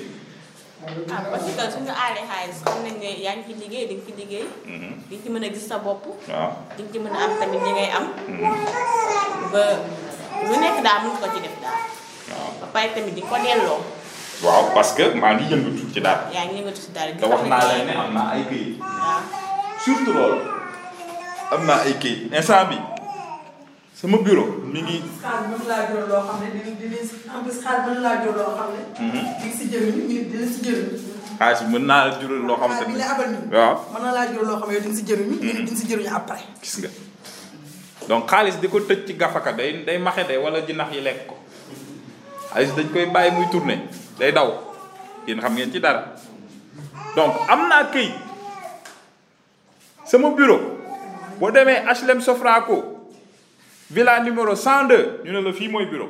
[0.83, 4.03] ah parce que suñu aale xaalis xam nañ ne yaa ngi ci liggéey di nga
[4.07, 4.43] ci liggéey.
[4.71, 4.91] Mhm.
[5.09, 6.03] di ci mën a gis sa bopp.
[6.05, 8.05] waaw di ci mën a am tamit li ngay am.
[8.05, 8.41] Mhm.
[9.53, 9.63] ba
[10.49, 11.79] lu nekk daal mën ko ci def daal.
[12.33, 16.19] waaw di ko parce que maa ngi yëngatu ci daal.
[16.35, 18.75] yaa ngi yëngatu ci daal te wax naa leen ne am naa ay këyit.
[18.79, 20.39] waaw loolu.
[21.53, 22.77] am naa ay këyit instant bi
[23.95, 24.99] sama bureau mi ngi.
[25.23, 28.15] xaar mën laa jël loo xam ne dinañ dinañ si en plus xaar mën laa
[28.19, 28.81] jël loo xam ne.
[28.91, 29.23] Mhm.
[29.41, 30.87] di si jëriñ ñu dina si jëriñ.
[31.39, 33.05] xaalis bi mën naa la jural loo xam te ne.
[33.55, 35.27] waaw mën na laa jural loo xam ne di nga si jëriñ.
[35.31, 35.39] Mhm.
[35.39, 36.43] di nga si jëriñ après.
[36.61, 36.89] gis nga
[38.11, 41.27] donc xaalis di ko tëj ci gafaka day day maxe de wala jinax yi lekk
[41.31, 41.35] ko
[42.51, 43.79] xaalis dañ koy bàyyi muy tourner
[44.19, 44.51] day daw
[45.25, 46.13] yéen xam ngeen ci dara
[47.15, 48.11] donc am naa këy
[50.03, 50.59] sama bureau
[51.39, 52.91] boo demee HLM Sofraco.
[53.89, 56.09] villa numéro 102 ñu ne la fi moy bureau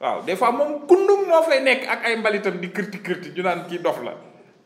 [0.00, 3.42] waaw des fois mom kundum mo fay nek ak ay mbalitam di kërti kërti ñu
[3.42, 4.14] naan ki dof la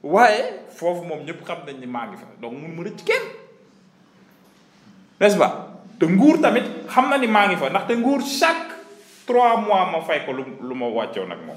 [0.03, 3.17] waye fofu mom ñep xam nañ ni maangi fa donc mu ma ci kenn
[5.21, 8.73] n'est-ce pas te nguur tamit xam na ni maangi fa ndax te nguur chaque
[9.27, 11.57] 3 mois ma fay ko lu lu ma waccio nak mom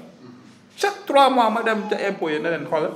[0.76, 2.90] chaque 3 mois ma dem ci impôt yi ya na len xol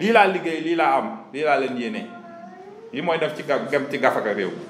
[0.00, 2.08] li la liggéey li la am li la len yene
[2.90, 4.64] yi moy def ci gam ci gafaga réew mi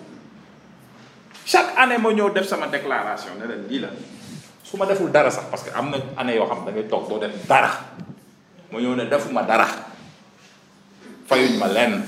[1.45, 3.91] chaque année ma ñëw def sama déclaration ne leen lii la
[4.65, 7.09] su ma deful dara sax parce que am na année yoo xam ne ngay toog
[7.09, 7.71] doo def dara
[8.73, 9.67] ma ñëw ne defuma dara
[11.29, 12.03] fayuñ ma lenn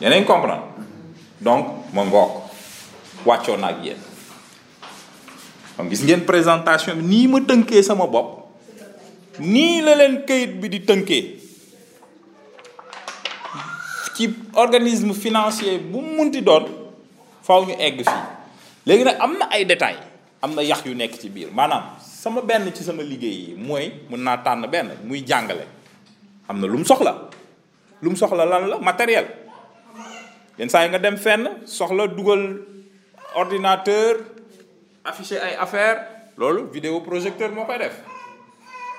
[0.00, 0.66] yeneen comprendre
[1.40, 2.42] donc ma ngoog
[3.26, 4.00] wàccoon ak yéen
[5.78, 8.50] ma gis ngeen présentation bi nii ma tënkee sama bopp
[9.38, 11.37] nii la leen kayit bi di tënkee
[14.18, 14.26] ci
[14.58, 16.66] organisme financier bu mu munti doon
[17.46, 18.22] faw ñu egg fii
[18.82, 20.02] léegi nag am na ay détails
[20.42, 23.86] am na yax yu nekk ci biir maanaam sama benn ci sama liggéey yi mooy
[24.10, 25.62] mën naa tànn benn muy jàngale
[26.50, 27.12] am na lum soxla
[28.02, 29.22] lum soxla lan la matériel
[30.58, 31.42] yenn saa yi nga dem fenn
[31.78, 32.42] soxla dugal
[33.38, 34.14] ordinateur
[35.06, 35.98] affiché ay affaire
[36.36, 37.96] loolu vidéo projecteur moo koy def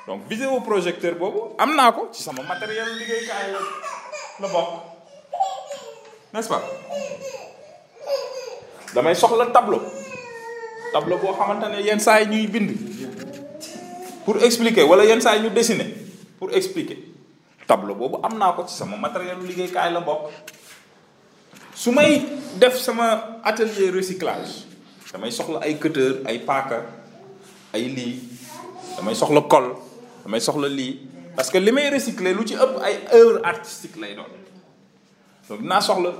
[0.08, 3.52] donc vidéo projecteur boobu am naa ko ci sama matériel liggéeykaay
[4.40, 4.72] la bokk
[6.34, 6.62] n'est-ce pas
[8.94, 9.82] damay soxla tableau
[10.94, 12.74] tableau bo xamantene yeen say ñuy bind
[14.26, 15.90] pour expliquer wala yeen say ñu dessiner
[16.38, 16.98] pour expliquer
[17.66, 19.42] tableau bobu amna ko ci sama matériel
[19.74, 20.30] kay la bok
[21.74, 24.70] sumay sumai def sama atelier recyclage
[25.14, 26.86] damay soxla ay cutter ay paka,
[27.74, 28.10] ay li,
[28.98, 29.74] damay soxla col
[30.26, 31.02] damay soxla li
[31.36, 34.30] parce que li recycler lu ci ëpp ay œuvre artistique lay doon
[35.50, 36.12] donc le soxla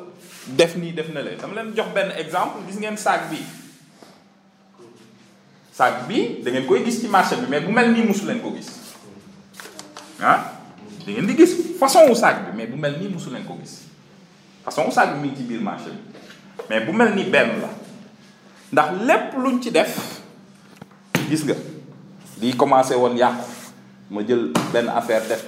[0.58, 3.44] def nii def na dama exemple gis ngeen saag bii
[5.76, 6.82] saag bii da koy
[7.12, 8.70] marché mais bu mel nii musu leen ko gis
[10.20, 10.58] ah
[11.06, 13.78] da di gis façon wu saag bi mais bu mel nii musu leen ko gis
[14.66, 17.70] façon wu saag mi ci biir marché bi mais bu mel ni benn la
[18.72, 19.96] ndax lépp luñ ci def
[21.30, 21.56] gis nga
[22.58, 23.46] commencé woon yàqu
[24.10, 25.46] ma jël benn affaire def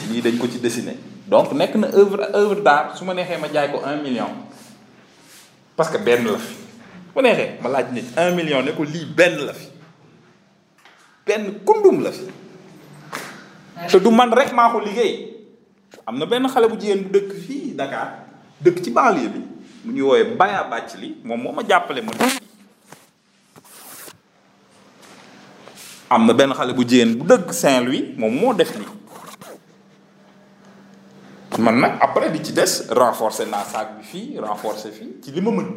[0.00, 0.96] ci dañ ko ci dessiné
[1.30, 4.28] donc nekk na œuvre œuvre d'art su ma neexee ma un million
[5.76, 6.56] parce que je la fi
[7.14, 9.68] bu neexee ma nit un million ne ko lii benn la fi
[11.24, 12.26] benn kundum la fi
[13.92, 15.30] te du man rek maa ko liggéey
[16.04, 18.08] am na bu jigéen bu dëkk fii Dakar
[18.60, 19.40] dëkk ci banlieue bi
[19.84, 22.10] mu ñu woowee Baya bàcc li moom moo ma jàppale bu
[26.74, 28.74] bu Saint-Louis moom moo def
[31.60, 35.40] man nag après di ci des renforcer naa saag bi fii renforcer fii ci li
[35.44, 35.68] ma mën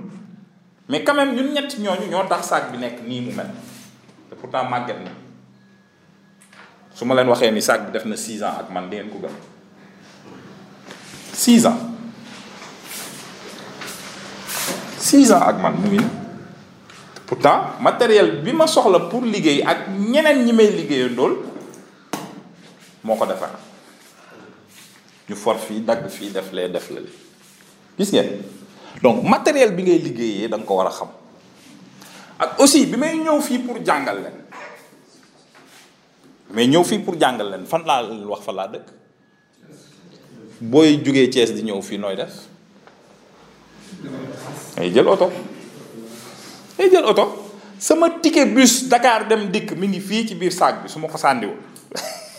[0.90, 3.52] mais quand même ñun ñett ñooñu ñoo tax saag bi nekk nii mu mel
[4.30, 5.12] te pourtant màgget na
[6.96, 9.10] su ma leen waxee ni saag bi def na 6 ans ak man di ngeen
[9.12, 9.36] ko gëm
[11.34, 11.80] 6 ans
[14.98, 16.02] 6 ans ak man mu ngi
[17.28, 21.44] pourtant matériel bi ma soxla pour liggéey ak ñeneen ñi may liggéeyandool
[23.04, 23.60] moo ko defar.
[25.30, 27.02] ñu for fii dagg fii def lee def la
[27.98, 28.32] gis ngeen
[29.02, 31.10] donc matériel bi ngay liggéeyee da nga ko war a xam
[32.40, 34.38] ak aussi bi may ñëw fii pour jàngal leen
[36.52, 38.88] may ñëw fii pour jàngal leen fan laa wax fa laa dëkk
[40.62, 42.36] booy jugee Thiès di ñëw fii nooy def
[44.76, 45.32] ngay jël oto
[46.78, 47.30] ngay jël oto
[47.80, 51.08] sama ticket bus Dakar dem dikk mi ngi fii ci biir saag bi su ma
[51.08, 51.60] ko sàndiwul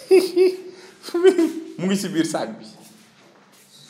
[1.78, 2.73] mu ngi si biir saag bi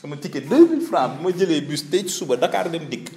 [0.04, 3.08] sama ticket 2000 francs ma jëlee bus tey ci suba Dakar dem dikk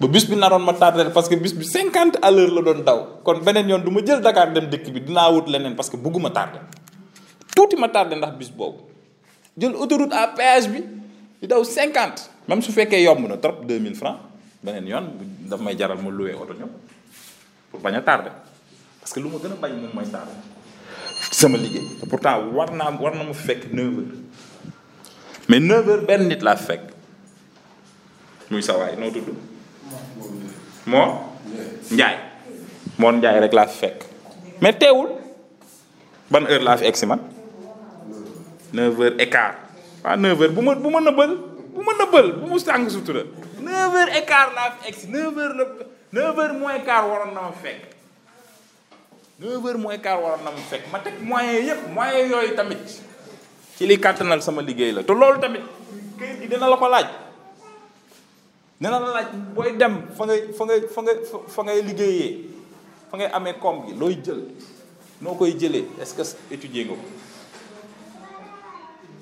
[0.00, 2.80] ba bus bi naroon ma tardel parce que bus bi 50 à l'heure la doon
[2.80, 5.90] daw kon beneen yoon du ma jël Dakar dem dikk bi dinaa wut leneen parce
[5.92, 6.58] que bugguma tardé
[7.54, 8.88] tuuti ma tardé ndax bus boobu
[9.58, 10.80] jël autoroute à péage bi
[11.44, 14.20] di daw 50 même su fekkee yomb na trop 2000 francs
[14.64, 15.12] beneen yoon
[15.52, 16.70] daf may jaral ma loué oto ñëw
[17.70, 18.30] pour bañ a tardé
[18.98, 20.32] parce que lu ma gën a bañ moom mooy tardé
[21.36, 24.20] sama liggéey pourtant war naa war na ma fekk 9 heures
[25.50, 26.90] mais 9 benn nit laa fekk
[28.50, 29.28] muy sa noo tudd.
[30.86, 31.08] moo
[31.90, 32.16] Njaay
[32.98, 33.98] moon Njaay rek laa fekk
[34.60, 35.10] mais teewul
[36.30, 37.20] ban heure laa fi egg man
[38.72, 39.58] 9h et quart
[40.54, 41.32] bu ma bu ma nëbbal
[41.74, 43.22] bu ma nëbbal bu mu sàng sutura
[43.58, 45.66] 9h laa fi egg si la
[46.12, 47.82] 9h moins quart waroon na ma fekk
[49.42, 53.10] 9h moins waroon na ma fekk ma teg moyens yëpp moyens yooyu tamit.
[53.82, 55.66] ci li katanal sama liggey la te lolou tamit
[56.14, 57.08] këyit gi dina la ko laaj
[58.78, 59.24] dina la laaj
[59.58, 61.16] boy dem fa ngay fa ngay fa ngay
[61.50, 62.30] fa ngay liggéeyee
[63.10, 64.44] fa ngay amé kom gi loy jël
[65.26, 66.22] nokoy jëlé est-ce que
[66.54, 66.94] étudier nga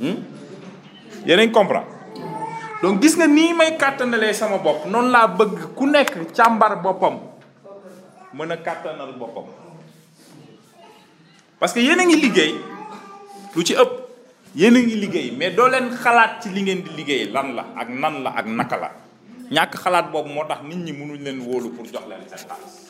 [0.04, 0.18] hmm
[1.24, 1.88] yéen comprendre
[2.84, 7.16] donc gis nga ni may katanalé sama bop, non la bëgg ku nekk càmbar bopam
[8.36, 9.48] mëna katanal bopam
[11.58, 12.52] parce que yéen ngi liggey
[13.56, 13.99] lu ci ëpp
[14.54, 17.62] yéen a ngi liggéey mais doo leen xalaat ci li ngeen di liggéey lan la
[17.76, 18.90] ak nan la ak naka la
[19.50, 22.80] ñàkk xalaat boobu moo tax nit ñi mënuñ leen wóolu pour jox leen seen xaalis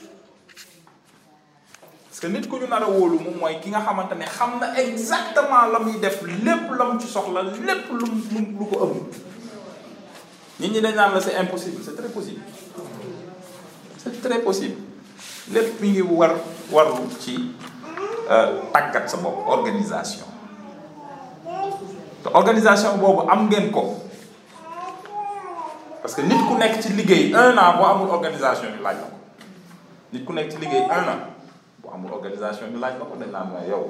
[2.32, 5.78] nit ku ñu nar wóolu moom mooy ki nga xamante ne xam na exactement la
[5.78, 8.96] muy def lépp la mu ci soxla lépp lu mu lu ko ëmb
[10.60, 12.40] nit ñi dañ naan la c'est impossible c'est très possible
[15.52, 16.32] lépp mi ngi war
[16.72, 17.50] warlu ci
[18.30, 20.29] euh, tàggat sa bopp organisation
[22.24, 23.48] L'organisation organisation boobu am
[26.02, 29.08] parce que nit ku nekk ci un an boo amul organisation bi la ko
[30.12, 31.18] nit ku un an
[31.82, 33.86] boo amul organisation bi ko dañ naan yow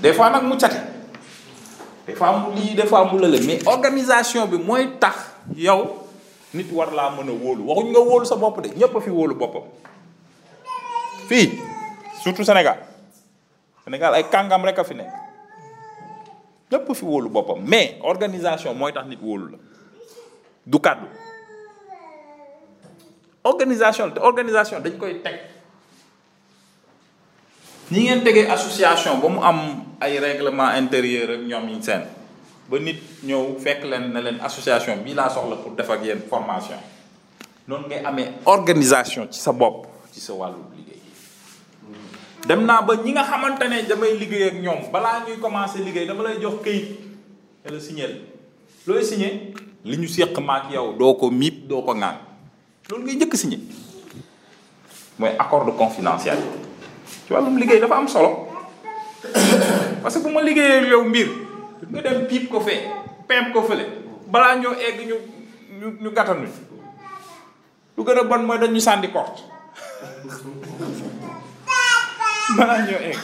[0.00, 0.56] des fois nag mu
[2.06, 5.16] des fois mu des fois mu mais organisation bi mooy tax
[5.56, 6.00] yow
[6.54, 9.62] nit war laa mën a waxuñ nga wóolu sa bopp de ñépp fi wóolu boppam
[11.28, 11.52] fii
[12.22, 12.87] surtout Sénégal
[13.88, 19.18] Sénégal ay kàngam rek a fi nekk fi wóolu boppam mais organisation mooy tax nit
[19.22, 19.58] wóolu la
[20.64, 21.06] du kàddu
[23.44, 25.34] organisation te organisation dañ koy teg
[27.90, 29.58] ni ngeen tegee association ba mu am
[30.00, 32.02] ay règlement intérieur ak ñoom yi seen
[32.70, 36.20] ba nit ñëw fekk leen ne leen association bii laa soxla pour def ak yéen
[36.28, 36.76] formation
[37.66, 40.77] noonu ngay amee organisation ci sa bopp ci sa wàllu
[42.48, 46.08] dem naa ba ñi nga xamante ne damay liggéey ak ñoom balaa ñuy commencé liggéey
[46.08, 46.88] dama lay jox këyit
[47.60, 48.24] te la signel
[48.88, 49.52] looy signé
[49.84, 52.16] li ñu séq maak yow doo ko miib doo ko ngaan
[52.88, 53.60] loolu ngay njëkk signé
[55.20, 56.48] mooy accord de confidentialité
[57.28, 58.48] ci wàllum liggéey dafa am solo
[60.02, 61.28] parce que bu ma liggéeyee yow mbir
[61.92, 62.80] nga dem piip ko fee
[63.28, 63.84] pem ko fële
[64.32, 65.16] balaa ñoo egg ñu
[65.80, 66.48] ñu ñu gàttanuñ
[67.94, 69.44] lu gën a bon mooy dañu sandi porte
[72.56, 73.20] balaa ñoo egg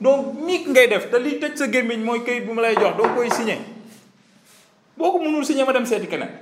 [0.00, 3.08] donc miig ngay def te li tëj sa gémmiñ mooy kayit bu ma jox doo
[3.14, 3.60] koy signé
[4.96, 6.32] boo ko mënul signé ma dem seeti keneen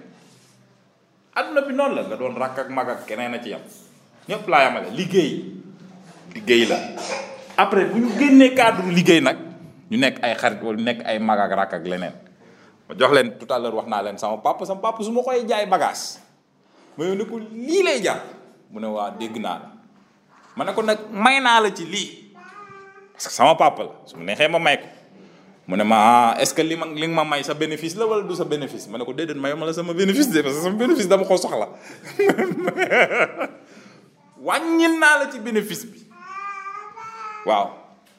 [1.35, 3.65] aduna bi non la nga doon rakk ak mag ak keneen a ci yam
[4.29, 5.59] ñëpp laa yamale liggéey
[6.37, 6.79] liggéey la
[7.57, 8.13] après bu ñu
[8.55, 9.39] cadre liggéey nag
[9.91, 12.15] ñu nekk ay xarit wala nekk ay mag ak rakk ak leneen
[12.89, 15.43] ma jox leen tout à l'heure wax naa sama papa sama papa su ma koy
[15.47, 16.21] jaay bagage
[16.97, 18.21] ma yow ne ko lii lay jar
[18.71, 19.72] mu ne waa dégg la
[20.57, 22.31] ma ne ko nag may naa la ci lii
[23.13, 24.87] parce que sama papal su ma neexee ma may ko
[25.67, 28.05] mu ne ma ah, est-ce que li ma li nga ma may sa bénéfice la
[28.05, 30.61] wala du sa bénéfice ma ne ko déedéet mayuma la sama bénéfice de parce que
[35.03, 36.01] naa la ci bénéfice bi
[37.47, 37.69] waaw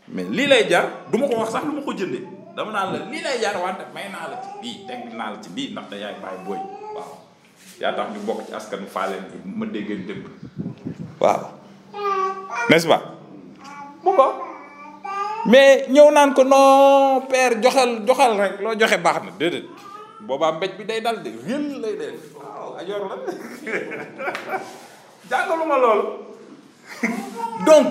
[0.07, 2.25] mais lii lay jar duma ko wax sax lu ma ko jëndee
[2.57, 5.37] dama naan la lii lay jar wante may naa la ci lii teg naa la
[5.37, 6.59] ci lii ndax da yaay bàyyi booy
[7.81, 10.25] yaa tax ñu bokk ci askan faleen ma déggeen dëgg
[11.19, 11.61] waaw
[12.69, 13.03] n'est-ce pas
[14.05, 14.11] mu
[15.45, 19.67] mais ñëw naan ko noo père joxal joxal rek loo joxe baax na déedéet
[20.23, 23.15] boobaa mbéj bi day dal de réel lay dee waaw ajoor la
[25.29, 26.03] jàngaluma loolu
[27.67, 27.87] donc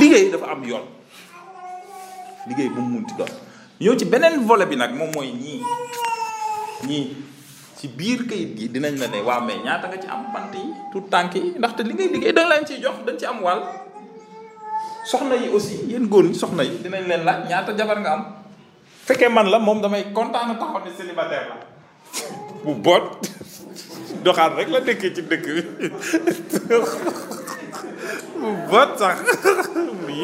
[0.00, 0.84] liggéey dafa am yoon
[2.48, 3.28] liggéey bu mu munti doon
[3.84, 5.60] ñëw ci beneen volet bi nag moom mooy ñii
[6.88, 7.33] ñii
[7.84, 10.64] ci biir kayit gi dinañ la ne waa mais ñaata nga ci am pant yi
[10.88, 13.60] tout tànk yi ndaxte li ngay liggéey da leen ciy jox dañ ci am wàll
[15.10, 18.22] soxna yi aussi yéen góor ñi soxna yi dinañ leen laaj ñaata jabar nga am
[19.06, 21.56] fekkee man la moom damay kontaan taxaw ne célibataire la
[22.64, 23.04] bu bot
[24.24, 25.62] doxaat rek la dëkkee ci dëkk bi
[28.40, 29.20] bu bot sax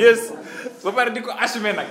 [0.00, 0.32] yes
[0.82, 1.88] ba pare di ko assumé nag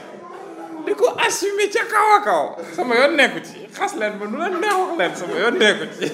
[0.90, 2.44] li ko assumé ca kaw a kaw
[2.74, 5.86] sama yoon nekku ci xas leen ma nu leen neex wax leen sama yoon nekku
[5.94, 6.06] ci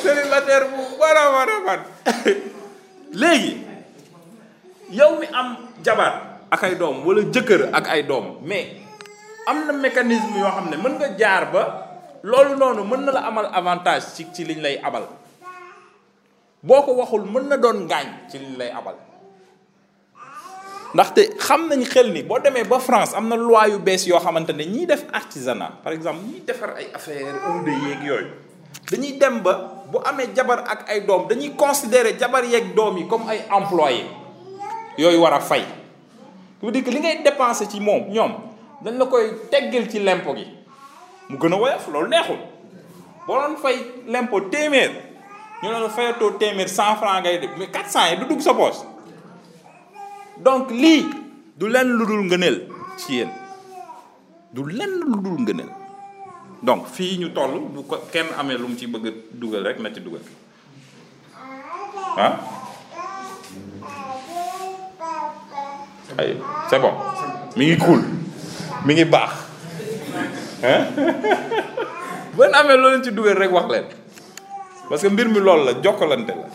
[0.00, 1.76] célibataire bu bara bara
[3.20, 3.52] léegi
[4.98, 5.48] yow mi am
[5.84, 6.12] jabar
[6.48, 8.72] ak ay doom wala jëkkër ak ay doom mais
[9.50, 11.62] am na mécanisme yoo xam ne mën nga jaar ba
[12.24, 15.04] loolu noonu mën na la amal avantage ci ci liñ lay abal
[16.64, 18.96] boo ko waxul mën na doon ngaañ ci liñ lay abal
[20.94, 22.22] ndaxte xam xel ni
[22.68, 26.76] ba France am loi yu bees yoo xamante ne def artisanat par exemple vous defar
[26.76, 27.32] ay affaire
[27.66, 28.26] yeeg yooyu
[28.90, 29.52] dañuy dem ba
[29.90, 32.42] bu amee jabar ak ay doom dañuy considérer jabar
[33.08, 34.04] comme ay employé
[34.98, 35.64] yooyu war a fay
[36.60, 38.32] tu que li ngay dépenser ci moom ñoom
[38.84, 40.44] dañ la koy teggal ci lempo gi
[41.30, 42.36] mu gën a woyof loolu neexul
[43.26, 46.68] boo fay ñu ne la fayatoo téeméer
[47.58, 48.91] ngay mais
[50.42, 51.06] donc li
[51.56, 52.22] du len lu dul
[52.98, 53.28] ci yéen
[54.52, 55.64] du len lu dul
[56.62, 57.80] donc fi ñu tollu bu
[58.12, 60.20] kenn amé lu mu ci bëgg duggal rek na ci dugal
[62.18, 62.34] ah
[66.18, 66.36] ay
[66.68, 66.94] c'est bon
[67.56, 68.02] mi ngi cool
[68.84, 69.30] mi ngi bax
[70.64, 70.82] hein
[72.34, 73.84] bu leen amee loo leen ci duggal rek wax leen
[74.88, 76.48] parce que mbir mi lool la jokkalante la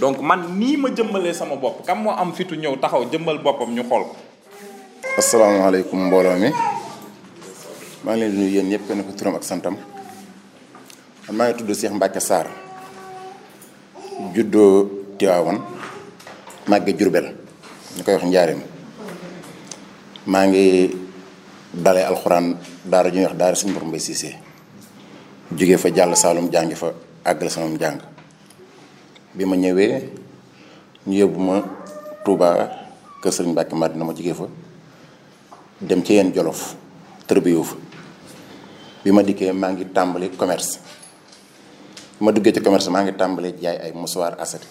[0.00, 3.68] donc man ni ma jëmbalee sama bop kam mo am fitu ñew taxaw jëmbal bopam
[3.76, 4.08] ñu xol
[5.04, 6.48] ko alaykum mbolo mi
[8.04, 9.76] ma ngi ñu yeen nuyu yéen ko turam ak santam
[11.30, 12.46] ma ngi tuddu Cheikh Mbacke sar
[14.34, 14.62] juddo
[15.20, 15.60] tiawon
[16.66, 17.26] magge Jurbel
[18.00, 18.60] ñu koy wax ndiarim
[20.32, 20.96] ma ngi
[21.76, 22.56] dale alquran
[22.88, 24.32] daara ñu wax daara suñu mbor mbay Cissé
[25.58, 26.88] jugé fa jall salum jàngi fa
[27.24, 27.98] agal sama jang
[29.34, 29.94] bi ma ñëwee
[31.06, 31.56] ñu yóbbu ma
[32.24, 32.68] Touba
[33.22, 34.46] kër Serigne Mbacke Madina ma jigee fa
[35.80, 36.74] dem ci yenn Jolof
[37.26, 37.76] tërbiyu fa
[39.04, 40.78] bi ma dikkee maa ngi tàmbali commerce
[42.20, 44.66] ma duggee ci commerce maa ngi tàmbali jaay ay mouchoir asset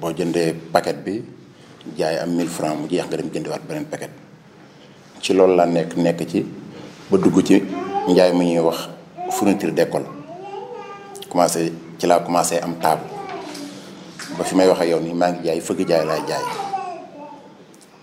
[0.00, 1.22] boo jëndee paquet bi
[1.96, 4.10] jaay am 1000 francs mu jeex nga dem jëndiwaat beneen paquet
[5.22, 6.42] ci loolu laa nekk nekk ci
[7.10, 7.62] ba dugg ci
[8.08, 8.88] njaay mu ñuy wax
[9.38, 10.15] fourniture d'école
[11.36, 11.68] commencé
[12.00, 13.04] ci la commencé am table
[14.40, 16.40] ba fi may waxee yow ni mangi ngi jaay fëgg jaay laay jaay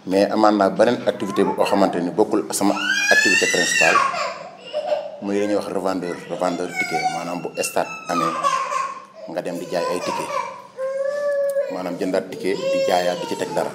[0.06, 2.14] mais amana benen activité bo xamanteni ni
[2.54, 2.78] sama
[3.10, 3.98] activité principale
[5.26, 8.28] muy li wax revendeur revendeur ticket manam bu stade amé
[9.34, 10.30] nga dem di jaay ay ticket
[11.74, 13.74] manam jëndaat ticket di jaayaat di ci tek dara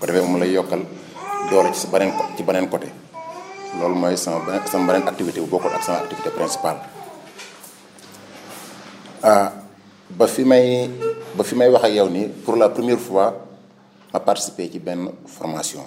[0.00, 0.80] ko defé mu lay yokal
[1.52, 2.88] doole ci benen ci benen côté
[3.76, 6.80] moy sama sama benen activité bu bokul ak sama activité principale
[9.20, 9.52] ah
[10.10, 10.88] ba fi may
[11.36, 13.36] ba fi may wax ak yow ni pour la première fois
[14.12, 15.84] ma participé ci benn formation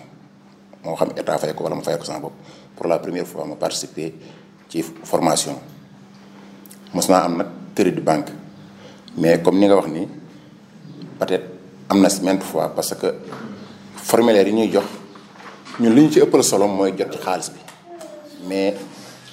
[0.85, 2.37] moo xam état fay ko wala ma fay ko sama bopp
[2.77, 4.13] pour la première fois ma participé
[4.69, 5.57] ci formation
[6.93, 8.29] mos naa am nag crédit banque
[9.17, 10.05] mais comme ni nga wax ni
[11.19, 11.49] peut-être
[11.89, 13.17] am na si fois parce que
[13.97, 14.85] formulaire yi ñuy jox
[15.79, 17.59] ñun li ñu ci ëppal solo mooy jot ci xaalis bi
[18.47, 18.75] mais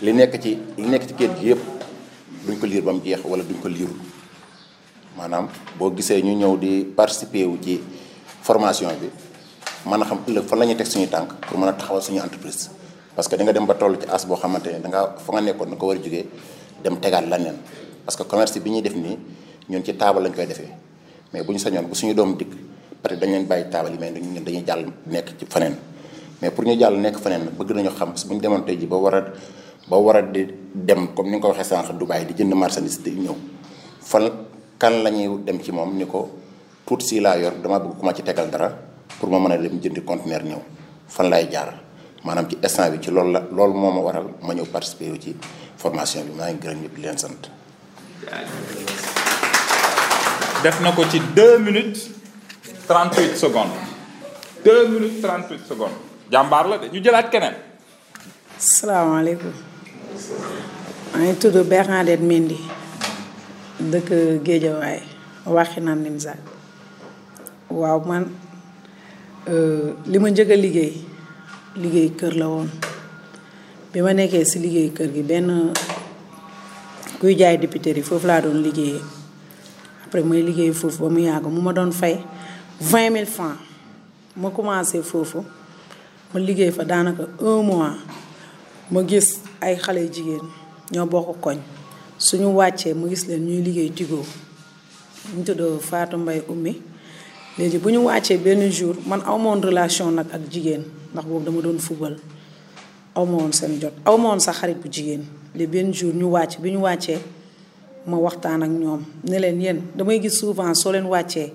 [0.00, 1.79] li nekk ci li nekk ci kër gi yëpp.
[2.46, 3.92] duñ ko lire ba mu jeex wala duñ ko lire
[5.16, 7.80] maanaam boo gisee ñu ñëw di participer wu ci
[8.42, 9.12] formation bi
[9.84, 12.20] mën a xam ëllëg fan la ñuy teg suñu tànk pour mën a taxawal suñu
[12.20, 12.70] entreprise
[13.14, 15.32] parce que da nga dem ba toll ci as boo xamante ne da nga fa
[15.36, 16.26] nga nekkoon na ko war a jógee
[16.82, 17.56] dem tegaat leneen
[18.04, 19.18] parce que commerce bi ñuy def nii
[19.68, 20.72] ñun ci taabal lañ koy defee
[21.32, 22.56] mais bu ñu sañoon bu suñu doom dikk
[23.02, 25.74] peut dañ leen bàyyi taabal yi mais ñun dañuy jàll nekk ci faneen
[26.40, 28.86] mais pour ñu jàll nekk faneen nag bëgg nañu xam bu ñu demoon tey ji
[28.86, 29.22] ba war a
[29.88, 30.44] ba wara di
[30.74, 33.36] dem comme ni ko waxe sank dubai di jënd marchandise di ñëw
[34.02, 34.26] fal
[34.78, 36.28] kan lañuy dem ci mom ko
[36.86, 38.68] tout si la yor dama bëgg kuma ci tégal dara
[39.18, 40.60] pour ma mëna dem jënd conteneur ñëw
[41.08, 41.74] fan lay jaar
[42.24, 45.34] manam ci instant bi ci lool la lool moma waral ma ñëw participer ci
[45.76, 47.40] formation bi ma ngi gërëm ñep di leen sant
[50.62, 51.98] def na ko ci 2 minutes
[52.86, 53.80] 38 secondes
[54.62, 55.98] 2 minutes 38 secondes
[56.30, 57.56] jambar la de ñu jëlaat keneen
[58.58, 59.68] salaamaaleykum
[61.12, 62.58] maa ngi tudd Bernadette Mendy
[63.92, 64.10] dëkk
[64.46, 64.98] Géejawaay
[65.54, 66.40] Wakhinane Nimzatt
[67.78, 68.24] waaw man
[69.52, 70.94] euh, li ma njëkk a liggéey
[71.82, 72.68] liggéey kër la woon
[73.92, 75.48] bi ma nekkee si liggéey kër gi benn
[77.20, 79.02] kuy jaay députéri foofu laa doon liggéeyee
[80.06, 82.14] après may liggéey foofu ba mu yàgg mu ma doon fay
[82.90, 83.58] vingt mille francs
[84.40, 85.40] ma commencé foofu
[86.32, 87.94] ma liggéey fa daanaka un mois
[88.92, 90.44] ma gis ay xale yu jigéen
[90.94, 91.58] ñoo bokk koñ
[92.26, 94.24] suñu wàccee ma gis leen ñuy liggéey tigoo
[95.36, 96.72] ñu tuddoo faatu mbay ummi
[97.58, 100.82] léegi bu ñu wàccee benn jour man aw ma woon relation nag ak jigéen
[101.12, 102.14] ndax boobu dama doon fubal
[103.18, 105.22] aw ma woon seen jot aw ma woon sax xarit bu jigéen
[105.56, 107.20] léegi benn jour ñu wàcc bi ñu wàccee
[108.10, 111.48] ma waxtaan ak ñoom ne leen yéen damay gis souvent soo leen wàccee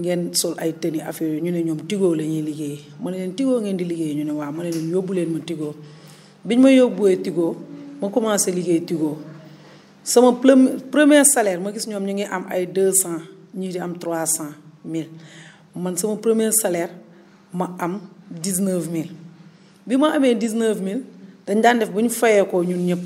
[0.00, 3.16] ngeen sol ay tenue affaire yooyu ñu ne ñoom tigoo la ñuy liggéey ma ne
[3.20, 5.74] leen tigoo ngeen di liggéey ñu ne waa ma ne yóbbu leen ma tigoo
[6.46, 7.56] biñ ma yóbbuwee tigoo
[8.00, 9.18] ma commencé liggéey Tigo
[10.06, 10.30] sama
[10.92, 13.20] premier salaire ma gis ñoom ñu ngi am ay deux cent
[13.58, 14.54] ñii di am trois cent
[14.84, 15.10] mille
[15.74, 16.90] man sama premier salaire
[17.52, 17.98] ma am
[18.30, 19.10] dix neuf mille
[19.86, 21.02] bi ma amee dix neuf mille
[21.46, 23.00] dañ daan def bu ñu fayee ko ñun ñëpp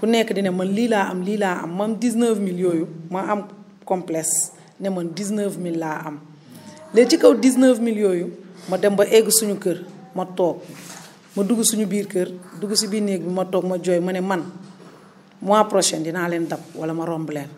[0.00, 2.60] ku nekk di ne man lii laa am lii laa am man dix neuf mille
[2.60, 3.42] yooyu ma am
[3.84, 6.18] complexe ne man dix neuf mille laa am
[6.94, 8.26] léegi ci kaw dix neuf mille yooyu
[8.68, 9.84] ma dem ba egg suñu kër
[10.16, 10.56] ma toog.
[11.36, 12.28] ma dugg suñu biir kër
[12.60, 14.42] dugg si biir néeg bi ma toog ma jooy ma ne man
[15.42, 17.48] mois prochaine dinaa leen dab wala ma romb leen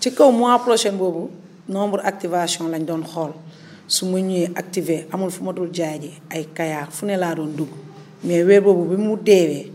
[0.00, 1.30] ci kaw mois prochain boobu
[1.68, 3.32] nombre activation lañ doon xool
[3.88, 7.34] su ma ñëwee activer amul fu ma dul jaay ji ay kayaar fu ne laa
[7.34, 7.72] doon dugg
[8.22, 9.72] mais weer boobu bi mu deewee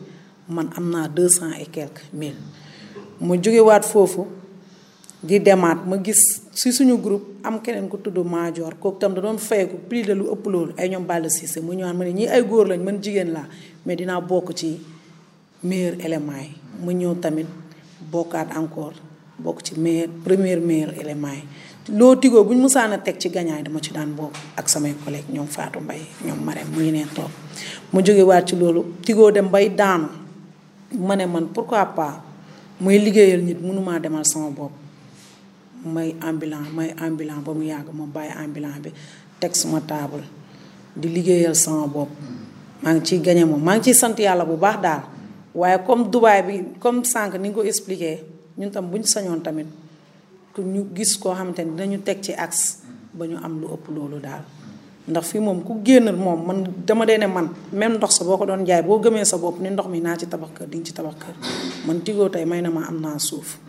[0.47, 2.37] man am naa deux cent et quelques mille
[3.19, 4.23] ma jógewaat foofu
[5.25, 9.21] di demaat ma gis si suñu group am keneen ku tudd Maajoor kooku tam da
[9.25, 12.13] doon fayeku plus de lu ëpp loolu ay ñoom Balla Cissé mu ñëwaat ma ne
[12.13, 13.47] ñii ay góor lañ man jigéen laa
[13.85, 14.69] mais dinaa bokk ci
[15.67, 16.49] meilleur élément yi
[16.83, 17.49] mu ñëw tamit
[18.11, 18.93] bokkaat encore
[19.43, 21.43] bokk ci meilleur premier meilleur élément yi
[21.99, 25.33] loo tigoo bu ñu musaan teg ci gañaay dama ci daan bokk ak samay collègue
[25.33, 27.33] ñoom Fatou mbay ñoom Marème mu ngi neen toog
[27.93, 30.05] mu jógewaat ci loolu tigoo dem bay daanu
[31.07, 32.21] ma ne man pourquoi pas
[32.79, 34.71] muy liggéeyal nit mënumaa demal sama bopp
[35.85, 38.89] may ambulant may ambulant ba mu yàgg ma bàyyi ambulant bi
[39.37, 40.25] teg suma taabal
[40.97, 42.09] di liggéeyal sama bopp
[42.81, 45.01] maa ngi ciy gañe moom maa ngi ciy sant yàlla bu baax daal
[45.53, 48.25] waaye comme Dubaay bi comme sànq ni nga ko expliqué
[48.57, 49.69] ñun tam bu sañoon tamit
[50.53, 52.81] ku ñu gis koo xamante ni dinañu teg ci axe
[53.13, 54.41] ba ñu am lu ëpp loolu daal
[55.05, 56.57] ndax fii moom ku génn moom man
[56.87, 57.47] dama dee ne man
[57.79, 60.17] même ndox sa boo ko doon jaay boo gëmee sa bopp ni ndox mi naa
[60.19, 61.35] ci tabax kër di nga ci tabax kër
[61.85, 63.59] man tigoo tey may na ma am naa suuf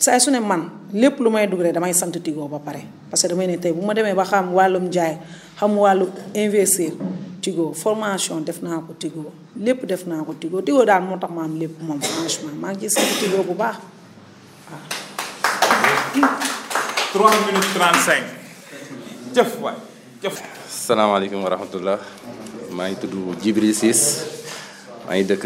[0.00, 3.28] saya su ne man lepp lu may dugg damay sant tigo ba pare parce que
[3.34, 5.18] damay ne tay buma ma ba xam walum jaay
[5.58, 6.92] xam walu investir
[7.40, 11.44] tigo formation def naa ko tigo lepp def naa ko tigo tigo dal motax ma
[11.44, 13.76] am lepp mom franchement ma ngi ciy sant tigo bu baax
[17.12, 19.78] 3 minutes 35 jëf waay
[20.66, 21.98] assalamu alaykum wa rahmatullah
[22.72, 24.00] ma ngi tuddu jibril sis
[25.06, 25.44] ma ngi dëkk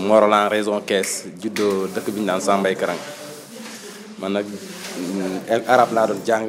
[0.00, 2.98] Morolan raison caisse juddoo dëkk biñ nan Sambay Karang
[4.16, 6.48] man nag mm, arab laa doon jàng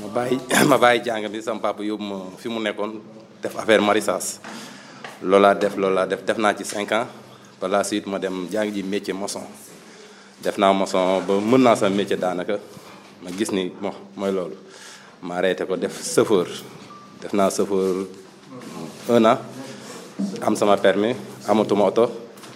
[0.00, 0.36] ma bàyyi
[0.70, 3.00] ma bàyyi jàng bi sama papa yóbbu ma fi mu nekkoon
[3.42, 4.38] def affaire maraîchage
[5.24, 7.06] loolu laa def loolu laa def def naa ci 5 ans
[7.60, 9.42] par la suite ma dem jàng ji métier maçon
[10.44, 12.56] def naa maçon ba mën naa sa métier daanaka
[13.22, 14.56] ma gis ni bon mooy loolu
[15.22, 16.46] ma arrêté ko def chauffeur
[17.20, 17.96] def naa chauffeur
[19.08, 19.26] un
[20.46, 21.16] am sama permis
[21.48, 22.04] amatuma oto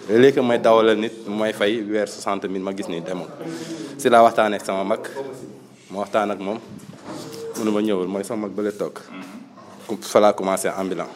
[0.09, 3.27] léegi may dawalal nit mooy fay weer 60 000 ma gis ni demul
[3.99, 5.03] si laa waxtaanee ak sama mag
[5.91, 6.59] ma waxtaan ak moom
[7.59, 8.95] mënu ma ñëwul mooy sama mag bële toog
[10.11, 11.11] fa laa commencé ambulant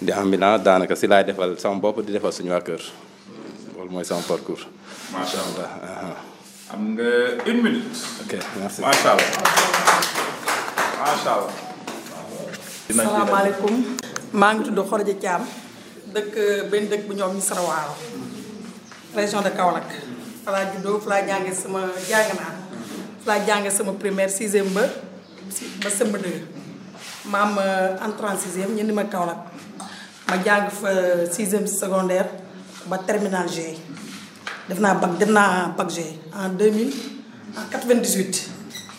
[0.00, 2.82] di ambulant daanaka si laay defal sama bopp di defal suñu waa kër
[3.76, 4.66] loolu mooy sama parcours.
[5.12, 5.68] macha allah
[14.32, 15.42] maa ngi tudd Khordia Thiam.
[16.14, 16.34] dëkk
[16.70, 17.92] benn dëkk bu ñoom ñu Sarawaalo
[19.16, 19.90] région de Kaolack.
[20.46, 22.52] fa laa juddoo fa laa jàngee sama jàng naa
[23.18, 24.84] fa laa jàngee sama primaire sixième ba
[25.84, 26.38] ba sëmb deux
[27.32, 27.58] ma am
[28.06, 29.04] entrée euh, en sixième ñu ni ma
[30.28, 30.90] ma jàng fa
[31.32, 32.28] sixième secondaire
[32.86, 33.74] ba terminal G
[34.68, 35.98] def naa bac dem naa bac G
[36.38, 36.94] en 2000
[37.58, 38.50] en 98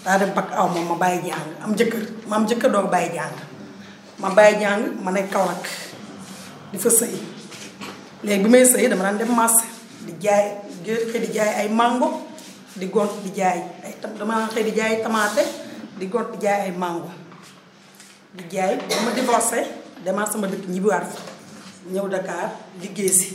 [0.05, 3.15] daa def bac aw moom ma bàyyi jàng am jëkkër ma am jëkkër doog bàyyi
[3.15, 3.35] jàng
[4.19, 5.63] ma bàyyi jàng ma nekk Kaolack
[6.71, 7.15] di fa sëy
[8.23, 9.65] léegi bi may sëy dama daan def marché
[10.05, 12.23] di jaay jël xëy di jaay ay mango
[12.79, 15.43] di gont di jaay ay dama xëy di jaay tamaté
[15.99, 17.11] di gont di jaay ay mango
[18.31, 19.67] di jaay dama divorcé
[20.07, 21.19] dama sama dëkk ñibbiwaat fa
[21.91, 23.29] ñëw Dakar liggéey si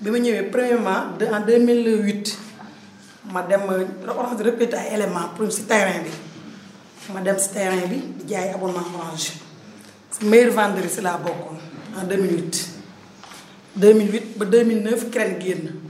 [0.00, 3.60] bima ma premièrement en 2008 ma dem
[4.08, 6.08] orange répéter ay éléments pour ci terrain bi
[7.12, 9.36] ma dem ci terrain bi di jaay abonnement orange
[10.22, 11.60] meilleur vendeur si la bokkoon
[12.00, 15.84] en 2008 2008 ba 2009 crène génn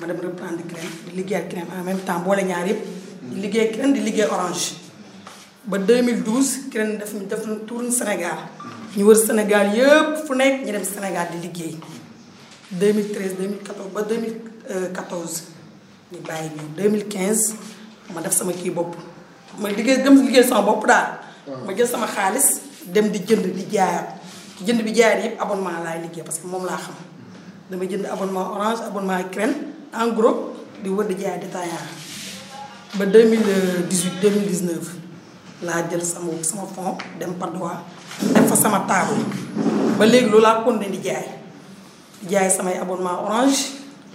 [0.00, 2.80] ma dem prendre crème di liguer crème en même temps boole ñaar yëpp
[3.32, 4.74] di liguer crème di liguer orange
[5.64, 8.44] ba 2012 crème def ñu def ñu tourne Sénégal
[8.94, 11.74] ñu wër Sénégal yëpp fu nekk ñu dem Sénégal di liguer
[12.72, 15.44] 2013 2014 ba 2014
[16.12, 16.62] ni bàyyi ñu
[17.08, 17.54] 2015
[18.14, 18.92] ma def sama ki bop
[19.58, 21.20] ma liggéey gëm liguer sama bop da
[21.64, 24.20] ma jël sama xaaliss dem di jënd di jaar
[24.60, 26.94] jënd bi jaar yëpp abonnement lay liguer parce que moom laa xam
[27.70, 34.80] dama jënd abonnement orange abonnement crème en groupe di wër jaay 2018 2019
[35.64, 37.52] laa jël sama sama fond dem suis
[38.34, 39.24] def fa sama table
[39.98, 41.26] ba léegi loolu laa di jaay
[42.30, 42.50] jaay
[42.80, 43.60] abonnement orange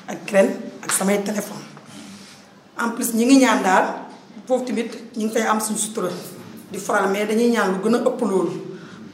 [0.06, 0.50] ak Crène
[0.84, 1.62] ak samay téléphone
[2.78, 3.86] en plus ñi ngi ñaan daal
[4.48, 6.10] foofu tamit ñu ngi fay am suñu sutura
[6.72, 6.78] di
[7.14, 8.22] mais dañuy ñaan lu gën ëpp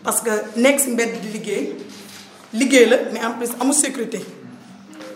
[0.03, 0.95] parce que nekk si
[2.53, 4.19] di la mais en plus amu sécurité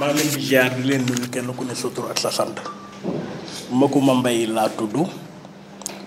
[0.00, 2.56] maa leen di jaar di leen nuyu kenn ku ne sa ak sa sant
[3.72, 4.96] Macoumba Mbaye laa tudd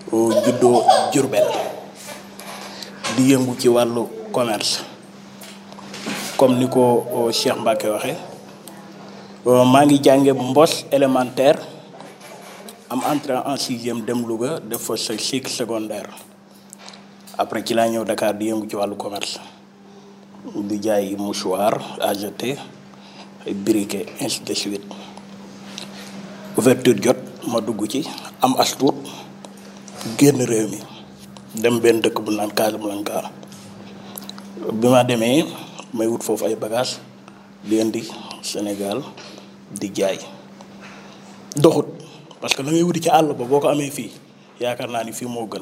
[0.09, 0.81] juddoo
[1.13, 1.45] Diourbel
[3.17, 4.81] di yëngu ci wàllu commerce
[6.37, 8.17] comme ni ko Cheikh Mbacke waxee
[9.45, 11.61] maa ngi jànge mbos élémentaire
[12.89, 16.09] am entrée en sixième dem Louga def fa sa cycle secondaire
[17.37, 19.37] après ci laa ñëw Dakar di yëngu ci wàllu commerce
[20.57, 22.13] di jaay mouchoir à
[23.53, 24.81] briquet ainsi de suite
[26.57, 27.17] ouverture jot
[27.47, 28.01] ma dugg ci
[28.41, 28.95] am as tuut
[30.17, 30.81] génn réew mi
[31.61, 33.29] dem benn dëkk bu naan casablanca
[34.81, 35.45] bi ma demee
[35.93, 36.97] may wut foofu ay bagage
[37.63, 38.01] di indi
[38.41, 39.03] sénégal
[39.79, 40.17] di jaay
[41.55, 41.85] doxut
[42.41, 44.09] parce que la ngay wuti ci àll ba boo ko amee fii
[44.59, 45.61] yaakaar ni fii moo gën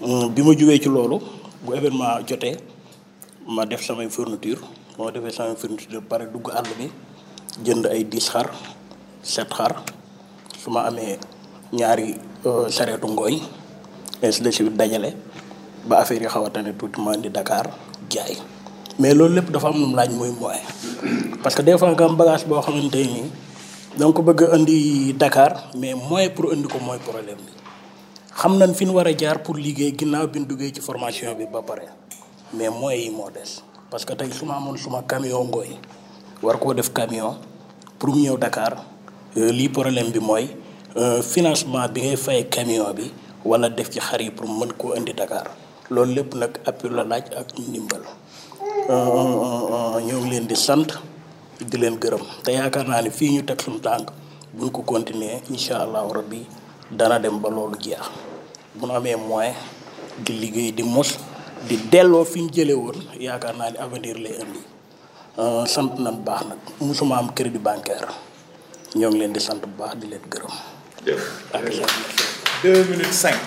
[0.00, 1.18] hmm, bi ma jógee ci loolu
[1.64, 2.56] bu événement jotee
[3.46, 4.60] ma def samay fourniture
[4.98, 6.88] boo defee sama de pare dugg àll bi
[7.66, 8.50] jënd ay dix xar
[9.22, 9.72] sept xar
[10.60, 11.14] su ma amee
[11.72, 12.18] ñaari
[12.50, 13.36] eh, sareetu ngooy
[14.22, 15.14] ainsi de suite dajale
[15.88, 17.66] ba affaire yi xaw a tane tuuti ma indi Dakar
[18.10, 18.34] jaay
[18.98, 20.66] mais loolu lépp dafa am lu laaj muy moyen
[21.44, 23.22] parce que des fois nga am bagage boo xamante ni
[23.98, 27.52] donc bëgg andi Dakar mais moyen pour andi ko mooy problème bi
[28.38, 31.38] xam nañ fi ñu war a jaar pour liggéey ginnaaw bi ñu duggee ci formation
[31.38, 31.86] bi ba pare
[32.52, 35.70] mais moyens yi moo des parce que tey su ma amoon suma camion ngooñ
[36.44, 37.34] war koo def camion
[37.98, 38.72] pour mu ñëw Dakar
[39.36, 40.44] euh, lii problème bi mooy
[41.00, 43.04] euh, financement bi ngay fay camion bi
[43.48, 45.46] wala def ci xar yi pour mën koo indi dakaar
[45.90, 48.02] loolu lépp nag appui la laaj ak ndimbal
[48.90, 50.90] euh, ñoo ngi leen di sant
[51.68, 54.06] di leen gërëm te yaakaar naa ni fii ñu teg suñu tànk
[54.56, 56.38] buñ ko continuer incha allahu rabbi
[56.98, 58.04] dana dem ba loolu jeex
[58.76, 59.54] bu nu amee moyen
[60.24, 61.10] di liggéey di mos.
[61.66, 64.60] di delloo fi ñu jëlee woon yaakaar naa ni avenir lay indi
[65.40, 68.08] euh, sant na bu baax nag musuma am crédit bancaire
[68.94, 70.54] ñoo leen di sant bu baax di leen gërëm.
[71.04, 71.84] jërëjëf
[72.62, 73.46] deux ak sant.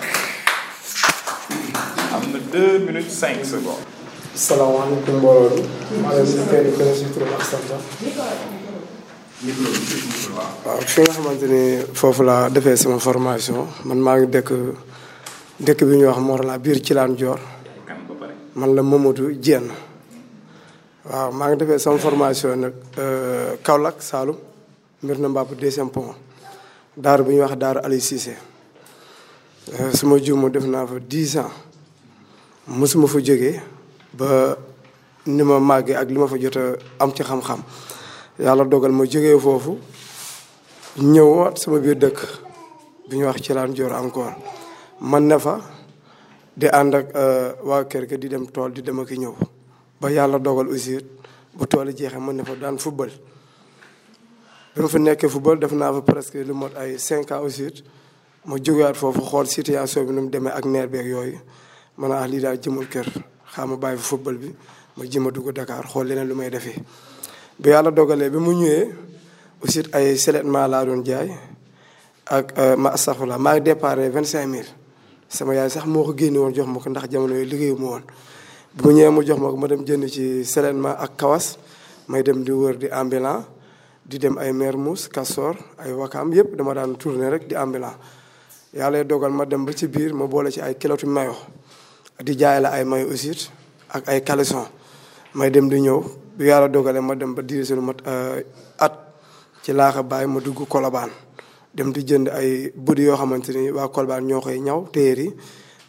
[10.64, 11.62] waaw fi nga xamante ni
[12.00, 14.50] foofu laa defee sama formation man maa ngi dëkk
[15.66, 17.40] dëkk bi ñuy wax moo laa biir Cilaan Joor.
[18.54, 19.64] man la Mamadou Dieng
[21.08, 24.36] waaw maa ngi defee sama formation nag euh, Kaolack Saloum
[25.02, 26.14] mbir na mbàpp deuxième pont
[26.96, 28.36] daar bu ñuy wax daar Aliou Cissé
[29.78, 31.50] euh, suma juumu def naa fa dix ans
[32.68, 33.58] mosuma fa jógee
[34.12, 34.56] ba
[35.26, 36.56] ni ma màggee ak li ma fa jot
[37.00, 37.62] am ci xam-xam
[38.38, 39.78] yàlla dogal ma jógee foofu
[41.00, 42.18] ñëwaat sama biir dëkk
[43.10, 44.36] bu wax ci laan joor encore
[45.00, 45.58] man ne fa
[46.54, 49.32] di ànd ak euh, waa kër ga di dem tool di dem ak ñëw
[50.00, 50.98] ba yàlla dogal aussi
[51.54, 53.08] bu tool yi jeexee mën ne fa daan football.
[54.74, 57.72] bi ma fa nekkee football def naa fa presque lu mot ay cinq ans aussi
[58.44, 61.40] ma jógewaat foofu xool situation bi nu mu demee ak neer beeg yooyu
[61.96, 63.06] ma ne ah lii daal jëmul kër
[63.54, 64.54] xaa ma bàyyi fa football bi
[64.96, 66.76] ma ji dakaar dugg Dakar xool leneen lu may defee.
[67.58, 68.88] bi yàlla dogalee bi mu ñëwee
[69.62, 71.32] aussi ay sellet maa laa doon jaay
[72.28, 74.68] ak euh, ma astafurlah maa ngi déparé vingt cinq mille.
[75.32, 78.04] sama yaay sax moko genn won jox ma ndax jamono yi liggey mo won
[78.76, 81.56] bu ñe mu jox ma ma dem jënd ci selenma ak kawas
[82.08, 83.46] may dem di wër di ambulant
[84.08, 87.96] di dem ay mermous kasor ay wakam yépp dama daan tourner rek di ambulant
[88.78, 91.32] yàlla dogal ma dem ba ci biir ma boole ci ay kilotu mayo
[92.22, 93.32] di jaay la ay mayo aussi
[93.88, 94.66] ak ay caleçon
[95.34, 95.98] may dem di ñëw
[96.36, 98.44] bu yàlla dogalé ma dem ba diriselu mat euh,
[98.78, 98.92] at
[99.64, 101.08] ci laaxa bàyyi ma dugg kolaban
[101.74, 105.28] dem di jënd ay budi yoo xamante ni waa Colbane ñoo koy ñaw téyeer yi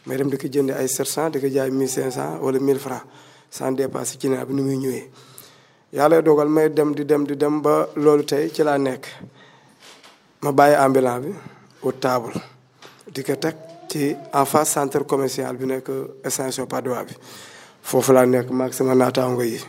[0.06, 3.04] mais dem di ko jënd ay 700 di ko jaay 1500 wala 1000 francs
[3.50, 5.10] sans dépasser ci naa bi nu muy ñëwee.
[5.92, 9.04] yàlla dogal may dem di dem di dem ba loolu tey ci laa nekk
[10.42, 11.32] ma bàyyi ambulant bi
[11.84, 12.34] au table
[13.14, 13.56] di ko teg
[13.90, 15.90] ci en face centre commerciale bi nekk
[16.24, 17.14] extension Padoa bi
[17.82, 19.60] foofu laa nekk maag sama naataango yi.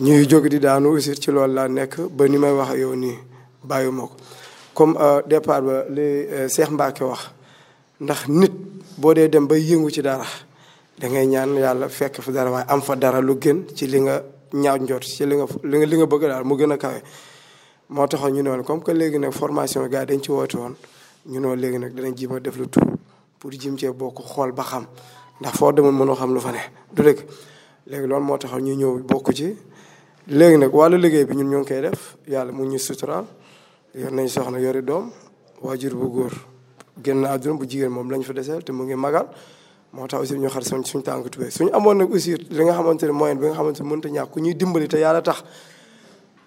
[0.00, 3.16] ñuy jóg di daanu aussi ci loolu laa nekk ba ni may wax yow nii
[3.68, 4.14] bàyyiwuma ko.
[4.80, 7.30] comme euh, départ ba li euh, Cheikh Mbacke wax
[8.00, 8.50] ndax nit
[8.96, 10.24] boo dee dem ba yëngu ci dara
[10.98, 14.00] da ngay ñaan yàlla fekk fa dara waaye am fa dara lu gën ci li
[14.00, 14.22] nga
[14.54, 15.44] ñaaw njort ci li nga
[15.84, 17.02] li nga bëgg daal mu gën a kawe.
[17.90, 20.74] moo taxoon ñu noonu comme que léegi nag formation gars dañ ci woote woon
[21.28, 22.80] ñu noonu léegi nag danañ jima def lu tout
[23.38, 24.86] pour jim cee bokk xool ba xam
[25.42, 26.60] ndax foo demoon mënoo xam lu fa ne
[26.96, 27.18] du dëgg
[27.86, 29.54] léegi loolu moo taxoon ñu ñëw bokk ci
[30.28, 33.26] léegi nag wàllu liggéey bi ñun ñoo ngi koy def yàlla mu ñu suturaal.
[33.94, 35.10] yor nañ soxna yori doom
[35.60, 36.34] waajur bu góor
[37.02, 39.26] génn àdduna bu jigéen moom lañ fa deseel te mu ngi magal
[39.92, 42.72] moo tax aussi ñu xar suñ suñ tànk tuwee suñu amoon nag aussi li nga
[42.74, 45.42] xamante ne moyen bi nga xamante ne mënut a ñàkk ñuy dimbali te yàlla tax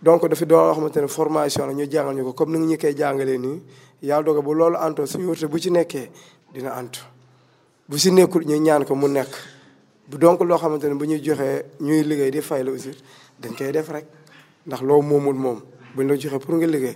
[0.02, 3.38] donc dafa doon xamante ne formation la ñu jàngal ko comme ni ñu koy jàngalee
[3.38, 3.61] nii
[4.03, 6.11] yàlla dogal bu loolu antoo suñu wërte bu ci nekkee
[6.53, 7.02] dina antu
[7.90, 9.32] bu si nekkul ñu ñaan ko mu nekk
[10.07, 12.91] bu donc loo xamante ne bu ñuy joxee ñuy liggéey di fay la aussi
[13.38, 14.06] dañ koy def rek
[14.65, 15.60] ndax loo moomul moom
[15.94, 16.95] buñ la joxee pour nga liggéey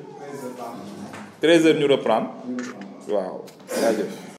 [1.41, 2.31] 13 heures ñu reprendre
[3.13, 3.41] waaw
[3.81, 4.29] jaajëf